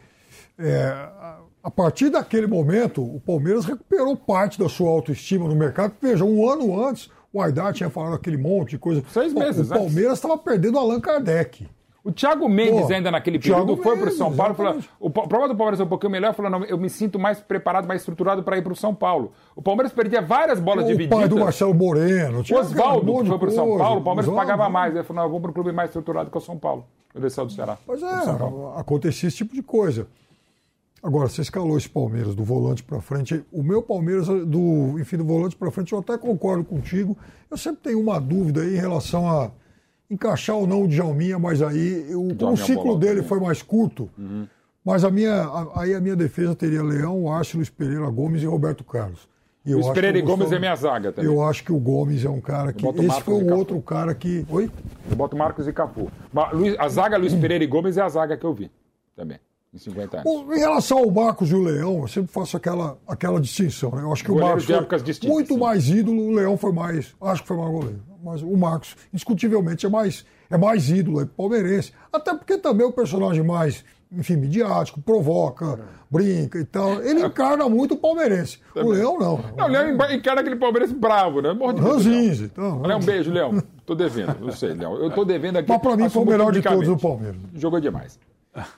[0.68, 5.94] a- a partir daquele momento, o Palmeiras recuperou parte da sua autoestima no mercado.
[6.02, 9.04] Veja, um ano antes, o Aidar tinha falado aquele monte de coisa.
[9.12, 11.68] Seis meses O Palmeiras estava perdendo o Allan Kardec.
[12.02, 15.10] O Thiago Mendes Pô, ainda naquele Thiago período foi para o São Paulo falou: o
[15.10, 18.02] prova do Palmeiras é um pouquinho melhor, falou: não, eu me sinto mais preparado, mais
[18.02, 19.34] estruturado para ir para o São Paulo.
[19.54, 21.20] O Palmeiras perdia várias bolas o divididas.
[21.20, 22.38] pai do Marcelo Moreno.
[22.40, 24.48] um Oswaldo, que foi para o São Paulo, o Palmeiras Oswaldo.
[24.52, 24.96] pagava mais.
[24.96, 26.86] Ele falou: não, eu vou para um clube mais estruturado que o São Paulo.
[27.14, 27.78] Eu desci do Ceará.
[27.86, 28.08] Pois é,
[28.78, 30.08] acontecia esse tipo de coisa.
[31.02, 33.44] Agora, você escalou esse Palmeiras do volante para frente.
[33.52, 37.18] O meu Palmeiras, do, enfim, do volante para frente, eu até concordo contigo.
[37.50, 39.52] Eu sempre tenho uma dúvida aí em relação a
[40.10, 43.28] encaixar ou não o Djalminha, mas aí o, Djalminha o ciclo dele também.
[43.30, 44.10] foi mais curto.
[44.18, 44.46] Uhum.
[44.84, 48.46] Mas a minha, a- aí a minha defesa teria Leão, Arce, Luiz Pereira, Gomes e
[48.46, 49.28] Roberto Carlos.
[49.66, 51.30] E eu Luiz acho Pereira que e Gomes é minha zaga também.
[51.32, 52.86] Eu acho que o Gomes é um cara que.
[52.88, 54.46] Esse foi um outro cara que.
[54.50, 54.72] Oi?
[55.10, 56.10] Eu boto Marcos e Cafu.
[56.54, 58.72] Luiz- A zaga Luiz Pereira e Gomes é a zaga que eu vi
[59.16, 59.38] também,
[59.74, 60.24] em 50 anos.
[60.24, 63.92] Bom, em relação ao Marcos e o Leão, eu sempre faço aquela, aquela distinção.
[63.92, 64.02] Né?
[64.02, 65.60] Eu acho que o Marcos foi muito sim.
[65.60, 67.16] mais ídolo, o Leão foi mais.
[67.22, 68.02] Acho que foi mais goleiro.
[68.24, 71.94] mas o Marcos, indiscutivelmente, é mais, é mais ídolo, é palmeirense.
[72.12, 75.80] Até porque também é o personagem mais, enfim, midiático, provoca,
[76.10, 77.00] brinca e tal.
[77.04, 78.60] Ele encarna muito o palmeirense.
[78.76, 79.40] O Leão não.
[79.56, 81.54] Não, o Leão encarna aquele palmeirense bravo, né?
[81.54, 82.70] Morre de medo, Ranzinze, Leão.
[82.76, 82.82] então.
[82.82, 83.64] Leão, um beijo, Leão.
[83.86, 84.96] Tô devendo, não sei, Leão.
[84.96, 85.70] Eu tô devendo aqui.
[85.70, 87.40] Mas pra mim foi o melhor de todos o Palmeiras.
[87.54, 88.20] Jogou demais.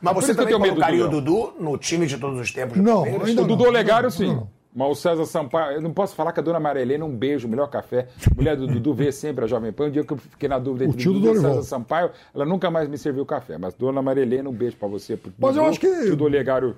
[0.02, 1.10] Mas você eu também colocaria o.
[1.10, 3.28] Dudu no time de todos os tempos do Não, Palmeiras?
[3.30, 3.64] ainda O Dudu.
[3.66, 4.28] Olegário, sim.
[4.28, 4.50] Não.
[4.74, 7.46] Mas o César Sampaio, eu não posso falar que a dona Maria Helena, um beijo,
[7.46, 8.08] melhor café.
[8.36, 9.88] Mulher do Dudu vê sempre a Jovem Pan.
[9.88, 11.52] Um dia que eu fiquei na dúvida entre do Dudu e Dorival.
[11.56, 13.58] César Sampaio, ela nunca mais me serviu café.
[13.58, 15.18] Mas dona Maria Helena, um beijo pra você.
[15.18, 16.78] pro Mas eu Dudu, acho que- tio do Olegário.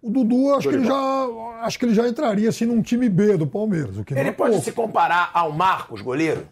[0.00, 1.26] O Dudu, eu acho que, ele já,
[1.62, 3.96] acho que ele já entraria assim num time B do Palmeiras.
[3.98, 4.64] O que não Ele é pode pouco.
[4.64, 6.46] se comparar ao Marcos, goleiro?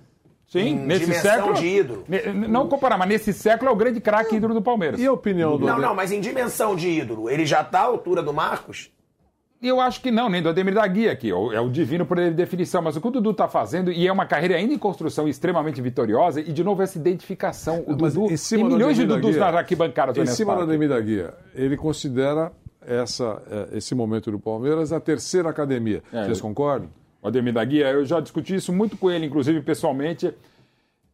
[0.53, 1.55] Sim, Em nesse século.
[1.55, 2.05] de ídolo.
[2.47, 5.01] Não comparar, mas nesse século é o grande craque ídolo do Palmeiras.
[5.01, 7.85] E a opinião do Não, não, mas em dimensão de ídolo, ele já tá à
[7.85, 8.91] altura do Marcos?
[9.63, 11.31] Eu acho que não, nem do Ademir da Guia aqui.
[11.31, 12.83] É o- É divino por definição.
[12.83, 15.81] Mas o que o Dudu está fazendo, e é uma carreira ainda em construção extremamente
[15.81, 17.83] vitoriosa, e de novo essa identificação.
[17.87, 20.63] O Mas Dudu tem milhões de Dudus nas arquibancadas do Em cima do.
[20.63, 22.53] Ademir da Guia, ele considera
[22.85, 26.03] essa, eh, esse momento do Palmeiras a terceira academia.
[26.13, 26.91] É, Vocês eu- concordam?
[27.23, 30.35] O Ademir da Guia, eu já discuti isso muito com ele, inclusive pessoalmente.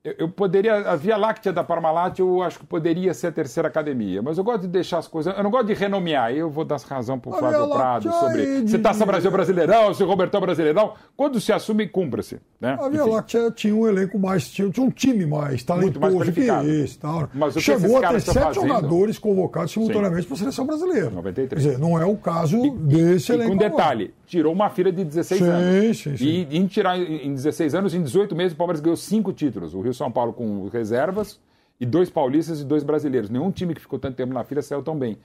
[0.04, 3.68] Eu, eu poderia, a Via Láctea da Parmalat, eu acho que poderia ser a terceira
[3.68, 5.36] academia, mas eu gosto de deixar as coisas.
[5.36, 8.60] Eu não gosto de renomear, eu vou dar razão pro A Flávio Prado sobre é
[8.62, 10.94] de- se Taça Brasil Brasileirão, se Robertão Brasileirão.
[11.16, 12.38] Quando se assume, cumpra-se.
[12.60, 12.78] Né?
[12.80, 13.10] A Via Enfim.
[13.10, 16.70] Láctea tinha um elenco mais, tinha, tinha um time mais Muito mais talentoso que qualificado.
[16.70, 16.98] esse.
[16.98, 17.28] Tal.
[17.34, 21.10] Mas o que Chegou a ter sete fazendo- jogadores convocados simultaneamente para a seleção brasileira.
[21.10, 21.62] 93.
[21.62, 23.50] Quer dizer, não é o caso desse E elenco.
[23.50, 23.70] com agora.
[23.70, 25.98] detalhe, tirou uma fila de 16 Sim, anos.
[25.98, 26.46] sim, sim.
[26.50, 29.74] E em tirar em 16 anos, em 18 meses, o Palmeiras ganhou cinco títulos.
[29.74, 31.40] O Rio São Paulo com reservas
[31.80, 33.30] e dois paulistas e dois brasileiros.
[33.30, 35.16] Nenhum time que ficou tanto tempo na fila saiu tão bem.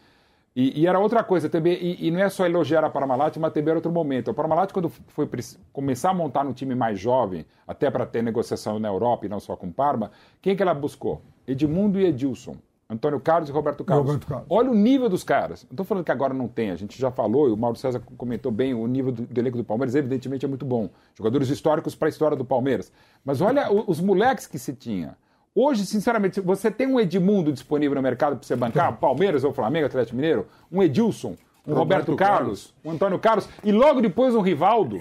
[0.55, 3.51] E, e era outra coisa também, e, e não é só elogiar a Parmalat, mas
[3.51, 4.29] também era outro momento.
[4.29, 5.27] A Parmalat, quando foi
[5.71, 9.39] começar a montar um time mais jovem, até para ter negociação na Europa e não
[9.39, 10.11] só com Parma,
[10.41, 11.21] quem que ela buscou?
[11.47, 12.55] Edmundo e Edilson.
[12.89, 14.05] Antônio Carlos e Roberto Carlos.
[14.05, 14.47] Roberto Carlos.
[14.49, 15.63] Olha o nível dos caras.
[15.63, 18.01] Não estou falando que agora não tem, a gente já falou, e o Mauro César
[18.17, 20.89] comentou bem, o nível do, do elenco do Palmeiras, evidentemente, é muito bom.
[21.17, 22.91] Jogadores históricos para a história do Palmeiras.
[23.25, 25.15] Mas olha o- os moleques que se tinha.
[25.55, 29.85] Hoje, sinceramente, você tem um Edmundo disponível no mercado para você bancar, Palmeiras ou Flamengo,
[29.85, 31.35] Atlético Mineiro, um Edilson,
[31.65, 34.99] um Roberto, Roberto Carlos, um Antônio Carlos, e logo depois um Rivaldo.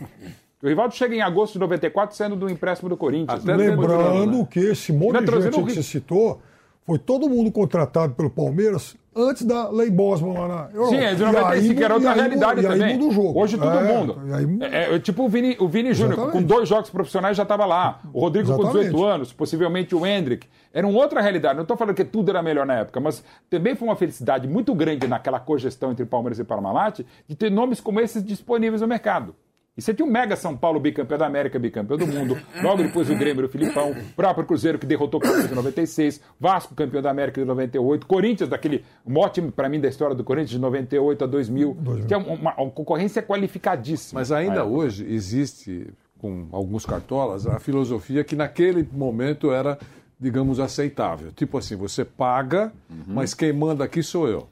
[0.63, 3.43] O Rivaldo chega em agosto de 94 saindo do empréstimo do Corinthians.
[3.43, 6.41] Até Lembrando que esse monte Vai de gente que você citou
[6.85, 10.89] foi todo mundo contratado pelo Palmeiras antes da Lei Bosman lá na Europa.
[10.97, 12.99] Sim, é de E 95, aí que era outra realidade e aí também.
[12.99, 13.41] muda o jogo.
[13.41, 14.19] Hoje todo É, mundo.
[14.33, 17.67] aí É, é, tipo o Vini, o Vini Júnior, com dois jogos profissionais já estava
[17.67, 18.01] lá.
[18.13, 18.87] O Rodrigo com Exatamente.
[18.87, 20.47] 18 anos, possivelmente o Hendrick.
[20.73, 21.57] Era uma outra realidade.
[21.57, 24.75] Não estou falando que tudo era melhor na época, mas também foi uma felicidade muito
[24.75, 29.35] grande naquela cogestão entre Palmeiras e Parmalat de ter nomes como esses disponíveis no mercado.
[29.75, 32.37] E você tinha o Mega São Paulo, bicampeão da América, bicampeão do mundo.
[32.63, 33.93] Logo depois o Grêmio, o Filipão.
[33.93, 36.21] O próprio Cruzeiro, que derrotou o Palmeiras em 96.
[36.39, 38.07] Vasco, campeão da América de 98.
[38.07, 41.77] Corinthians, daquele mote para mim da história do Corinthians, de 98 a 2000.
[42.07, 44.21] Que é uma, uma concorrência qualificadíssima.
[44.21, 44.67] Mas ainda época.
[44.67, 45.87] hoje existe,
[46.19, 49.79] com alguns cartolas, a filosofia que naquele momento era,
[50.21, 51.33] digamos, aceitável.
[51.33, 52.71] Tipo assim, você paga,
[53.07, 54.52] mas quem manda aqui sou eu.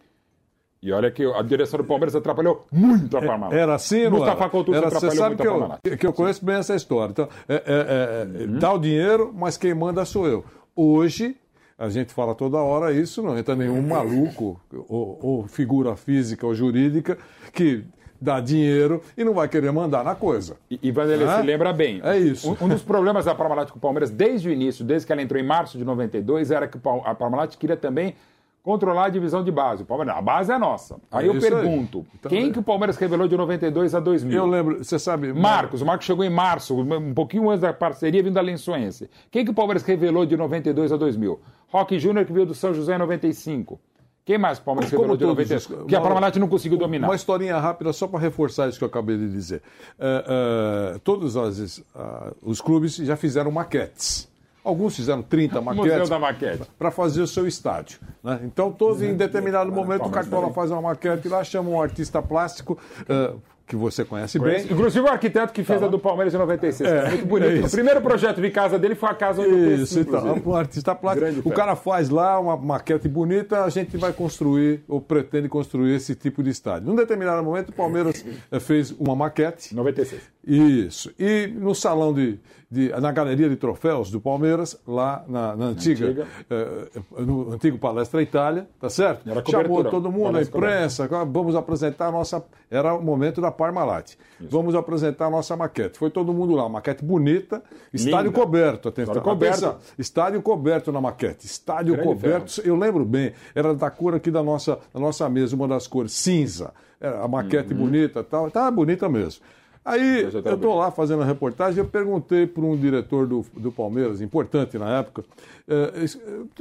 [0.82, 3.54] E olha que a direção do Palmeiras atrapalhou muito a Parmalat.
[3.54, 4.50] Era assim, não Mustafa era?
[4.50, 5.96] Couto era, você atrapalhou sabe muito que a eu, Parmalat.
[5.98, 7.12] que eu conheço bem essa história.
[7.12, 10.42] Então, é, é, é, dá o dinheiro, mas quem manda sou eu.
[10.74, 11.36] Hoje,
[11.78, 14.58] a gente fala toda hora isso, não entra nenhum maluco,
[14.88, 17.18] ou, ou figura física ou jurídica,
[17.52, 17.84] que
[18.18, 20.56] dá dinheiro e não vai querer mandar na coisa.
[20.70, 22.00] E, e Vanderlei se lembra bem.
[22.02, 22.50] É isso.
[22.50, 25.20] Um, um dos problemas da Parmalat com o Palmeiras, desde o início, desde que ela
[25.20, 28.14] entrou em março de 92, era que a Parmalat queria também
[28.62, 29.82] controlar a divisão de base.
[29.82, 30.96] O Palmeiras, a base é nossa.
[31.10, 31.52] Aí É eu isso aí.
[31.52, 32.52] pergunto, Então, quem é.
[32.52, 34.36] que o Palmeiras revelou de 92 a 2000?
[34.36, 35.32] Eu lembro, você sabe.
[35.32, 39.08] Marcos, o Marcos chegou em março, um pouquinho antes da parceria vindo da Lençoense.
[39.30, 41.40] Quem que o Palmeiras revelou de 92 a 2000?
[41.68, 43.80] Roque Júnior, que veio do São José em 95.
[44.24, 45.82] Quem mais o Palmeiras revelou de todos 92?
[45.82, 47.08] os- Que a Parmalat não conseguiu dominar.
[47.08, 49.62] Uma historinha rápida só para reforçar isso que eu acabei de dizer.
[49.98, 54.29] É, é, todos as- ah, os clubes já fizeram maquetes.
[54.62, 56.62] Alguns fizeram 30 Museu maquetes maquete.
[56.78, 57.98] para fazer o seu estádio.
[58.22, 58.40] né?
[58.44, 62.78] Então, todos em determinado momento, o Cartola faz uma maquete lá, chama um artista plástico,
[63.08, 63.32] eh,
[63.66, 64.64] que você conhece bem.
[64.64, 66.90] Inclusive o arquiteto que fez a do Palmeiras em 96.
[66.90, 67.50] É, muito bonito.
[67.50, 67.68] é isso.
[67.68, 70.54] o primeiro projeto de casa dele foi a casa onde eu cresci, Isso, então, um
[70.56, 71.24] artista plástico.
[71.24, 71.54] Grande O fera.
[71.54, 76.42] cara faz lá uma maquete bonita, a gente vai construir, ou pretende construir esse tipo
[76.42, 76.88] de estádio.
[76.88, 79.72] Num determinado momento, o Palmeiras eh, fez uma maquete.
[79.74, 80.20] 96.
[80.44, 81.12] Isso.
[81.16, 86.06] E no salão de, de- na galeria de troféus do Palmeiras, lá na, na antiga,
[86.06, 86.26] Antiga.
[86.48, 86.88] eh,
[87.18, 89.28] no antigo Palestra Itália, tá certo?
[89.28, 92.44] Era Chamou cobertura, todo mundo, a imprensa, vamos apresentar a nossa.
[92.70, 94.12] Era o momento da Parmalat.
[94.40, 95.98] Vamos apresentar a nossa maquete.
[95.98, 97.60] Foi todo mundo lá, maquete bonita,
[97.92, 98.40] estádio Linda.
[98.40, 99.14] coberto, atenção.
[99.14, 99.66] Estádio coberto.
[99.66, 101.46] Atenção, Estádio coberto na maquete.
[101.46, 105.56] Estádio Grande coberto, eu lembro bem, era da cor aqui da nossa, da nossa mesa,
[105.56, 106.72] uma das cores, cinza.
[107.00, 107.80] Era a maquete Uhum.
[107.80, 108.46] bonita e tal.
[108.46, 109.42] Estava bonita mesmo.
[109.84, 114.20] Aí Eu estou lá fazendo a reportagem eu perguntei para um diretor do, do Palmeiras,
[114.20, 115.24] importante na época,
[115.66, 116.04] eh,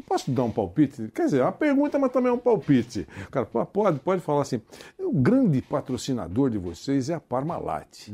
[0.08, 1.10] posso dar um palpite?
[1.14, 3.06] Quer dizer, é uma pergunta, mas também é um palpite.
[3.28, 4.62] O cara "Pô, pode, pode falar assim,
[4.98, 8.08] o grande patrocinador de vocês é a Parmalat,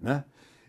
[0.00, 0.24] né?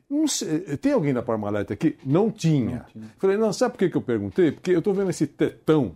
[0.09, 1.95] Não sei, tem alguém da Parmalat aqui?
[2.05, 2.85] Não tinha.
[3.17, 4.51] Falei, não, sabe por que, que eu perguntei?
[4.51, 5.95] Porque eu estou vendo esse tetão,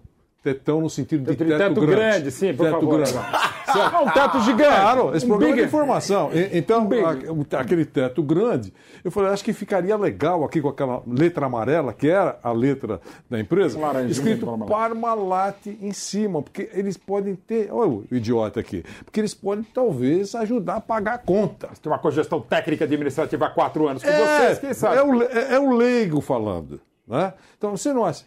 [0.54, 2.96] tetão no sentido de Teto teto, grande, sim, por teto favor.
[2.98, 3.14] grande.
[3.68, 4.70] É um teto gigante.
[4.70, 6.30] Claro, esse Um programa big- é de informação.
[6.54, 11.46] Então, a- aquele teto grande, eu falei, acho que ficaria legal aqui com aquela letra
[11.48, 13.78] amarela, que era a letra da empresa,
[14.10, 15.68] escrito Parmalat.
[15.82, 20.76] Em cima, porque eles podem ter, olha o idiota aqui, porque eles podem talvez ajudar
[20.78, 21.68] a pagar a conta.
[21.82, 24.96] Tem uma cogestão técnica administrativa há quatro anos com É, vocês, quem sabe?
[24.98, 26.80] é o, é- é o leigo falando.
[27.06, 27.34] Né?
[27.58, 28.24] Então, você não acha?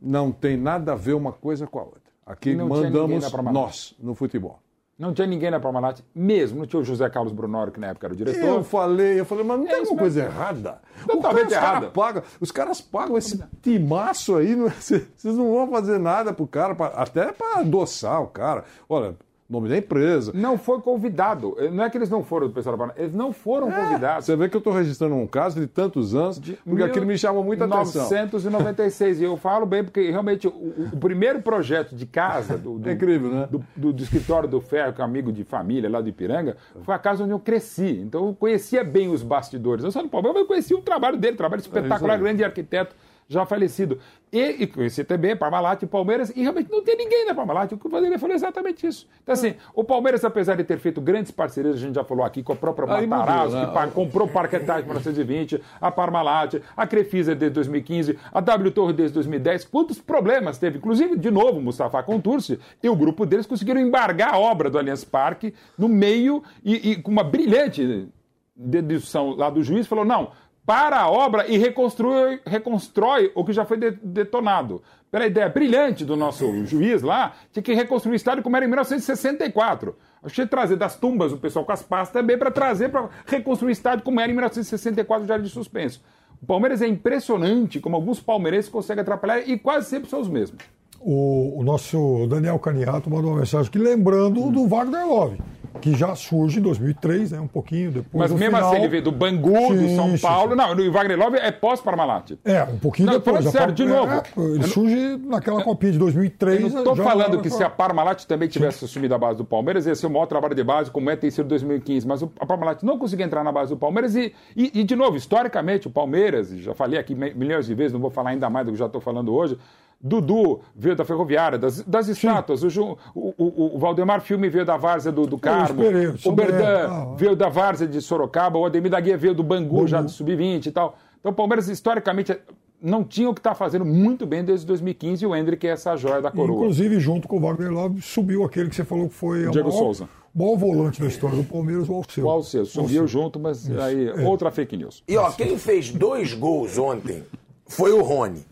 [0.00, 2.00] Não tem nada a ver uma coisa com a outra.
[2.26, 4.58] Aqui Não mandamos nós no futebol.
[4.98, 6.58] Não tinha ninguém na Parmalat, mesmo.
[6.58, 8.44] Não tinha o José Carlos Brunoro, que na época era o diretor.
[8.46, 10.36] Eu falei, eu falei, mas não tem É isso alguma coisa mesmo.
[10.38, 10.78] errada?
[11.06, 11.80] Totalmente O cara- errada.
[11.80, 16.46] cara paga- os caras pagam esse timaço aí, não- vocês não vão fazer nada pro
[16.46, 18.64] cara, pra- até para adoçar o cara.
[18.88, 19.16] Olha,
[19.50, 20.32] nome da empresa.
[20.34, 21.56] Não foi convidado.
[21.72, 24.24] Não é que eles não foram do pessoal da Parmalat, eles não foram convidados.
[24.24, 27.42] Você vê que eu estou registrando um caso de tantos anos, porque aquilo me chama
[27.42, 28.02] muita atenção.
[28.08, 29.20] 1996.
[29.20, 32.92] E eu falo bem, porque realmente o, o- primeiro projeto de casa do, do- É
[32.92, 33.48] incrível, né?
[33.50, 36.56] do, do- do escritório do Ferro, que é um amigo de família lá do Ipiranga,
[36.82, 38.00] foi a casa onde eu cresci.
[38.04, 39.84] Então eu conhecia bem os bastidores.
[39.84, 42.20] Eu só no Palmeiras, mas eu conhecia o trabalho dele, trabalho espetacular, aí.
[42.20, 42.94] grande arquiteto,
[43.30, 43.96] já falecido.
[44.32, 47.72] E, e conheci também Parmalat e Palmeiras, e realmente não tem ninguém na Parmalat.
[47.72, 49.08] O que o Vanderlei falou é exatamente isso.
[49.22, 52.42] Então, assim, o Palmeiras, apesar de ter feito grandes parcerias, a gente já falou aqui,
[52.42, 53.66] com a própria Matarazzo, né?
[53.66, 58.70] que pa- comprou o Parquetagem em 1920, a Parmalat, a Crefisa desde 2015, a W
[58.72, 59.64] Torre desde 2010.
[59.66, 60.78] Quantos problemas teve?
[60.78, 65.04] Inclusive, de novo, Mustafa Contursi e o grupo deles conseguiram embargar a obra do Allianz
[65.04, 68.08] Parque no meio e, e com uma brilhante
[68.56, 70.32] dedução lá do juiz, falou, não,
[70.70, 74.80] para a obra e reconstrui, reconstrói o que já foi de- detonado.
[75.10, 78.68] Pela ideia brilhante do nosso juiz lá, tinha que reconstruir o estádio como era em
[78.68, 79.96] 1964.
[80.22, 82.88] Acho que tinha que trazer das tumbas o pessoal com as pastas também para trazer
[82.88, 86.00] para reconstruir o estádio como era em 1964, já de suspenso.
[86.40, 90.62] O Palmeiras é impressionante como alguns palmeirenses conseguem atrapalhar e quase sempre são os mesmos.
[91.00, 95.38] O, o nosso Daniel Caniato mandou uma mensagem aqui lembrando do Wagner Love,
[95.80, 98.70] que já surge em 2003, né, um pouquinho depois Mas do mesmo final.
[98.70, 100.50] assim ele veio do Bangu, do Sim, São sim, Paulo.
[100.50, 100.56] sim.
[100.56, 102.32] Não, o Wagner Love é pós-Parmalat.
[102.44, 103.36] É, um pouquinho Não, depois.
[103.38, 104.22] falando sério, de é, novo.
[104.54, 106.60] ele surge naquela copinha de 2003.
[106.62, 109.44] Eu não estou já- falando que se a Parmalat também tivesse assumido a base do
[109.44, 112.06] Palmeiras, ia ser o maior trabalho de base, como é ter sido 2015.
[112.06, 115.16] Mas a Parmalat não conseguiu entrar na base do Palmeiras e, e, e, de novo,
[115.16, 118.66] historicamente, o Palmeiras, já falei aqui mi- milhões de vezes, não vou falar ainda mais
[118.66, 119.56] do que já estou falando hoje.
[120.02, 122.62] Dudu veio da Ferroviária, das, das estátuas.
[122.62, 125.82] O, Ju- o, o- o Valdemar Filme veio da Várzea do, do Carmo.
[126.24, 128.58] O Berdan ah, veio da Várzea de Sorocaba.
[128.58, 130.96] O Ademir da Guia veio do Bangu, já do Sub-20 e tal.
[131.20, 132.34] Então o Palmeiras, historicamente,
[132.80, 135.94] não tinha o que está fazendo muito bem desde 2015 e o Hendrick é essa
[135.98, 136.60] joia da coroa.
[136.62, 139.68] Inclusive, junto com o Wagner Love, subiu aquele que você falou que foi o Diego
[139.68, 140.08] maior, Souza.
[140.34, 142.26] maior volante da história do Palmeiras, o Alceu.
[142.26, 142.64] O seu?
[142.64, 144.26] Subiu junto, mas aí É.
[144.26, 145.02] outra fake news.
[145.06, 147.22] E ó, quem fez dois gols ontem
[147.66, 148.48] foi o Rony.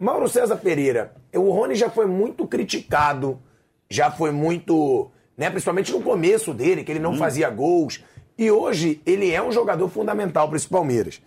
[0.00, 3.38] Mauro César Pereira, o Rony já foi muito criticado,
[3.90, 8.02] já foi muito, né, principalmente no começo dele, que ele não fazia gols.
[8.38, 11.20] E hoje ele é um jogador fundamental para esse Palmeiras.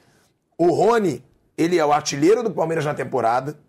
[0.57, 1.23] O Rony,
[1.55, 3.59] ele é o artilheiro do Palmeiras na temporada,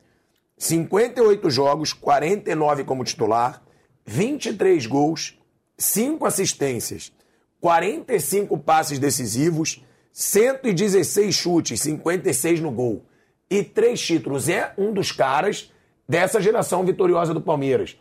[0.56, 3.62] 58 jogos, 49 como titular,
[4.06, 5.38] 23 gols,
[5.76, 7.12] 5 assistências,
[7.60, 13.04] 45 passes decisivos, 116 chutes, 56 no gol
[13.50, 14.48] e três títulos.
[14.48, 15.72] É um dos caras
[16.08, 17.98] dessa geração vitoriosa do Palmeiras.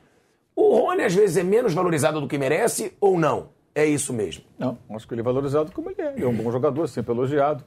[0.56, 3.50] O Rony às vezes é menos valorizado do que merece ou não?
[3.76, 4.44] É isso mesmo.
[4.58, 6.14] Não, acho que ele é valorizado como ele é.
[6.14, 7.64] Ele é um bom jogador, sempre elogiado.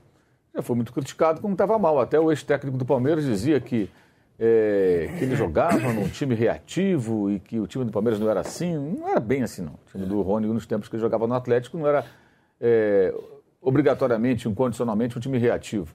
[0.54, 2.00] Já foi muito criticado como estava mal.
[2.00, 3.90] Até o ex-técnico do Palmeiras dizia que,
[4.38, 8.40] é, que ele jogava num time reativo e que o time do Palmeiras não era
[8.40, 8.76] assim.
[8.78, 9.72] Não era bem assim, não.
[9.72, 12.06] O time do Rony, nos tempos que ele jogava no Atlético, não era
[12.60, 13.12] é,
[13.60, 15.92] obrigatoriamente, incondicionalmente, um time reativo.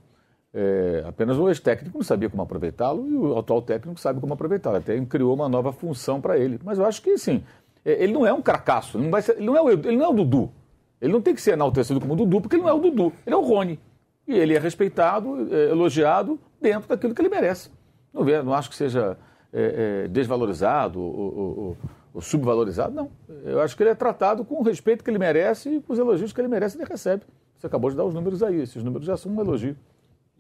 [0.53, 4.77] É, apenas o ex-técnico não sabia como aproveitá-lo e o atual técnico sabe como aproveitá-lo.
[4.77, 6.59] Até criou uma nova função para ele.
[6.63, 7.43] Mas eu acho que, sim,
[7.85, 10.05] é, ele não é um cracaço, ele não, ser- ele, não é o, ele não
[10.05, 10.51] é o Dudu.
[10.99, 13.13] Ele não tem que ser enaltecido como o Dudu, porque ele não é o Dudu,
[13.25, 13.79] ele é o Rony.
[14.27, 17.71] E ele é respeitado, é, elogiado dentro daquilo que ele merece.
[18.13, 19.17] Não, vê, não acho que seja
[19.53, 21.77] é, é, desvalorizado ou, ou- ou-
[22.13, 23.09] ou subvalorizado, não.
[23.45, 25.97] Eu acho que ele é tratado com o respeito que ele merece e com os
[25.99, 27.23] elogios que ele merece ele recebe.
[27.57, 29.75] Você acabou de dar os números aí, esses números já são um elogio.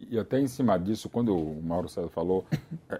[0.09, 2.45] E até em cima disso, quando o Mauro César falou,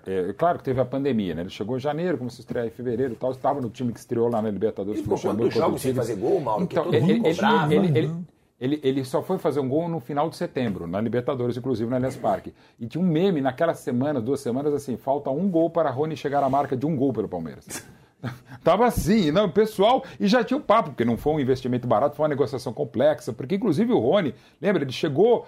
[0.06, 1.42] é, é, claro que teve a pandemia, né?
[1.42, 4.00] Ele chegou em janeiro, começou a estrear em fevereiro e tal, estava no time que
[4.00, 5.00] estreou lá na Libertadores.
[5.00, 6.64] Ele ficou quantos jogos sem fazer gol, Mauro?
[6.64, 8.12] Então, Que todo ele, mundo cobrava, ele, ele,
[8.60, 11.96] ele, ele só foi fazer um gol no final de setembro, na Libertadores, inclusive no
[11.96, 12.54] Allianz Parque.
[12.80, 16.44] E tinha um meme naquela semana, duas semanas, assim, falta um gol para Rony chegar
[16.44, 17.66] à marca de um gol pelo Palmeiras.
[18.64, 21.88] Tava assim, não, o pessoal, e já tinha o papo, porque não foi um investimento
[21.88, 25.48] barato, foi uma negociação complexa, porque inclusive o Rony, lembra, ele chegou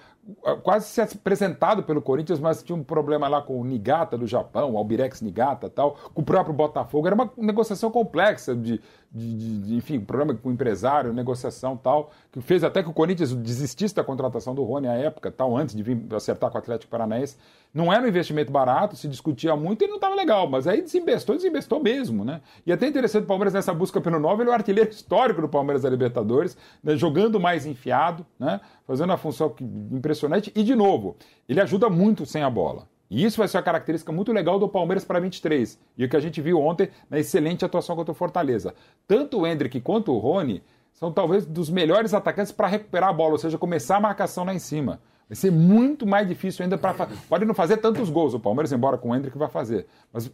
[0.63, 4.71] quase se apresentado pelo Corinthians, mas tinha um problema lá com o Nigata do Japão,
[4.73, 8.79] o Albirex Nigata tal, com o próprio Botafogo, era uma negociação complexa de,
[9.11, 12.93] de, de- de, enfim, problema com o empresário, negociação tal, que fez até que o
[12.93, 16.59] Corinthians desistisse da contratação do Rony à época, tal, antes de vir acertar com o
[16.59, 17.35] Atlético Paranaense.
[17.73, 21.35] Não era um investimento barato, se discutia muito e não estava legal, mas aí desinvestou,
[21.35, 22.39] desinvestou mesmo, né?
[22.67, 25.49] E até interessante o Palmeiras nessa busca pelo novo, ele é o artilheiro histórico do
[25.49, 26.95] Palmeiras da Libertadores, né?
[26.95, 28.61] jogando mais enfiado, né?
[28.85, 29.53] Fazendo uma função
[29.91, 31.15] impressionante e de novo,
[31.47, 32.87] ele ajuda muito sem a bola.
[33.09, 35.79] E isso vai ser uma característica muito legal do Palmeiras para 23.
[35.97, 38.73] E o que a gente viu ontem na excelente atuação contra o Fortaleza.
[39.07, 43.33] Tanto o Hendrick quanto o Rony são talvez dos melhores atacantes para recuperar a bola,
[43.33, 44.99] ou seja, começar a marcação lá em cima.
[45.29, 47.07] Vai ser muito mais difícil ainda para.
[47.29, 49.85] Pode não fazer tantos gols o Palmeiras, embora com o Hendrick vai fazer.
[50.11, 50.31] Mas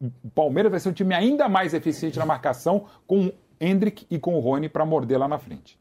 [0.00, 4.18] o Palmeiras vai ser um time ainda mais eficiente na marcação com o Hendrick e
[4.18, 5.78] com o Rony para morder lá na frente.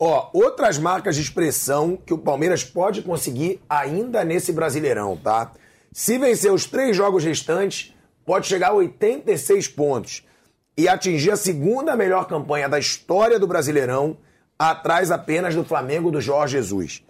[0.00, 5.50] Ó, outras marcas de expressão que o Palmeiras pode conseguir ainda nesse Brasileirão, tá?
[5.92, 7.92] Se vencer os três jogos restantes,
[8.24, 10.24] pode chegar a 86 pontos
[10.76, 14.16] e atingir a segunda melhor campanha da história do Brasileirão,
[14.56, 17.02] atrás apenas do Flamengo do Jorge Jesus.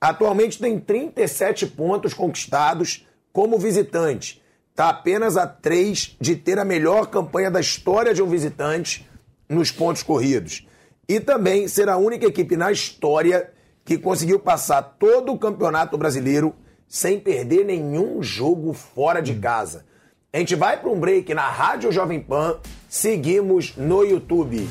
[0.00, 4.42] Atualmente tem 37 pontos conquistados como visitante.
[4.70, 9.06] Está apenas a 3 de ter a melhor campanha da história de um visitante
[9.46, 10.66] nos pontos corridos.
[11.08, 13.52] E também ser a única equipe na história
[13.84, 16.54] que conseguiu passar todo o campeonato brasileiro
[16.86, 19.84] sem perder nenhum jogo fora de casa.
[20.32, 22.58] A gente vai para um break na Rádio Jovem Pan,
[22.88, 24.68] seguimos no YouTube.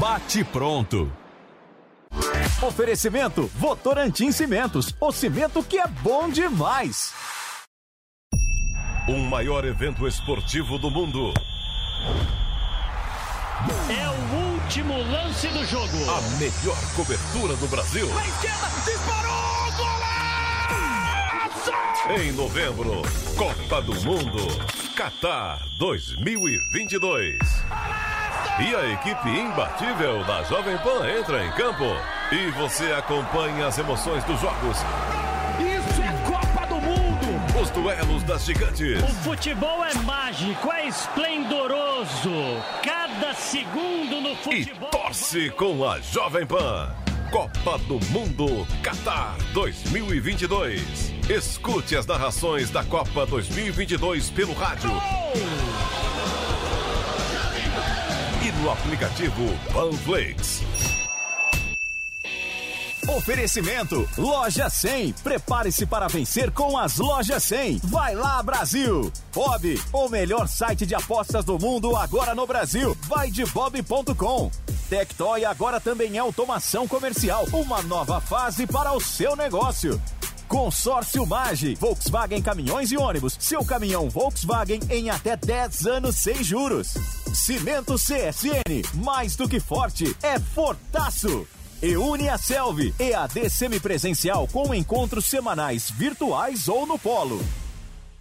[0.00, 1.12] Bate pronto.
[2.66, 7.12] Oferecimento Votorantim Cimentos, o cimento que é bom demais.
[9.10, 11.34] O maior evento esportivo do mundo.
[13.88, 15.96] É o último lance do jogo.
[16.08, 18.06] A melhor cobertura do Brasil.
[18.84, 19.72] Disparou!
[19.76, 21.72] Golaço!
[22.22, 23.02] Em novembro,
[23.36, 24.46] Copa do Mundo,
[24.94, 27.36] Qatar 2022.
[28.60, 31.96] E a equipe imbatível da Jovem Pan entra em campo.
[32.30, 34.76] E você acompanha as emoções dos jogos,
[37.60, 39.02] os duelos das gigantes.
[39.02, 42.30] O futebol é mágico, é esplendoroso.
[42.82, 44.88] Cada segundo no futebol.
[44.88, 46.94] Torce com a Jovem Pan.
[47.30, 51.12] Copa do Mundo Qatar 2022.
[51.28, 54.90] Escute as narrações da Copa 2022 pelo rádio.
[58.42, 61.09] E no aplicativo Panflix.
[63.08, 65.12] Oferecimento Loja 100.
[65.22, 67.80] Prepare-se para vencer com as Lojas 100.
[67.84, 69.12] Vai lá, Brasil!
[69.32, 72.96] Bob, o melhor site de apostas do mundo agora no Brasil.
[73.02, 74.50] Vai de bob.com.
[74.88, 77.46] Tectoy agora também é automação comercial.
[77.52, 80.00] Uma nova fase para o seu negócio.
[80.48, 83.36] Consórcio Mage, Volkswagen Caminhões e Ônibus.
[83.38, 86.94] Seu caminhão Volkswagen em até 10 anos sem juros.
[87.32, 91.46] Cimento CSN, mais do que forte, é fortaço.
[91.82, 97.42] E une a Selvi, EAD semipresencial com encontros semanais virtuais ou no polo.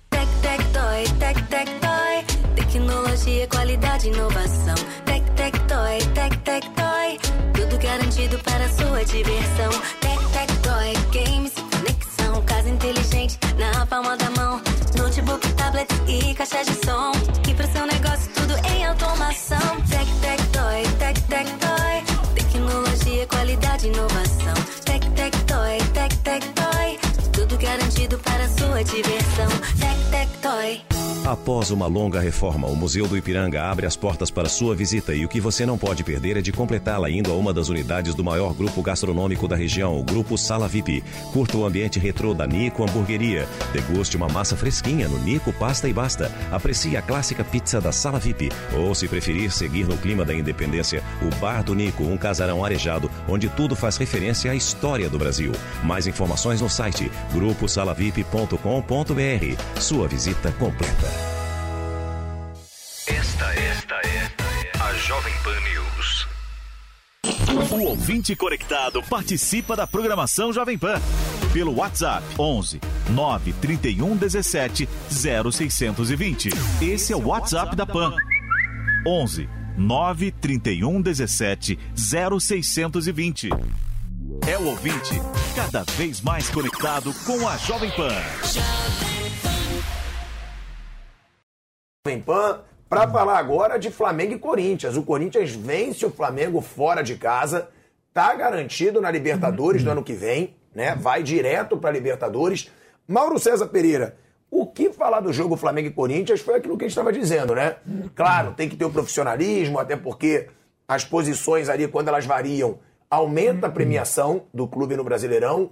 [0.09, 2.55] Tec, tec, toy, tec, tec, toy.
[2.55, 4.75] Tecnologia, qualidade, inovação.
[5.03, 7.19] Tec, tec, toy, tec, tec, toy.
[7.53, 9.71] Tudo garantido para sua diversão.
[9.99, 12.41] Tec, tec, toy, games, conexão.
[12.45, 14.61] Casa inteligente na palma da mão.
[14.97, 17.11] Notebook, tablet e caixa de som.
[17.45, 19.81] E para seu negócio, tudo em automação.
[19.89, 21.78] Tec, tec, toy, tec, tec, toy.
[23.79, 24.53] Qualidade, inovação.
[24.83, 26.99] Tec, tec, toy, tec, tec, toy.
[27.31, 29.49] Tudo garantido para sua diversão.
[29.79, 30.88] Tec, tec, toy.
[31.25, 35.25] Após uma longa reforma, o Museu do Ipiranga abre as portas para sua visita e
[35.25, 38.23] o que você não pode perder é de completá-la indo a uma das unidades do
[38.23, 41.03] maior grupo gastronômico da região, o Grupo Sala VIP.
[41.31, 43.47] Curta o ambiente retrô da Nico Hamburgueria.
[43.71, 46.31] Deguste uma massa fresquinha no Nico Pasta e Basta.
[46.51, 48.49] Aprecie a clássica pizza da Sala VIP.
[48.73, 53.11] Ou, se preferir seguir no clima da independência, o Bar do Nico, um casarão arejado,
[53.27, 55.51] onde tudo faz referência à história do Brasil.
[55.83, 59.79] Mais informações no site gruposalavip.com.br.
[59.79, 61.18] Sua visita completa.
[65.09, 66.27] Jovem Pan News.
[67.71, 71.01] O ouvinte conectado participa da programação Jovem Pan
[71.51, 72.79] pelo WhatsApp 11
[73.09, 76.49] 931 17 0620.
[76.79, 78.13] Esse é o WhatsApp da Pan.
[79.03, 83.49] 11 931 17 0620.
[84.47, 85.19] É o ouvinte
[85.55, 88.13] cada vez mais conectado com a Jovem Pan.
[92.05, 94.97] Jovem Pan para falar agora de Flamengo e Corinthians.
[94.97, 97.69] O Corinthians vence o Flamengo fora de casa,
[98.11, 100.95] tá garantido na Libertadores do ano que vem, né?
[100.95, 102.71] Vai direto para Libertadores.
[103.07, 104.17] Mauro César Pereira,
[104.49, 107.53] o que falar do jogo Flamengo e Corinthians foi aquilo que a gente estava dizendo,
[107.53, 107.75] né?
[108.15, 110.47] Claro, tem que ter o profissionalismo, até porque
[110.87, 112.79] as posições ali, quando elas variam,
[113.09, 115.71] aumenta a premiação do clube no Brasileirão,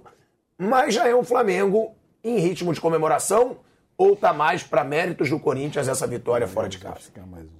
[0.56, 1.92] mas já é um Flamengo
[2.22, 3.58] em ritmo de comemoração
[3.98, 7.10] ou tá mais para méritos do Corinthians essa vitória fora de casa?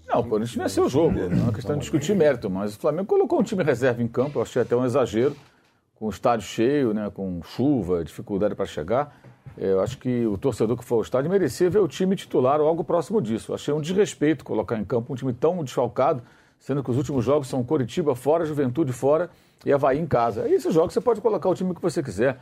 [0.07, 2.79] Não, o Corinthians venceu o jogo, não é uma questão de discutir mérito, mas o
[2.79, 5.37] Flamengo colocou um time reserva em campo, eu achei até um exagero,
[5.97, 9.21] com o estádio cheio, né, com chuva, dificuldade para chegar.
[9.57, 12.69] Eu acho que o torcedor que foi ao estádio merecia ver o time titular ou
[12.69, 13.51] algo próximo disso.
[13.51, 16.23] Eu achei um desrespeito colocar em campo um time tão desfalcado,
[16.61, 19.29] sendo que os últimos jogos são Coritiba fora, Juventude fora
[19.67, 20.49] e Havaí em casa.
[20.49, 22.39] E esses jogos você pode colocar o time que você quiser.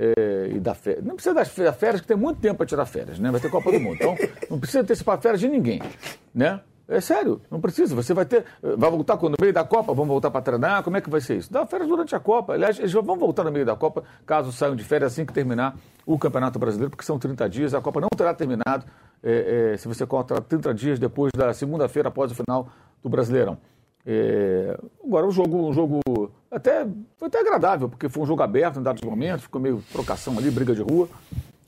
[0.00, 1.04] É, e dar férias.
[1.04, 3.32] Não precisa das férias, que tem muito tempo para tirar férias, né?
[3.32, 3.96] Vai ter Copa do Mundo.
[3.96, 4.16] Então,
[4.48, 5.82] não precisa antecipar férias de ninguém,
[6.32, 6.60] né?
[6.88, 7.94] É sério, não precisa.
[7.94, 8.46] Você vai ter.
[8.62, 9.32] Vai voltar quando?
[9.32, 9.92] No meio da Copa?
[9.92, 10.82] Vamos voltar para treinar?
[10.82, 11.52] Como é que vai ser isso?
[11.52, 12.54] Dá férias durante a Copa.
[12.54, 15.76] Aliás, eles vão voltar no meio da Copa, caso saiam de férias assim que terminar
[16.06, 17.74] o Campeonato Brasileiro, porque são 30 dias.
[17.74, 18.86] A Copa não terá terminado
[19.22, 22.70] é, é, se você contar 30 dias depois da segunda-feira após o final
[23.02, 23.58] do Brasileirão.
[24.06, 26.00] É, agora o jogo, um jogo
[26.50, 30.38] até foi até agradável, porque foi um jogo aberto em dados momentos, ficou meio trocação
[30.38, 31.08] ali, briga de rua.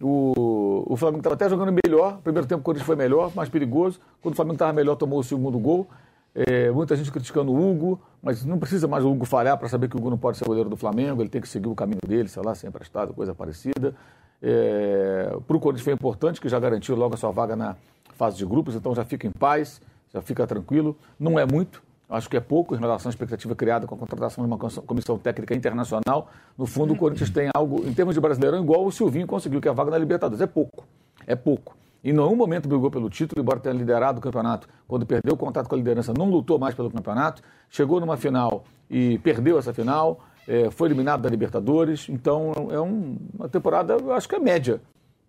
[0.00, 2.18] O, o Flamengo estava até jogando melhor.
[2.22, 4.00] Primeiro tempo o Corinthians foi melhor, mais perigoso.
[4.22, 5.86] Quando o Flamengo estava melhor, tomou o segundo gol.
[6.34, 9.88] É, muita gente criticando o Hugo, mas não precisa mais o Hugo falhar para saber
[9.88, 12.00] que o Hugo não pode ser goleiro do Flamengo, ele tem que seguir o caminho
[12.06, 13.94] dele, sei lá, ser emprestado, coisa parecida.
[14.40, 17.76] É, para o Corinthians foi importante, que já garantiu logo a sua vaga na
[18.16, 19.82] fase de grupos, então já fica em paz,
[20.14, 20.96] já fica tranquilo.
[21.18, 24.44] Não é muito, acho que é pouco em relação à expectativa criada com a contratação
[24.44, 26.28] de uma comissão técnica internacional.
[26.58, 29.68] No fundo, o Corinthians tem algo, em termos de brasileirão, igual o Silvinho conseguiu, que
[29.68, 30.40] é a vaga na Libertadores.
[30.40, 30.84] É pouco.
[31.26, 31.76] É pouco.
[32.02, 34.66] Em nenhum momento brigou pelo título, embora tenha liderado o campeonato.
[34.88, 37.42] Quando perdeu o contato com a liderança, não lutou mais pelo campeonato.
[37.68, 40.20] Chegou numa final e perdeu essa final.
[40.48, 42.08] É, foi eliminado da Libertadores.
[42.08, 44.80] Então, é um, uma temporada, eu acho que é média.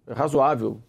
[0.07, 0.79] É razoável.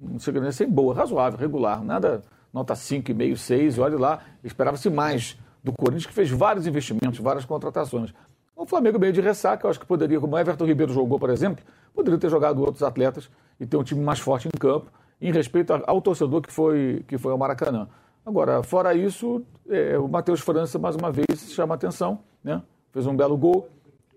[0.00, 1.82] Não chega nem ser boa, razoável, regular.
[1.84, 2.22] Nada
[2.52, 7.44] nota 5,5, 6, e olha lá, esperava-se mais do Corinthians, que fez vários investimentos, várias
[7.44, 8.12] contratações.
[8.54, 11.64] O Flamengo meio de ressaca, eu acho que poderia, como Everton Ribeiro jogou, por exemplo,
[11.94, 15.72] poderia ter jogado outros atletas e ter um time mais forte em campo, em respeito
[15.86, 17.88] ao torcedor que foi, que foi ao Maracanã.
[18.24, 22.62] Agora, fora isso, é, o Matheus França, mais uma vez, chama atenção, né?
[22.92, 23.68] fez um belo gol,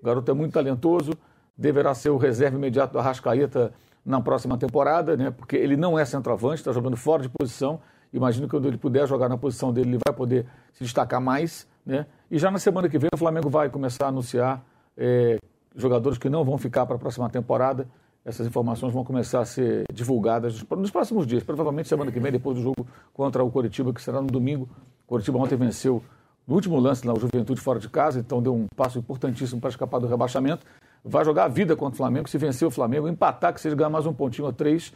[0.01, 1.11] o garoto é muito talentoso,
[1.57, 3.73] deverá ser o reserva imediato do Arrascaeta
[4.05, 5.31] na próxima temporada, né?
[5.31, 7.79] porque ele não é centroavante, está jogando fora de posição,
[8.15, 11.67] Imagino que quando ele puder jogar na posição dele, ele vai poder se destacar mais.
[11.85, 12.05] Né?
[12.31, 14.63] E já na semana que vem o Flamengo vai começar a anunciar
[14.95, 15.37] é,
[15.75, 17.85] jogadores que não vão ficar para a próxima temporada.
[18.23, 22.55] Essas informações vão começar a ser divulgadas nos próximos dias, provavelmente semana que vem, depois
[22.55, 24.69] do jogo contra o Coritiba, que será no domingo.
[25.03, 26.01] O Coritiba ontem venceu
[26.47, 29.99] no último lance o Juventude fora de casa, então deu um passo importantíssimo para escapar
[29.99, 30.65] do rebaixamento.
[31.03, 33.89] Vai jogar a vida contra o Flamengo, se vencer o Flamengo, empatar, que seja ganhar
[33.89, 34.93] mais um pontinho ou três,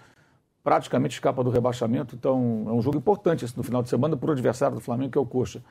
[0.69, 2.15] praticamente escapa do rebaixamento.
[2.15, 5.11] Então, é um jogo importante esse no final de semana para o adversário do Flamengo,
[5.11, 5.63] que é o Coxa.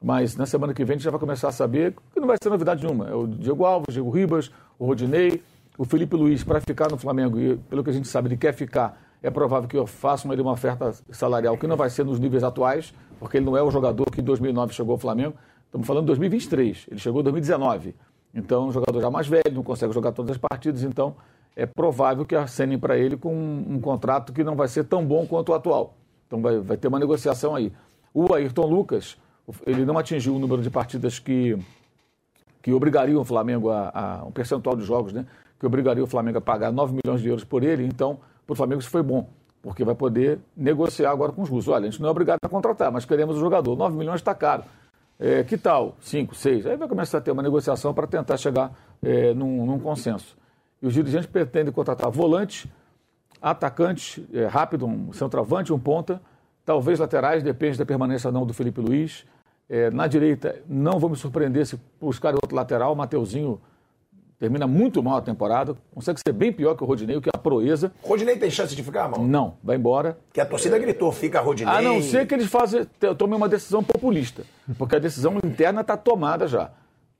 [0.00, 2.36] Mas na semana que vem a gente já vai começar a saber que não vai
[2.40, 3.08] ser novidade nenhuma.
[3.08, 5.42] É o Diego Alves, o Diego Ribas, o Rodinei,
[5.76, 7.40] o Felipe Luiz para ficar no Flamengo.
[7.40, 9.02] E pelo que a gente sabe, ele quer ficar.
[9.20, 12.44] É provável que eu faça ele uma oferta salarial que não vai ser nos níveis
[12.44, 15.34] atuais, porque ele não é o jogador que em 2009 chegou ao Flamengo.
[15.64, 16.86] Estamos falando de 2023.
[16.88, 17.96] Ele chegou em 2019.
[18.32, 20.84] Então, um jogador já mais velho, não consegue jogar todas as partidas.
[20.84, 21.16] Então,
[21.56, 25.04] é provável que acenem para ele com um, um, contrato que não vai ser tão
[25.04, 25.94] bom quanto o atual.
[26.26, 27.72] Então vai, vai ter uma negociação aí.
[28.12, 29.16] O Ayrton Lucas,
[29.66, 31.58] ele não atingiu o número de partidas que,
[32.62, 35.26] que obrigariam o Flamengo a, a um percentual de jogos, né?
[35.58, 37.86] Que obrigaria o Flamengo a pagar 9 milhões de euros por ele.
[37.86, 39.26] Então, para o Flamengo isso foi bom,
[39.62, 41.72] porque vai poder negociar agora com os russos.
[41.72, 43.74] Olha, a gente não é obrigado a contratar, mas queremos o jogador.
[43.76, 44.64] 9 milhões está caro.
[45.18, 45.96] É, que tal?
[46.00, 46.66] 5, 6?
[46.66, 48.72] Aí vai começar a ter uma negociação para tentar chegar
[49.02, 50.36] é, num, num, consenso.
[50.82, 52.70] E os dirigentes pretendem contratar volante,
[53.40, 56.20] atacante é, rápido, um centroavante, um ponta,
[56.64, 59.24] talvez laterais, depende da permanência ou não do Felipe Luiz.
[59.68, 63.60] É, na direita, não vou me surpreender se buscarem outro lateral, Mateuzinho
[64.38, 67.32] termina muito mal a temporada, consegue ser bem pior que o Rodinei, o que é
[67.34, 67.90] a proeza.
[68.02, 69.22] Rodinei tem chance de ficar, mal?
[69.22, 70.18] Não, vai embora.
[70.32, 71.72] Que a torcida gritou, fica Rodinei.
[71.72, 72.86] A não ser que eles fazem,
[73.16, 74.44] tomem uma decisão populista,
[74.76, 76.70] porque a decisão interna está tomada já,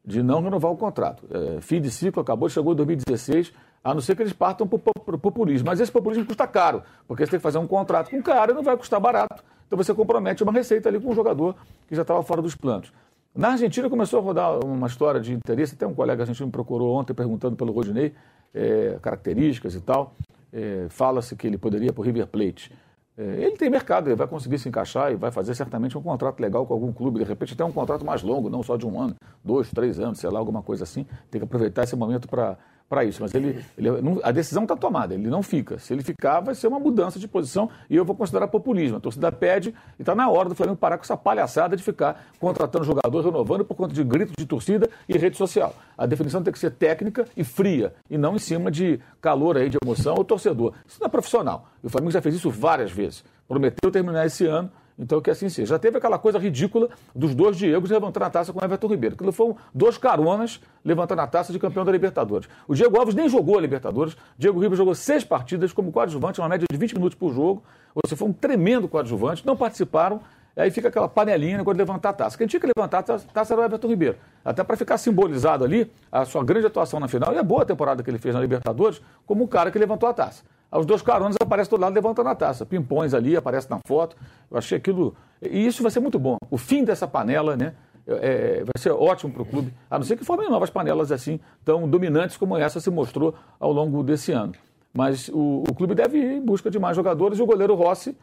[0.07, 1.25] de não renovar o contrato.
[1.31, 3.53] É, fim de ciclo, acabou, chegou em 2016,
[3.83, 5.67] a não ser que eles partam para o populismo.
[5.67, 8.53] Mas esse populismo custa caro, porque você tem que fazer um contrato com o cara
[8.53, 9.43] e não vai custar barato.
[9.67, 11.57] Então você compromete uma receita ali com um jogador
[11.89, 12.93] que já estava fora dos planos.
[13.35, 16.95] Na Argentina começou a rodar uma história de interesse, até um colega argentino me procurou
[16.95, 18.15] ontem perguntando pelo Rodinei,
[18.55, 20.15] é, características e tal.
[20.53, 22.73] É, Fala-se que ele poderia para o River Plate.
[23.19, 26.39] É, ele tem mercado, ele vai conseguir se encaixar e vai fazer certamente um contrato
[26.39, 29.01] legal com algum clube, de repente até um contrato mais longo, não só de um
[29.01, 31.07] ano, dois, três anos, sei lá, alguma coisa assim.
[31.31, 33.23] Tem que aproveitar esse momento para para isso.
[33.23, 33.89] Mas ele, ele
[34.23, 35.79] a decisão está tomada, ele não fica.
[35.79, 38.97] Se ele ficar, vai ser uma mudança de posição e eu vou considerar populismo.
[38.97, 42.27] A torcida pede e está na hora do Flamengo parar com essa palhaçada de ficar
[42.39, 45.75] contratando jogador, renovando por conta de gritos de torcida e rede social.
[45.97, 49.69] A definição tem que ser técnica e fria e não em cima de calor aí,
[49.69, 50.73] de emoção ou torcedor.
[50.87, 51.69] Isso não é profissional.
[51.83, 53.25] O Flamengo já fez isso várias vezes.
[53.49, 55.75] Prometeu terminar esse ano então, que assim seja.
[55.75, 59.15] Já teve aquela coisa ridícula dos dois Diegos levantando a taça com o Everton Ribeiro.
[59.15, 62.49] Aquilo foram dois caronas levantando a taça de campeão da Libertadores.
[62.67, 64.17] O Diego Alves nem jogou a Libertadores.
[64.39, 67.63] Diego Ribeiro jogou seis partidas como coadjuvante, uma média de 20 minutos por jogo.
[68.07, 69.47] Seja, foi um tremendo coadjuvante.
[69.47, 70.21] Não participaram.
[70.57, 72.39] Aí fica aquela panelinha quando levantar a taça.
[72.39, 74.17] Quem tinha que levantar a taça era o Everton Ribeiro.
[74.43, 78.03] Até para ficar simbolizado ali a sua grande atuação na final e a boa temporada
[78.03, 80.43] que ele fez na Libertadores como o cara que levantou a taça.
[80.71, 82.67] Os dois caronas aparecem do lado levantando a taça.
[82.67, 84.17] Pimpões ali, aparece na foto.
[84.51, 85.15] Eu achei aquilo.
[85.41, 86.37] E isso vai ser muito bom.
[86.51, 87.75] O fim dessa panela, né?
[88.09, 91.41] É, vai ser ótimo para o clube, a não ser que formem novas panelas assim,
[91.65, 94.53] tão dominantes como essa se mostrou ao longo desse ano.
[94.95, 98.17] Mas o, o clube deve ir em busca de mais jogadores e o goleiro Rossi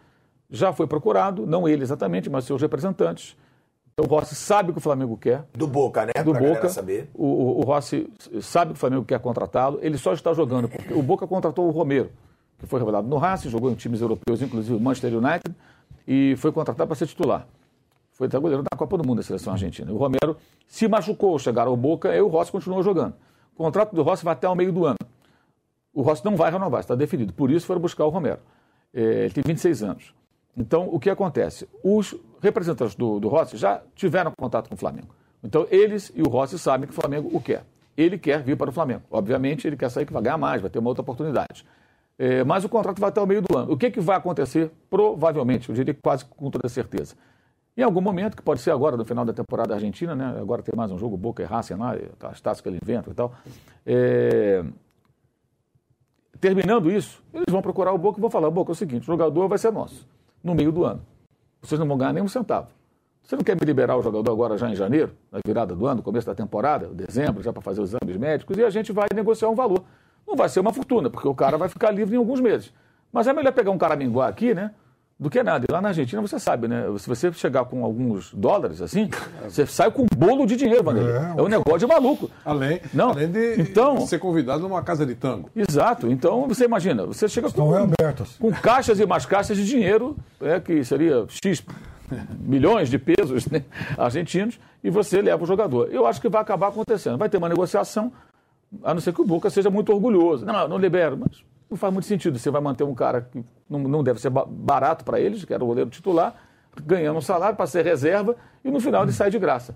[0.49, 3.35] já foi procurado, não ele exatamente, mas seus representantes.
[3.91, 5.43] Então o Rossi sabe o que o Flamengo quer.
[5.53, 6.13] Do Boca, né?
[6.23, 6.69] Do pra Boca.
[6.69, 7.09] Saber.
[7.13, 8.09] O, o, o Rossi
[8.39, 9.79] sabe que o Flamengo quer contratá-lo.
[9.81, 12.09] Ele só está jogando porque o Boca contratou o Romero
[12.63, 15.55] que foi revelado no Racing, jogou em times europeus, inclusive o Manchester United,
[16.07, 17.45] e foi contratado para ser titular.
[18.13, 19.91] Foi até goleiro da Copa do Mundo da seleção argentina.
[19.91, 20.37] O Romero
[20.67, 23.15] se machucou, chegaram ao Boca, e o Rossi continuou jogando.
[23.53, 24.97] O contrato do Rossi vai até o meio do ano.
[25.93, 27.33] O Rossi não vai renovar, está definido.
[27.33, 28.39] Por isso foram buscar o Romero.
[28.93, 30.13] É, ele tem 26 anos.
[30.55, 31.67] Então, o que acontece?
[31.83, 35.09] Os representantes do, do Rossi já tiveram contato com o Flamengo.
[35.43, 37.65] Então, eles e o Rossi sabem que o Flamengo o quer.
[37.97, 39.03] Ele quer vir para o Flamengo.
[39.11, 41.65] Obviamente, ele quer sair que vai ganhar mais, vai ter uma outra oportunidade.
[42.17, 43.73] É, mas o contrato vai até o meio do ano.
[43.73, 44.71] O que, que vai acontecer?
[44.89, 47.15] Provavelmente, eu diria quase com toda certeza.
[47.75, 50.35] Em algum momento, que pode ser agora, no final da temporada argentina, né?
[50.39, 53.13] agora tem mais um jogo, Boca e Racing lá, as taças que ele inventa e
[53.15, 53.33] tal.
[53.85, 54.63] É...
[56.39, 59.05] Terminando isso, eles vão procurar o Boca e vão falar, Boca, é o seguinte, o
[59.05, 60.07] jogador vai ser nosso,
[60.43, 61.01] no meio do ano.
[61.61, 62.67] Vocês não vão ganhar nem um centavo.
[63.23, 66.03] Você não quer me liberar o jogador agora já em janeiro, na virada do ano,
[66.03, 69.49] começo da temporada, dezembro, já para fazer os exames médicos, e a gente vai negociar
[69.49, 69.83] um valor.
[70.27, 72.71] Não vai ser uma fortuna, porque o cara vai ficar livre em alguns meses.
[73.11, 74.71] Mas é melhor pegar um caraminguá aqui, né?
[75.19, 75.65] Do que nada.
[75.69, 76.85] E lá na Argentina você sabe, né?
[76.97, 79.09] Se você chegar com alguns dólares assim,
[79.45, 81.13] você sai com um bolo de dinheiro, Vanderlei.
[81.13, 82.29] É, é um negócio de maluco.
[82.43, 83.11] Além, Não.
[83.11, 85.49] além de então, ser convidado numa casa de tango.
[85.55, 86.11] Exato.
[86.11, 90.59] Então você imagina, você chega Estão com, com caixas e mais caixas de dinheiro, é,
[90.59, 91.63] que seria X
[92.39, 93.63] milhões de pesos né,
[93.97, 95.89] argentinos, e você leva o jogador.
[95.91, 97.17] Eu acho que vai acabar acontecendo.
[97.17, 98.11] Vai ter uma negociação,
[98.83, 100.45] a não ser que o Boca seja muito orgulhoso.
[100.45, 102.37] Não, não libero, mas não faz muito sentido.
[102.39, 105.63] Você vai manter um cara que não, não deve ser barato para eles, que era
[105.63, 106.35] o goleiro titular,
[106.83, 109.75] ganhando um salário para ser reserva, e no final ele sai de graça.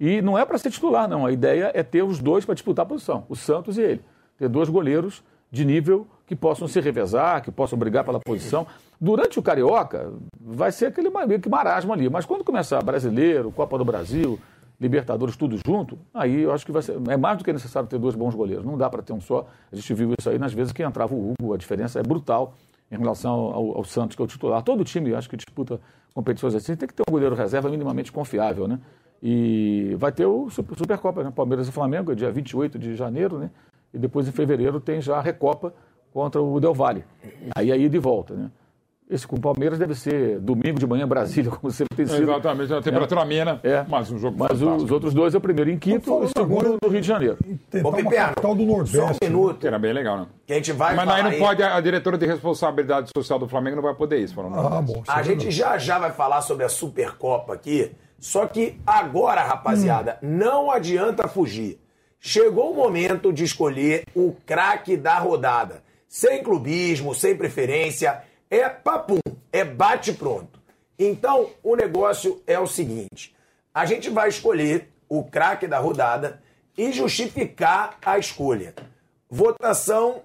[0.00, 1.26] E não é para ser titular, não.
[1.26, 4.04] A ideia é ter os dois para disputar a posição, o Santos e ele.
[4.36, 8.66] Ter dois goleiros de nível que possam se revezar, que possam brigar pela posição.
[9.00, 12.08] Durante o Carioca, vai ser aquele que marasmo ali.
[12.08, 14.40] Mas quando começar brasileiro, Copa do Brasil,
[14.82, 16.96] Libertadores, tudo junto, aí eu acho que vai ser.
[17.08, 18.66] É mais do que necessário ter dois bons goleiros.
[18.66, 19.46] Não dá para ter um só.
[19.70, 22.54] A gente viu isso aí nas vezes que entrava o Hugo, a diferença é brutal
[22.90, 24.60] em relação ao, ao Santos, que é o titular.
[24.60, 25.80] Todo time, acho que disputa
[26.12, 28.80] competições assim, tem que ter um goleiro reserva minimamente confiável, né?
[29.22, 31.30] E vai ter o Supercopa, né?
[31.30, 33.52] Palmeiras e Flamengo, é dia 28 de janeiro, né?
[33.94, 35.72] E depois em fevereiro tem já a Recopa
[36.12, 37.04] contra o Del Valle.
[37.54, 38.50] Aí aí de volta, né?
[39.12, 42.22] Esse com o Palmeiras deve ser domingo de manhã Brasília, como sempre tem sido.
[42.22, 43.22] Exatamente, a temperatura é.
[43.24, 43.84] amena, é.
[43.86, 44.84] mas um jogo Mas fantástico.
[44.84, 47.36] os outros dois é o primeiro em quinto e o segundo no Rio de Janeiro.
[47.84, 49.66] Ô, Piperno, só um minuto.
[49.66, 50.26] Era bem legal, né?
[50.46, 53.46] Que a gente vai Mas aí não aí- pode, a diretora de responsabilidade social do
[53.46, 54.34] Flamengo não vai poder isso.
[54.34, 55.02] Falando Ah, bom.
[55.06, 60.70] A gente já já vai falar sobre a Supercopa aqui, só que agora, rapaziada, não
[60.70, 61.78] adianta fugir.
[62.18, 65.82] Chegou o momento de escolher o craque da rodada.
[66.08, 68.22] Sem clubismo, sem preferência,
[68.60, 69.18] é papum,
[69.50, 70.60] é bate pronto.
[70.98, 73.34] Então, o negócio é o seguinte:
[73.74, 76.40] a gente vai escolher o craque da rodada
[76.76, 78.74] e justificar a escolha.
[79.28, 80.22] Votação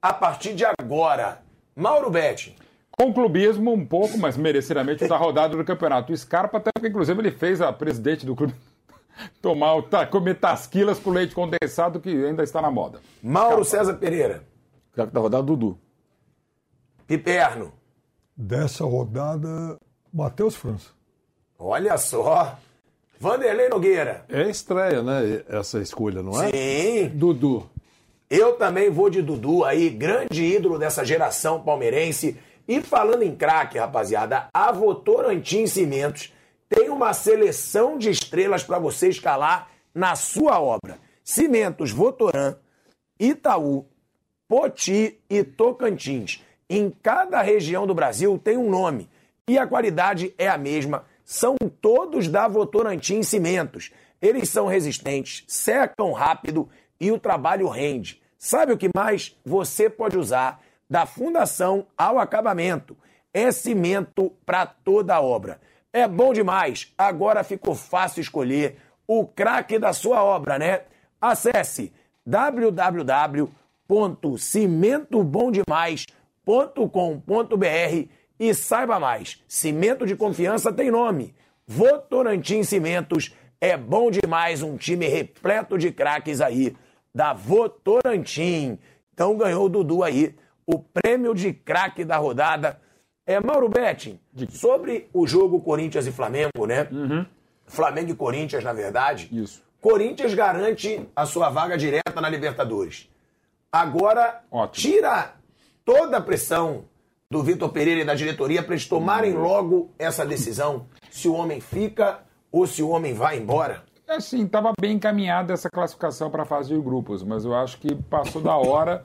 [0.00, 1.42] a partir de agora.
[1.74, 2.56] Mauro Betti.
[2.98, 6.12] Com clubismo um pouco, mas merecidamente da rodada do campeonato.
[6.12, 8.54] O Scarpa, até porque, inclusive, ele fez a presidente do clube
[9.42, 13.00] tomar, o ta- comer tasquilas com leite condensado, que ainda está na moda.
[13.22, 14.42] Mauro César Pereira.
[14.92, 15.78] Craque da rodada, Dudu.
[17.06, 17.72] Piperno.
[18.36, 19.78] Dessa rodada,
[20.12, 20.90] Matheus França.
[21.58, 22.58] Olha só.
[23.18, 24.24] Vanderlei Nogueira.
[24.28, 25.42] É estreia, né?
[25.48, 26.50] Essa escolha, não é?
[26.50, 27.08] Sim.
[27.14, 27.68] Dudu.
[28.28, 32.36] Eu também vou de Dudu aí, grande ídolo dessa geração palmeirense.
[32.68, 36.32] E falando em craque, rapaziada, a Votorantim Cimentos
[36.68, 40.98] tem uma seleção de estrelas para você escalar na sua obra.
[41.24, 42.56] Cimentos Votoran,
[43.18, 43.86] Itaú,
[44.48, 46.42] Poti e Tocantins.
[46.68, 49.08] Em cada região do Brasil tem um nome
[49.48, 51.04] e a qualidade é a mesma.
[51.24, 53.92] São todos da Votorantim Cimentos.
[54.20, 56.68] Eles são resistentes, secam rápido
[57.00, 58.20] e o trabalho rende.
[58.36, 60.60] Sabe o que mais você pode usar
[60.90, 62.96] da fundação ao acabamento?
[63.32, 65.60] É cimento para toda a obra.
[65.92, 66.92] É bom demais.
[66.98, 70.82] Agora ficou fácil escolher o craque da sua obra, né?
[71.20, 71.92] Acesse
[76.46, 78.08] www.cimentobomdemais.com.br
[78.38, 79.42] e saiba mais.
[79.48, 81.34] Cimento de confiança tem nome.
[81.66, 86.76] Votorantim Cimentos é bom demais, um time repleto de craques aí
[87.12, 88.78] da Votorantim.
[89.12, 92.80] Então ganhou o Dudu aí o prêmio de craque da rodada.
[93.28, 94.20] É Mauro Betting,
[94.50, 96.86] sobre o jogo Corinthians e Flamengo, né?
[97.66, 99.28] Flamengo e Corinthians, na verdade.
[99.32, 99.64] Isso.
[99.80, 103.10] Corinthians garante a sua vaga direta na Libertadores.
[103.72, 105.34] Agora, tira
[105.86, 106.84] toda a pressão
[107.30, 111.60] do Vitor Pereira e da diretoria para eles tomarem logo essa decisão se o homem
[111.60, 113.84] fica ou se o homem vai embora.
[114.08, 117.94] Assim, estava bem encaminhada essa classificação para a fase de grupos, mas eu acho que
[117.94, 119.04] passou da hora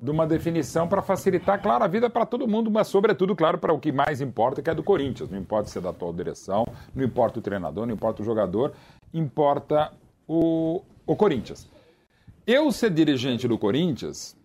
[0.00, 3.72] de uma definição para facilitar, claro, a vida para todo mundo, mas sobretudo, claro, para
[3.72, 5.30] o que mais importa, que é do Corinthians.
[5.30, 8.72] Não importa se é da atual direção, não importa o treinador, não importa o jogador,
[9.14, 9.92] importa
[10.26, 11.68] o, o Corinthians.
[12.46, 14.36] Eu ser dirigente do Corinthians,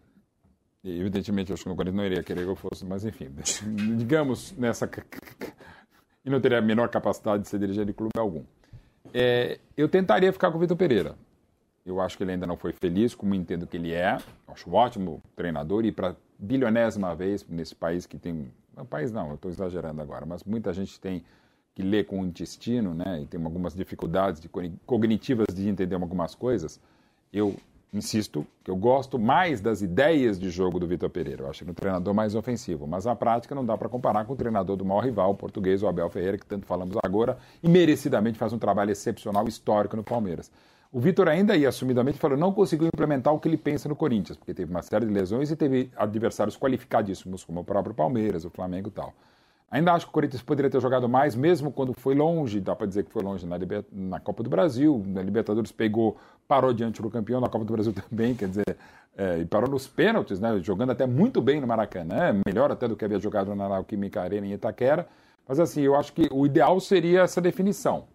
[0.90, 3.30] evidentemente eu acho que o Corinthians não iria querer que eu fosse, mas enfim,
[3.98, 4.90] digamos nessa.
[6.26, 8.44] e não teria a menor capacidade de ser dirigente de clube algum.
[9.14, 11.16] É, eu tentaria ficar com o Vitor Pereira.
[11.86, 14.18] Eu acho que ele ainda não foi feliz, como entendo que ele é.
[14.48, 18.52] Acho um ótimo treinador e para bilionésima vez nesse país que tem.
[18.76, 21.24] Não, país não, eu estou exagerando agora, mas muita gente tem
[21.74, 23.22] que ler com o intestino, né?
[23.22, 24.50] E tem algumas dificuldades de,
[24.86, 26.80] cognitivas de entender algumas coisas.
[27.32, 27.56] Eu
[27.94, 31.44] insisto que eu gosto mais das ideias de jogo do Vitor Pereira.
[31.44, 34.34] Eu acho ele um treinador mais ofensivo, mas na prática não dá para comparar com
[34.34, 38.38] o treinador do maior rival, português, o Abel Ferreira, que tanto falamos agora, e merecidamente
[38.38, 40.52] faz um trabalho excepcional histórico no Palmeiras.
[40.92, 44.38] O Vitor ainda aí, assumidamente, falou não conseguiu implementar o que ele pensa no Corinthians,
[44.38, 48.50] porque teve uma série de lesões e teve adversários qualificadíssimos, como o próprio Palmeiras, o
[48.50, 49.14] Flamengo e tal.
[49.70, 52.88] Ainda acho que o Corinthians poderia ter jogado mais, mesmo quando foi longe, dá para
[52.88, 53.58] dizer que foi longe na,
[53.92, 56.16] na, Copa do Brasil, na Libertadores pegou,
[56.48, 58.78] parou diante do campeão, na Copa do Brasil também, quer dizer,
[59.18, 62.96] é, e parou nos pênaltis, né, jogando até muito bem no Maracanã, melhor até do
[62.96, 65.08] que havia jogado na Alquímica Arena em Itaquera,
[65.48, 68.06] mas assim, eu acho que o ideal seria essa definição.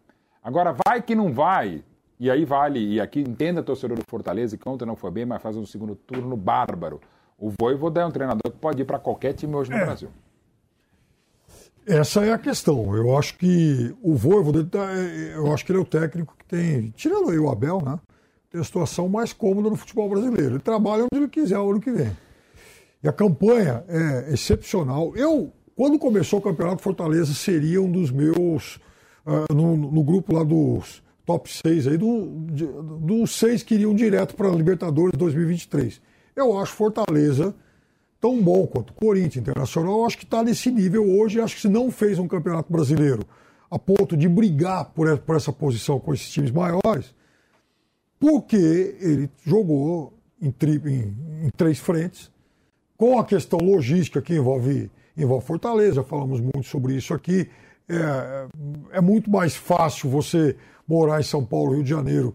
[0.42, 1.82] Agora, vai que não vai,
[2.18, 5.40] e aí vale, e aqui entenda torcedor do Fortaleza, que ontem não foi bem, mas
[5.42, 7.00] faz um segundo turno bárbaro.
[7.38, 9.84] O Voivoda é um treinador que pode ir para qualquer time hoje no É.
[9.84, 10.09] Brasil.
[11.84, 12.94] Essa é a questão.
[12.94, 14.64] Eu acho que o Voivoda,
[15.34, 17.98] eu acho que ele é o técnico que tem, tirando aí o Abel, né?
[18.52, 20.56] Tem a situação mais cômoda no futebol brasileiro.
[20.56, 22.14] Ele trabalha onde ele quiser o ano que vem.
[23.02, 25.16] E a campanha é excepcional.
[25.16, 28.78] Eu, quando começou o campeonato, Fortaleza seria um dos meus,
[29.24, 32.26] ah, no, no grupo lá dos top 6 aí, do,
[33.00, 36.02] dos seis que iriam direto para a Libertadores 2023.
[36.36, 37.54] Eu acho Fortaleza
[38.20, 41.40] tão bom quanto Corinthians Internacional, eu acho que está nesse nível hoje.
[41.40, 43.22] Acho que se não fez um campeonato brasileiro
[43.70, 47.14] a ponto de brigar por, por essa posição com esses times maiores,
[48.22, 52.30] porque ele jogou em, tri- em- em três frentes,
[52.96, 57.50] com a questão logística que envolve envolve Fortaleza, falamos muito sobre isso aqui.
[57.88, 58.46] É,
[58.92, 62.32] é muito mais fácil você morar em São Paulo, Rio de Janeiro,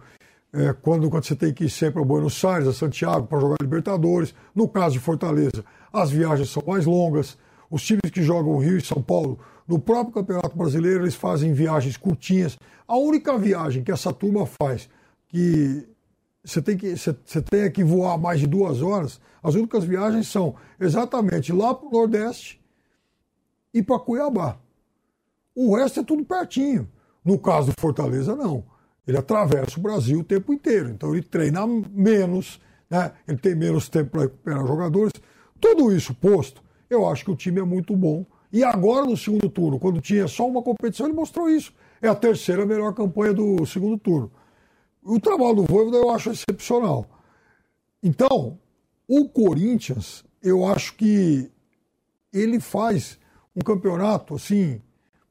[0.54, 3.56] é, quando, quando você tem que ir sempre a Buenos Aires, a Santiago, para jogar
[3.62, 4.36] Libertadores.
[4.54, 7.38] No caso de Fortaleza, as viagens são mais longas.
[7.72, 11.96] Os times que jogam Rio e São Paulo, no próprio Campeonato Brasileiro, eles fazem viagens
[11.96, 12.58] curtinhas.
[12.86, 14.90] A única viagem que essa turma faz,
[15.28, 15.88] que
[16.44, 20.28] você tem que, você, você tem que voar mais de duas horas, as únicas viagens
[20.28, 22.62] são exatamente lá para o Nordeste
[23.74, 24.58] e para Cuiabá.
[25.56, 26.90] O resto é tudo pertinho.
[27.24, 28.64] No caso do Fortaleza, não.
[29.08, 30.90] Ele atravessa o Brasil o tempo inteiro.
[30.90, 33.12] Então ele treina menos, né?
[33.28, 35.14] ele tem menos tempo para recuperar jogadores.
[35.60, 38.26] Tudo isso posto, eu acho que o time é muito bom.
[38.52, 41.74] E agora, no segundo turno, quando tinha só uma competição, ele mostrou isso.
[42.02, 44.32] É a terceira melhor campanha do segundo turno.
[45.08, 47.06] O trabalho do Voivoda eu acho excepcional.
[48.04, 48.60] Então,
[49.08, 51.50] o Corinthians, eu acho que
[52.34, 53.18] ele faz
[53.56, 54.82] um campeonato assim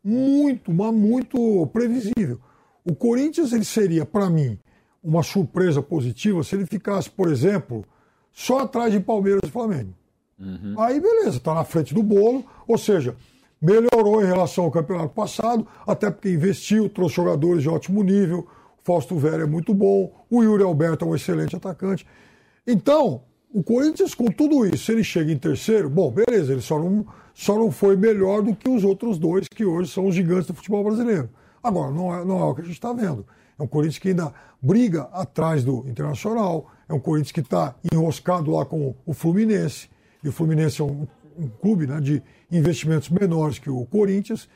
[0.02, 2.40] muito, mas muito previsível.
[2.84, 4.58] O Corinthians ele seria para mim
[5.04, 7.84] uma surpresa positiva se ele ficasse, por exemplo,
[8.32, 9.92] só atrás de Palmeiras e Flamengo.
[10.38, 10.74] Uhum.
[10.78, 13.14] Aí beleza, está na frente do bolo, ou seja,
[13.60, 18.48] melhorou em relação ao campeonato passado, até porque investiu, trouxe jogadores de ótimo nível.
[18.86, 22.06] Fausto Vera é muito bom, o Yuri Alberto é um excelente atacante.
[22.64, 27.04] Então, o Corinthians, com tudo isso, ele chega em terceiro, bom, beleza, ele só não,
[27.34, 30.54] só não foi melhor do que os outros dois, que hoje são os gigantes do
[30.54, 31.28] futebol brasileiro.
[31.60, 33.26] Agora, não é, não é o que a gente está vendo.
[33.58, 34.32] É um Corinthians que ainda
[34.62, 39.90] briga atrás do Internacional, é um Corinthians que está enroscado lá com o Fluminense,
[40.22, 42.22] e o Fluminense é um, um clube né, de
[42.52, 44.48] investimentos menores que o Corinthians.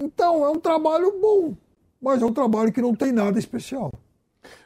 [0.00, 1.56] Então, é um trabalho bom,
[2.02, 3.92] mas é um trabalho que não tem nada especial.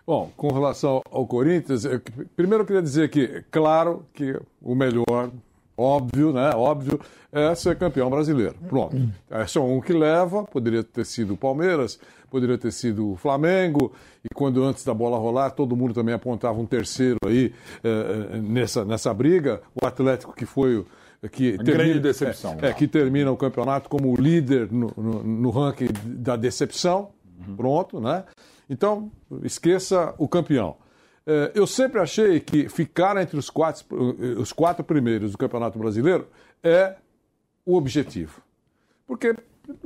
[0.06, 2.00] Bom, com relação ao Corinthians, eu,
[2.34, 5.30] primeiro eu queria dizer que, claro, que o melhor,
[5.76, 6.50] óbvio, né?
[6.54, 6.98] Óbvio,
[7.30, 8.54] é ser campeão brasileiro.
[8.68, 8.96] Pronto.
[9.28, 11.98] É só um que leva, poderia ter sido o Palmeiras,
[12.30, 13.92] poderia ter sido o Flamengo,
[14.24, 17.52] e quando antes da bola rolar, todo mundo também apontava um terceiro aí
[17.84, 19.60] é, nessa, nessa briga.
[19.74, 20.86] O Atlético que foi
[21.32, 22.56] que termina, grande decepção.
[22.62, 27.10] É, é, que termina o campeonato como líder no, no, no ranking da decepção.
[27.38, 27.56] Uhum.
[27.56, 28.24] Pronto, né?
[28.68, 29.10] Então,
[29.42, 30.76] esqueça o campeão.
[31.26, 33.84] É, eu sempre achei que ficar entre os quatro,
[34.38, 36.28] os quatro primeiros do Campeonato Brasileiro
[36.62, 36.96] é
[37.64, 38.40] o objetivo.
[39.06, 39.34] Porque,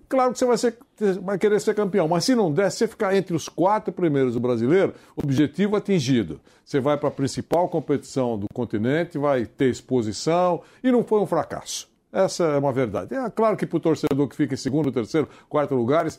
[0.09, 0.79] claro que você vai, ser,
[1.23, 4.35] vai querer ser campeão, mas se não der, se você ficar entre os quatro primeiros
[4.35, 6.41] do brasileiro, objetivo atingido.
[6.65, 11.27] Você vai para a principal competição do continente, vai ter exposição e não foi um
[11.27, 11.89] fracasso.
[12.13, 13.15] Essa é uma verdade.
[13.15, 16.19] É claro que para o torcedor que fica em segundo, terceiro, quarto lugares,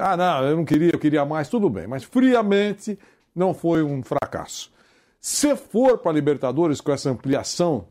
[0.00, 1.86] ah, não, eu não queria, eu queria mais, tudo bem.
[1.86, 2.98] Mas friamente
[3.34, 4.72] não foi um fracasso.
[5.20, 7.86] Se for para a Libertadores com essa ampliação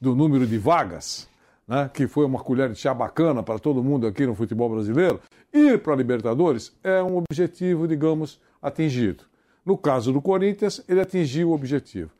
[0.00, 1.28] do número de vagas,
[1.66, 5.20] né, que foi uma colher de chá bacana para todo mundo aqui no futebol brasileiro,
[5.52, 9.24] ir para a Libertadores é um objetivo, digamos, atingido.
[9.64, 12.10] No caso do Corinthians, ele atingiu o objetivo.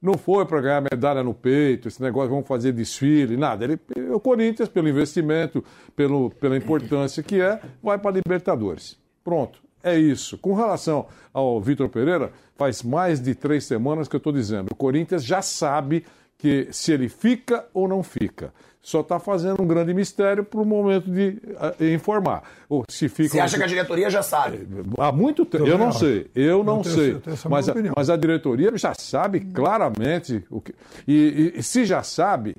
[0.00, 3.64] Não foi para ganhar medalha no peito, esse negócio, vamos fazer desfile, nada.
[3.64, 3.78] Ele,
[4.12, 5.64] o Corinthians, pelo investimento,
[5.96, 8.96] pelo, pela importância que é, vai para a Libertadores.
[9.24, 10.38] Pronto, é isso.
[10.38, 14.68] Com relação ao Vitor Pereira, faz mais de três semanas que eu estou dizendo.
[14.70, 16.04] O Corinthians já sabe
[16.38, 18.54] que se ele fica ou não fica.
[18.80, 21.40] Só está fazendo um grande mistério para o momento de
[21.80, 22.42] uh, informar.
[22.68, 23.30] Ou se fica.
[23.30, 24.66] Você acha que a diretoria já sabe?
[24.98, 25.66] Há muito tempo.
[25.66, 26.30] Eu não sei.
[26.34, 27.20] Eu não sei.
[27.50, 30.74] Mas a, mas a diretoria já sabe claramente o que.
[31.06, 32.56] E, e, e se já sabe,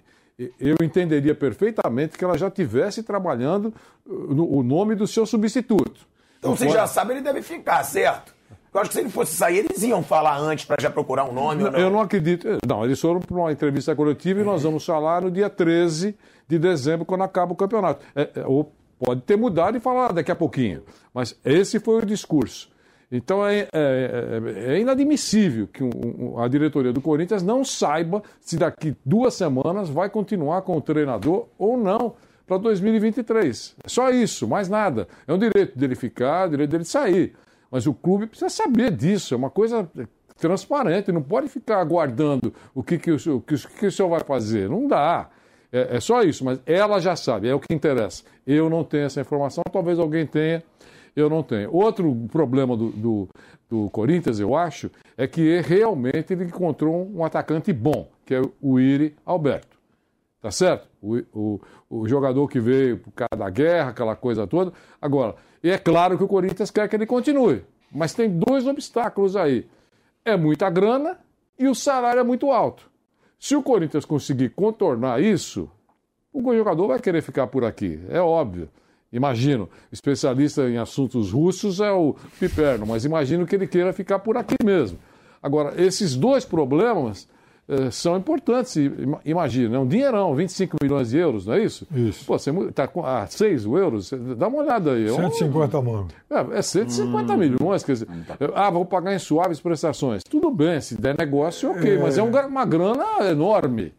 [0.60, 3.74] eu entenderia perfeitamente que ela já tivesse trabalhando
[4.06, 6.08] no, o nome do seu substituto.
[6.38, 8.34] Então, você já sabe, ele deve ficar, certo?
[8.74, 11.34] Eu acho que se ele fosse sair, eles iam falar antes para já procurar um
[11.34, 11.80] nome não, não?
[11.80, 12.48] Eu não acredito.
[12.68, 16.16] Não, eles foram para uma entrevista coletiva e nós vamos falar no dia 13
[16.48, 18.06] de dezembro, quando acaba o campeonato.
[18.16, 20.84] É, é, ou pode ter mudado e falar daqui a pouquinho.
[21.14, 22.70] Mas esse foi o discurso.
[23.12, 28.56] Então é, é, é, é inadmissível que um, a diretoria do Corinthians não saiba se
[28.56, 32.14] daqui duas semanas vai continuar com o treinador ou não
[32.46, 33.76] para 2023.
[33.84, 35.08] É só isso, mais nada.
[35.28, 37.34] É um direito dele ficar, direito dele sair.
[37.72, 39.90] Mas o clube precisa saber disso, é uma coisa
[40.40, 44.70] transparente, não pode ficar aguardando o que, que, o, que, que o senhor vai fazer.
[44.70, 45.30] Não dá.
[45.72, 48.24] É, é, só isso, mas ela já sabe, é o que interessa.
[48.46, 50.64] Eu não tenho essa informação, talvez alguém tenha,
[51.16, 51.72] eu não tenho.
[51.72, 53.30] Outro problema do, do,
[53.70, 58.80] do Corinthians, eu acho, é que realmente ele encontrou um atacante bom, que é o
[58.80, 59.79] Iri Alberto.
[60.42, 60.88] Tá certo?
[61.02, 64.72] O, o, o jogador que veio por causa da guerra, aquela coisa toda.
[65.02, 67.64] Agora, e é claro que o Corinthians quer que ele continue.
[67.92, 69.68] Mas tem dois obstáculos aí.
[70.24, 71.20] É muita grana
[71.58, 72.90] e o salário é muito alto.
[73.38, 75.70] Se o Corinthians conseguir contornar isso,
[76.32, 78.70] o jogador vai querer ficar por aqui, é óbvio.
[79.12, 84.38] Imagino, especialista em assuntos russos é o Piperno, mas imagino que ele queira ficar por
[84.38, 85.00] aqui mesmo.
[85.42, 87.28] Agora, esses dois problemas
[87.92, 88.76] são importantes,
[89.24, 91.88] imagina, é um dinheirão, 25 milhões de euros, não é isso?
[91.94, 92.26] Isso.
[92.26, 95.08] Pô, você está a 6 euros, dá uma olhada aí.
[95.08, 96.08] 150 mano.
[96.30, 98.38] É, é 150 hum, milhões, quer dizer, tá.
[98.56, 100.24] ah, vou pagar em suaves prestações.
[100.24, 101.98] Tudo bem, se der negócio, ok, é...
[102.00, 103.94] mas é uma grana enorme.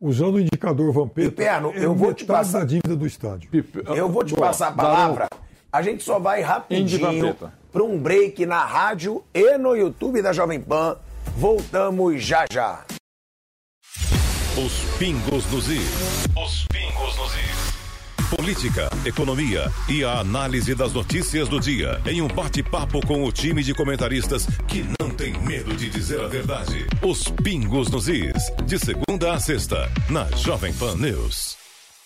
[0.00, 3.48] Usando o indicador Vampeta, Piperno, eu vou te passar a dívida do estádio.
[3.94, 5.28] Eu vou te Boa, passar a palavra.
[5.72, 7.34] A gente só vai rapidinho
[7.72, 10.96] para um break na rádio e no YouTube da Jovem Pan.
[11.34, 12.84] Voltamos já já.
[14.56, 15.82] Os pingos nos is.
[16.36, 17.76] Os pingos nos is.
[18.34, 23.62] Política, economia e a análise das notícias do dia em um bate-papo com o time
[23.62, 26.86] de comentaristas que não tem medo de dizer a verdade.
[27.02, 28.50] Os pingos nos is.
[28.64, 31.56] De segunda a sexta, na Jovem Pan News.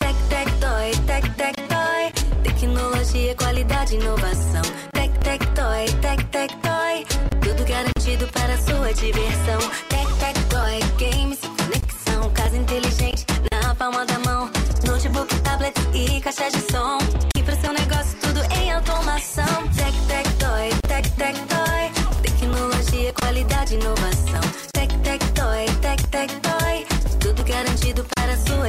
[0.00, 2.42] Tec, tec, toy, tec, tec, toy.
[2.42, 4.62] Tecnologia, qualidade, inovação.
[4.92, 7.06] Tec, tec, toy, tec, tec, toy.
[7.40, 9.58] Tudo garantido para sua diversão.
[9.88, 12.30] Tec, tec, toy, games, conexão.
[12.34, 14.50] Casa inteligente na palma da mão.
[14.86, 16.98] Notebook, tablet e caixa de som.
[17.36, 18.29] E pro seu negócio tudo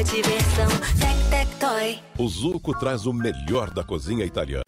[0.03, 0.67] diversão.
[0.99, 1.99] Tec, tec, toy.
[2.17, 4.63] O Zuco traz o melhor da cozinha italiana.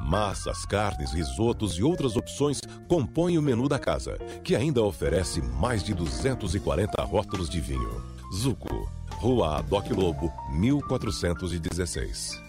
[0.00, 5.82] Massas, carnes, risotos e outras opções compõem o menu da casa, que ainda oferece mais
[5.82, 8.02] de 240 rótulos de vinho.
[8.34, 12.47] Zuco, Rua Adoc Lobo, 1416.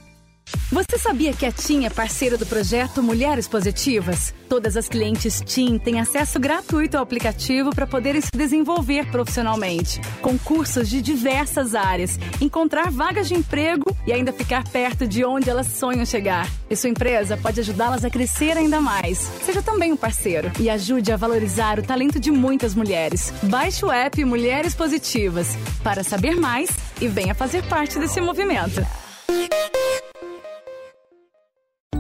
[0.72, 4.34] Você sabia que a TIM é parceira do projeto Mulheres Positivas?
[4.48, 10.38] Todas as clientes TIM têm acesso gratuito ao aplicativo para poderem se desenvolver profissionalmente, com
[10.38, 15.68] cursos de diversas áreas, encontrar vagas de emprego e ainda ficar perto de onde elas
[15.68, 16.48] sonham chegar.
[16.70, 19.18] E sua empresa pode ajudá-las a crescer ainda mais.
[19.44, 23.34] Seja também um parceiro e ajude a valorizar o talento de muitas mulheres.
[23.42, 26.70] Baixe o app Mulheres Positivas para saber mais
[27.02, 28.86] e venha fazer parte desse movimento.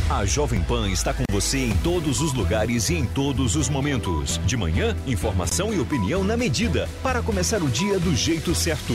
[0.10, 4.40] A Jovem Pan está com você em todos os lugares e em todos os momentos.
[4.46, 8.94] De manhã, informação e opinião na medida, para começar o dia do jeito certo.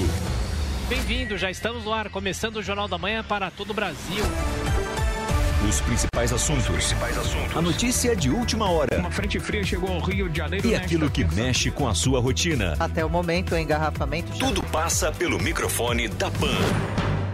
[0.89, 4.25] Bem-vindo, já estamos no ar, começando o Jornal da Manhã para todo o Brasil.
[5.69, 6.65] Os principais assuntos.
[6.65, 7.55] Os principais assuntos.
[7.55, 8.99] A notícia de última hora.
[8.99, 10.67] Uma frente fria chegou ao Rio de Janeiro.
[10.67, 12.75] E aquilo que mexe com a sua rotina.
[12.81, 14.35] Até o momento, o engarrafamento.
[14.35, 14.47] Já...
[14.47, 16.57] Tudo passa pelo microfone da Pan.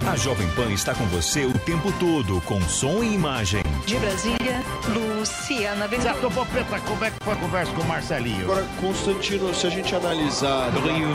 [0.07, 3.63] A Jovem Pan está com você o tempo todo, com som e imagem.
[3.89, 6.13] De Brasília, Luciana Ventura.
[6.13, 8.43] Certo, Popeta, como é que foi a conversa com o Marcelinho?
[8.43, 10.71] Agora, Constantino, se a gente analisar...
[10.73, 11.09] Do Rio,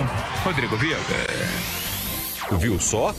[0.43, 0.97] Rodrigo Viu.
[2.57, 3.13] Viu só?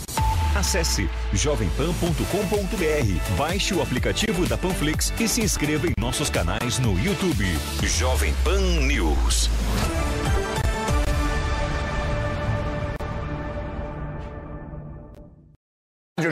[0.57, 7.47] Acesse jovempan.com.br, baixe o aplicativo da Panflix e se inscreva em nossos canais no YouTube.
[7.85, 9.44] Jovem Pan News.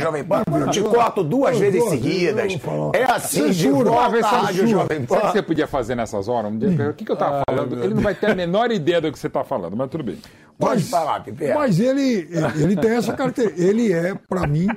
[0.03, 2.59] Jovem Pan, eu te corto duas vezes seguidas.
[2.95, 5.15] É assim de volta a Rádio Jovem Pan.
[5.15, 6.53] Sabe o que você podia fazer nessas horas?
[6.53, 7.83] Um dia, o que, que eu estava falando?
[7.83, 10.19] Ele não vai ter a menor ideia do que você está falando, mas tudo bem.
[10.59, 11.53] Pode falar, Pipe.
[11.55, 13.62] Mas ele, ele tem essa característica.
[13.62, 14.69] Ele é, para mim,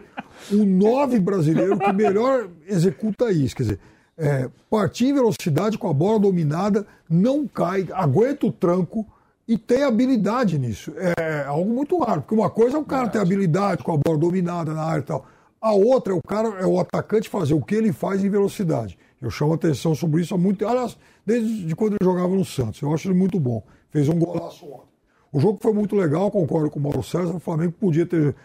[0.51, 3.55] o nove brasileiro que melhor executa isso.
[3.55, 3.79] Quer dizer,
[4.17, 9.05] é, partir em velocidade com a bola dominada, não cai, aguenta o tranco
[9.47, 10.93] e tem habilidade nisso.
[11.17, 14.17] É algo muito raro, porque uma coisa é o cara ter habilidade com a bola
[14.17, 15.25] dominada na área e tal.
[15.61, 18.97] A outra é o cara, é o atacante fazer o que ele faz em velocidade.
[19.21, 22.81] Eu chamo atenção sobre isso há muito Aliás, desde quando ele jogava no Santos.
[22.81, 23.63] Eu acho ele muito bom.
[23.89, 24.95] Fez um golaço ontem.
[25.31, 27.35] O jogo foi muito legal, concordo com o Mauro César.
[27.35, 28.35] O Flamengo podia ter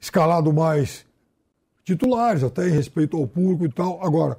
[0.00, 1.04] escalado mais
[1.84, 4.04] titulares, até em respeito ao público e tal.
[4.04, 4.38] Agora,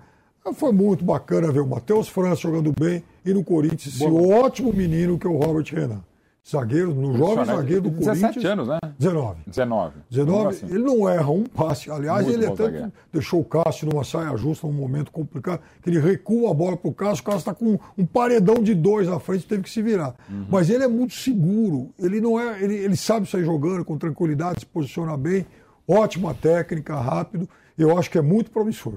[0.53, 5.18] foi muito bacana ver o Matheus França jogando bem e no Corinthians esse ótimo menino
[5.18, 6.01] que é o Robert Renan.
[6.49, 8.43] Zagueiro, no jovem zagueiro do 17 Corinthians.
[8.43, 8.80] 17 anos, né?
[8.97, 9.41] 19.
[9.45, 9.95] 19.
[10.09, 10.47] 19.
[10.47, 10.65] Assim.
[10.65, 11.91] Ele não erra um passe.
[11.91, 12.91] Aliás, muito ele até zagueiro.
[13.13, 16.89] deixou o Cássio numa saia justa, num momento complicado, que ele recua a bola para
[16.89, 19.84] o Cássio, o Cássio está com um paredão de dois na frente, teve que se
[19.84, 20.15] virar.
[20.27, 20.47] Uhum.
[20.49, 24.61] Mas ele é muito seguro, ele não é, ele, ele sabe sair jogando com tranquilidade,
[24.61, 25.45] se posiciona bem.
[25.88, 27.47] ótima técnica, rápido.
[27.77, 28.95] Eu acho que é muito promissor.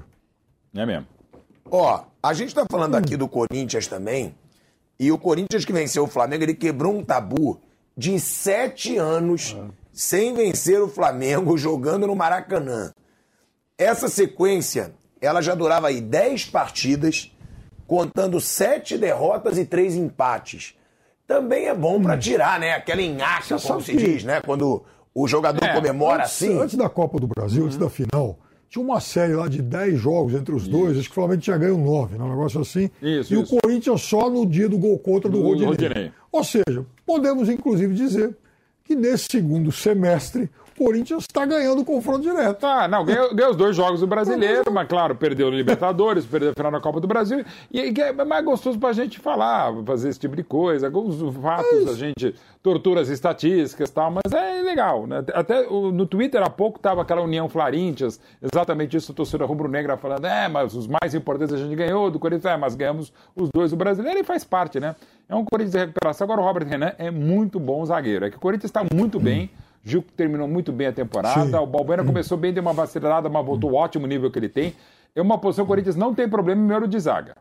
[0.74, 1.13] É mesmo.
[1.70, 4.34] Ó, a gente tá falando aqui do Corinthians também.
[4.98, 7.60] E o Corinthians que venceu o Flamengo, ele quebrou um tabu
[7.96, 9.56] de sete anos
[9.92, 12.92] sem vencer o Flamengo jogando no Maracanã.
[13.76, 17.32] Essa sequência, ela já durava aí dez partidas,
[17.86, 20.74] contando sete derrotas e três empates.
[21.26, 22.72] Também é bom pra tirar, né?
[22.72, 24.40] Aquela enhaca, como se que- diz, né?
[24.42, 24.84] Quando
[25.14, 26.58] o jogador comemora antes, assim.
[26.60, 28.38] Antes da Copa do Brasil, antes da final,
[28.74, 30.98] tinha uma série lá de 10 jogos entre os dois.
[30.98, 32.24] Acho que o Flamengo tinha ganho 9, né?
[32.24, 32.90] um negócio assim.
[33.00, 33.54] Isso, e isso.
[33.54, 35.68] o Corinthians só no dia do gol contra do, Do Rodinei.
[35.68, 36.12] Rodinei.
[36.32, 38.36] Ou seja, podemos inclusive dizer
[38.82, 42.58] que nesse segundo semestre Corinthians está ganhando o confronto direto.
[42.58, 46.50] Tá, não, ganhou, ganhou os dois jogos do brasileiro, mas claro, perdeu no Libertadores, perdeu
[46.50, 47.44] a final da Copa do Brasil.
[47.72, 50.88] E que é mais gostoso pra gente falar, fazer esse tipo de coisa.
[50.88, 55.22] Os fatos, a gente tortura as estatísticas e tal, mas é legal, né?
[55.34, 60.24] Até no Twitter há pouco tava aquela União Floríntias, exatamente isso, a torcida rubro-negra falando,
[60.26, 63.70] é, mas os mais importantes a gente ganhou, do Corinthians, é, mas ganhamos os dois
[63.70, 64.96] do brasileiro e faz parte, né?
[65.28, 66.24] É um Corinthians de recuperação.
[66.24, 68.26] Agora o Robert Renan é muito bom zagueiro.
[68.26, 69.50] É que o Corinthians está muito bem.
[69.84, 71.44] Gil terminou muito bem a temporada.
[71.44, 71.54] Sim.
[71.54, 74.74] O Balbuena começou bem, deu uma vacilada, mas voltou ao ótimo nível que ele tem.
[75.14, 77.36] É uma posição que o Corinthians não tem problema em número de zaga.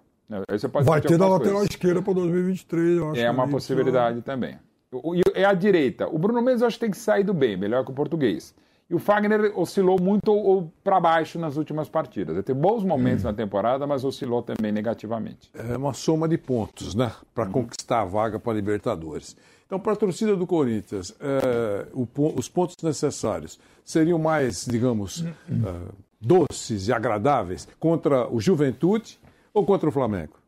[0.71, 1.69] Pode Vai ter na algumas lateral coisas.
[1.69, 3.21] esquerda para 2023, eu acho.
[3.21, 4.57] É uma ali, possibilidade também.
[4.93, 6.07] E é a direita.
[6.07, 8.53] O Bruno Mendes eu acho que tem que sair do bem, melhor que o português.
[8.89, 12.35] E o Fagner oscilou muito para baixo nas últimas partidas.
[12.35, 15.49] Ele teve bons momentos na temporada, mas oscilou também negativamente.
[15.53, 17.11] É uma soma de pontos, né?
[17.33, 19.35] Para conquistar a vaga para a Libertadores.
[19.65, 25.93] Então, para a torcida do Corinthians, é, o os pontos necessários seriam mais, digamos, é,
[26.19, 29.19] doces e agradáveis contra o Juventude
[29.53, 30.42] ou contra o Flamengo?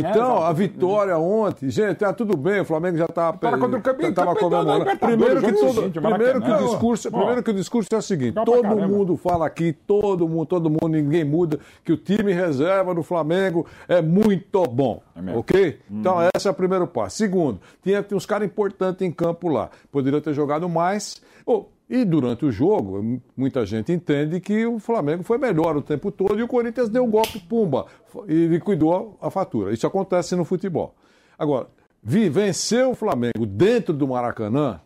[0.00, 0.42] Então, exato.
[0.42, 4.12] a vitória ontem, gente, tá tudo bem, o Flamengo já está Para contra o campeão-
[4.12, 4.96] tava comemorando.
[4.98, 7.16] Primeiro que, jogo todo- seguinte, primeiro que o discurso, Ó.
[7.18, 8.86] primeiro que o discurso é o seguinte: todo caramba.
[8.88, 13.66] mundo fala aqui, todo mundo, todo mundo, ninguém muda, que o time reserva do Flamengo
[13.88, 15.02] é muito bom.
[15.16, 15.40] mesmo.
[15.40, 15.78] ok?
[15.90, 17.16] Então, esse é o primeiro passo.
[17.16, 19.68] Segundo, tinha, tinha uns caras importantes em campo lá.
[19.90, 21.20] Poderia ter jogado mais.
[21.44, 26.10] Oh, e durante o jogo, muita gente entende que o Flamengo foi melhor o tempo
[26.10, 27.86] todo e o Corinthians deu um golpe, pumba,
[28.26, 29.72] e liquidou a fatura.
[29.72, 30.94] Isso acontece no futebol.
[31.38, 31.66] Agora,
[32.02, 34.80] vi, vencer o Flamengo dentro do Maracanã,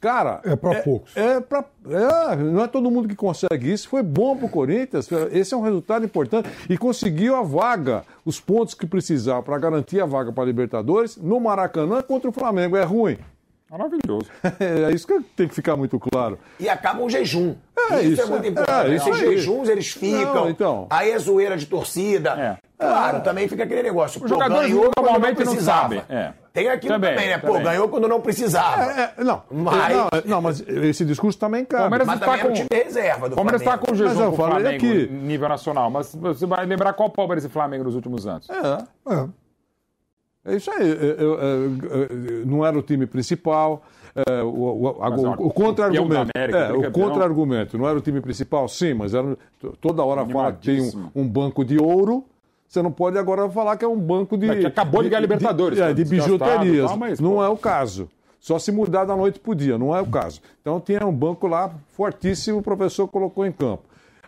[0.00, 1.16] Cara, É para poucos.
[1.16, 3.88] é pra, é, não é todo mundo que consegue isso.
[3.88, 5.08] Foi bom para o Corinthians.
[5.32, 6.48] Esse é um resultado importante.
[6.68, 11.40] E conseguiu a vaga, os pontos que precisava para garantir a vaga para Libertadores no
[11.40, 12.76] Maracanã contra o Flamengo.
[12.76, 13.16] É ruim.
[13.70, 14.26] Maravilhoso.
[14.60, 16.38] É isso que tem que ficar muito claro.
[16.58, 17.54] E acaba um jejum.
[17.90, 18.90] É isso, isso, é muito é, importante.
[18.90, 19.18] é Esses aí.
[19.36, 20.34] jejuns, eles ficam.
[20.34, 20.86] Não, então.
[20.90, 22.58] Aí é zoeira de torcida.
[22.78, 24.22] Claro, também fica aquele negócio.
[24.22, 25.82] Os jogadores ganhou quando normalmente não precisava.
[25.82, 26.32] sabem, é.
[26.52, 27.38] Tem aquilo Também, também, né?
[27.38, 27.62] Pô, também.
[27.64, 28.82] ganhou quando não precisava.
[28.92, 31.82] É, é, não, Mas- não, é, não, mas esse discurso também cabe.
[31.82, 33.86] Palmeiras Mas está é com o time reserva do O Palmeiras está Flamengo.
[33.86, 35.06] com Mas jejum eu com o Flamengo aqui.
[35.12, 38.48] nível nacional, mas você vai lembrar qual Palmeiras e Flamengo nos últimos anos?
[38.48, 39.12] É.
[39.12, 39.26] É.
[40.46, 40.90] É isso aí.
[40.90, 43.82] É, é, é, é, não era o time principal.
[44.14, 46.30] é, o, o, o contra-argumento.
[46.34, 47.76] É, o contra-argumento.
[47.76, 48.68] Não era o time principal?
[48.68, 49.36] Sim, mas era,
[49.80, 52.24] toda hora fala que tem um, um banco de ouro.
[52.68, 54.48] Você não pode agora falar que é um banco de.
[54.48, 56.88] É que acabou de ganhar Libertadores, De, é, foi de bijuterias.
[56.88, 58.08] tal, mas, não é o caso.
[58.40, 60.40] Só se mudar da noite para o dia, não é o caso.
[60.60, 63.82] Então tinha um banco lá fortíssimo, o professor colocou em campo.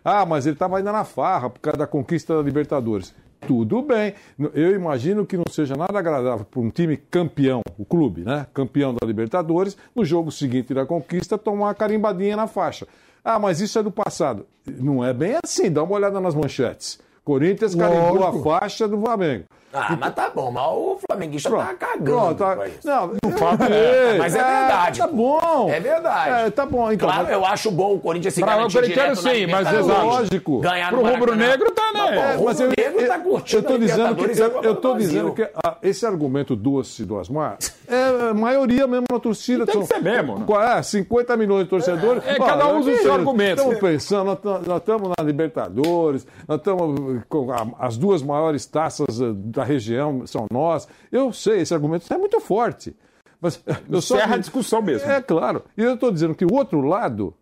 [0.04, 3.14] Ah, mas ele estava ainda na farra por causa da conquista da Libertadores.
[3.46, 4.14] Tudo bem.
[4.52, 8.46] Eu imagino que não seja nada agradável para um time campeão, o clube, né?
[8.52, 12.86] Campeão da Libertadores, no jogo seguinte da conquista, tomar uma carimbadinha na faixa.
[13.24, 14.46] Ah, mas isso é do passado.
[14.66, 16.98] Não é bem assim, dá uma olhada nas manchetes.
[17.24, 18.44] Corinthians carimbou a Lógico.
[18.44, 19.44] faixa do Flamengo.
[19.72, 22.04] Ah, mas tá bom, mas o flamenguista tá cagando.
[22.04, 22.78] Pronto, tá- pra isso.
[22.86, 24.98] Não, O fato É, mas é verdade.
[25.00, 25.68] Tá bom.
[25.70, 26.46] É verdade.
[26.46, 26.90] É, tá bom.
[26.90, 30.06] Então, Claro, mas- eu acho bom o Corinthians se garantir o na sim, mas exato.
[30.06, 30.60] Lógico.
[30.60, 31.26] Ganhar Pro Maracanã.
[31.26, 31.98] rubro-negro tá, né?
[32.00, 34.76] Mas, É, o mas eu, rubro-negro tá curtindo eu tô dizendo que, eu, Copa eu
[34.76, 39.66] tô dizendo que ah, esse argumento doce do Asmar é a maioria mesmo na torcida.
[39.66, 40.44] Tem que ser mesmo, né?
[40.46, 42.22] Qual É, 50 milhões de torcedores.
[42.26, 43.58] É, cada um usa o seu argumento.
[43.60, 49.20] Estamos pensando, nós tam- nós estamos na Libertadores, nós estamos com as duas maiores taças
[49.20, 49.26] eh,
[49.58, 50.86] da região são nós.
[51.12, 52.94] Eu sei, esse argumento é muito forte.
[53.40, 55.10] Mas eu só Encerra a discussão mesmo.
[55.10, 55.62] É claro.
[55.76, 57.34] E eu estou dizendo que o outro lado,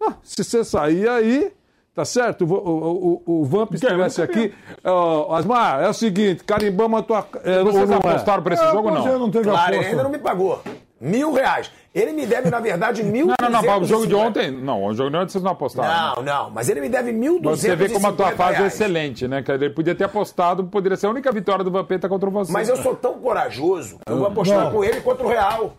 [0.00, 1.52] ah, se você sair aí,
[1.94, 2.44] tá certo?
[2.44, 4.52] O, o, o, o Vamp estivesse aqui.
[4.84, 7.26] ó, Asmar, é o seguinte, carimbamos a tua.
[7.44, 7.98] É, Vocês não é?
[7.98, 9.18] apostaram pra esse É, jogo ou você não?
[9.20, 9.90] não teve Claro, aposta.
[9.90, 10.62] ainda não me pagou.
[11.00, 11.70] Mil reais.
[11.94, 14.50] Ele me deve, na verdade, mil Não, não, não, o jogo de ontem.
[14.50, 15.88] Não, o jogo de ontem vocês não apostaram.
[15.88, 16.12] né?
[16.16, 18.66] Não, não, mas ele me deve mil Mas você vê como a tua fase é
[18.66, 19.44] excelente, né?
[19.46, 22.52] Ele podia ter apostado, poderia ser a única vitória do Vampeta contra você.
[22.52, 24.72] Mas eu sou tão corajoso eu vou apostar Não.
[24.72, 25.76] com ele contra o Real.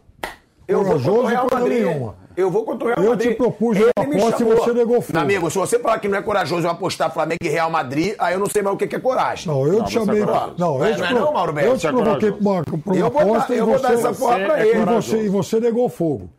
[0.66, 1.86] Eu vou contra o Corajoso Real Madrid.
[1.86, 2.16] nenhuma.
[2.38, 3.32] Eu vou contra o Real Eu Madrid.
[3.32, 5.20] te propus uma aposta e você negou fogo.
[5.20, 8.34] Amigo, se você falar que não é corajoso eu apostar Flamengo e Real Madrid, aí
[8.34, 9.48] eu não sei mais o que é coragem.
[9.48, 10.20] Não, eu te chamei.
[10.20, 12.42] Não, Não, não, eu é, te, não é pro- não, Mauro eu te provoquei pra
[12.42, 14.86] uma, uma Eu vou dar- aposta e eu vou dar essa porra pra e ele.
[14.86, 16.30] você, e você negou fogo.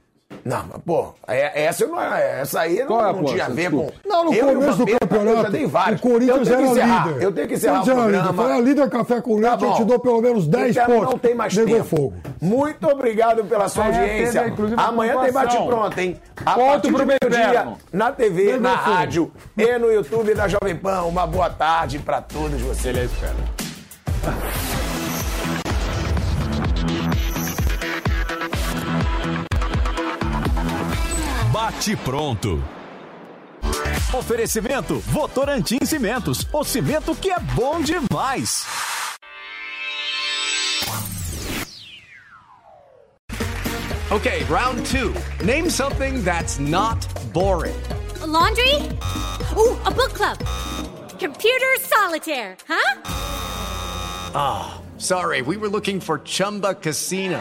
[0.45, 3.47] Não, mas, pô, é- essa, eu não, é- essa aí não, é a não tinha
[3.47, 3.93] a ver Desculpa.
[4.03, 4.09] com.
[4.09, 6.01] Não, no eu o começo do campeonato, Eu já dei vários.
[6.01, 7.23] o Corinthians era encerrar, líder.
[7.23, 8.23] Eu tenho que encerrar o Corinthians era líder.
[8.25, 8.43] programa.
[8.43, 11.11] Foi a líder café com leite, eu te dou pelo menos 10 Então, pontos.
[11.11, 11.89] Não tem mais Negou tempo.
[11.89, 12.15] fogo.
[12.41, 14.41] Muito obrigado pela sua Amanhã audiência.
[14.43, 15.61] teve, inclusive, Amanhã tem pontuação.
[15.67, 16.21] bate-pronto, hein?
[16.45, 17.79] A Ponto pro meio-dia, Inverno.
[17.93, 18.91] na TV, Negou na fogo.
[18.97, 21.03] rádio e no YouTube da Jovem Pan.
[21.03, 22.87] Uma boa tarde pra todos vocês.
[22.97, 24.86] Ele é
[31.67, 32.63] Bate pronto.
[34.15, 38.65] Oferecimento Votorantim Cimentos, o cimento que é bom demais.
[44.13, 45.13] Okay, round two.
[45.45, 47.75] Name something that's not boring.
[48.25, 48.73] laundry?
[49.57, 50.39] Ooh, a book club.
[51.19, 53.01] Computer solitaire, huh?
[54.37, 57.41] Ah, sorry, we were looking for Chumba Casino.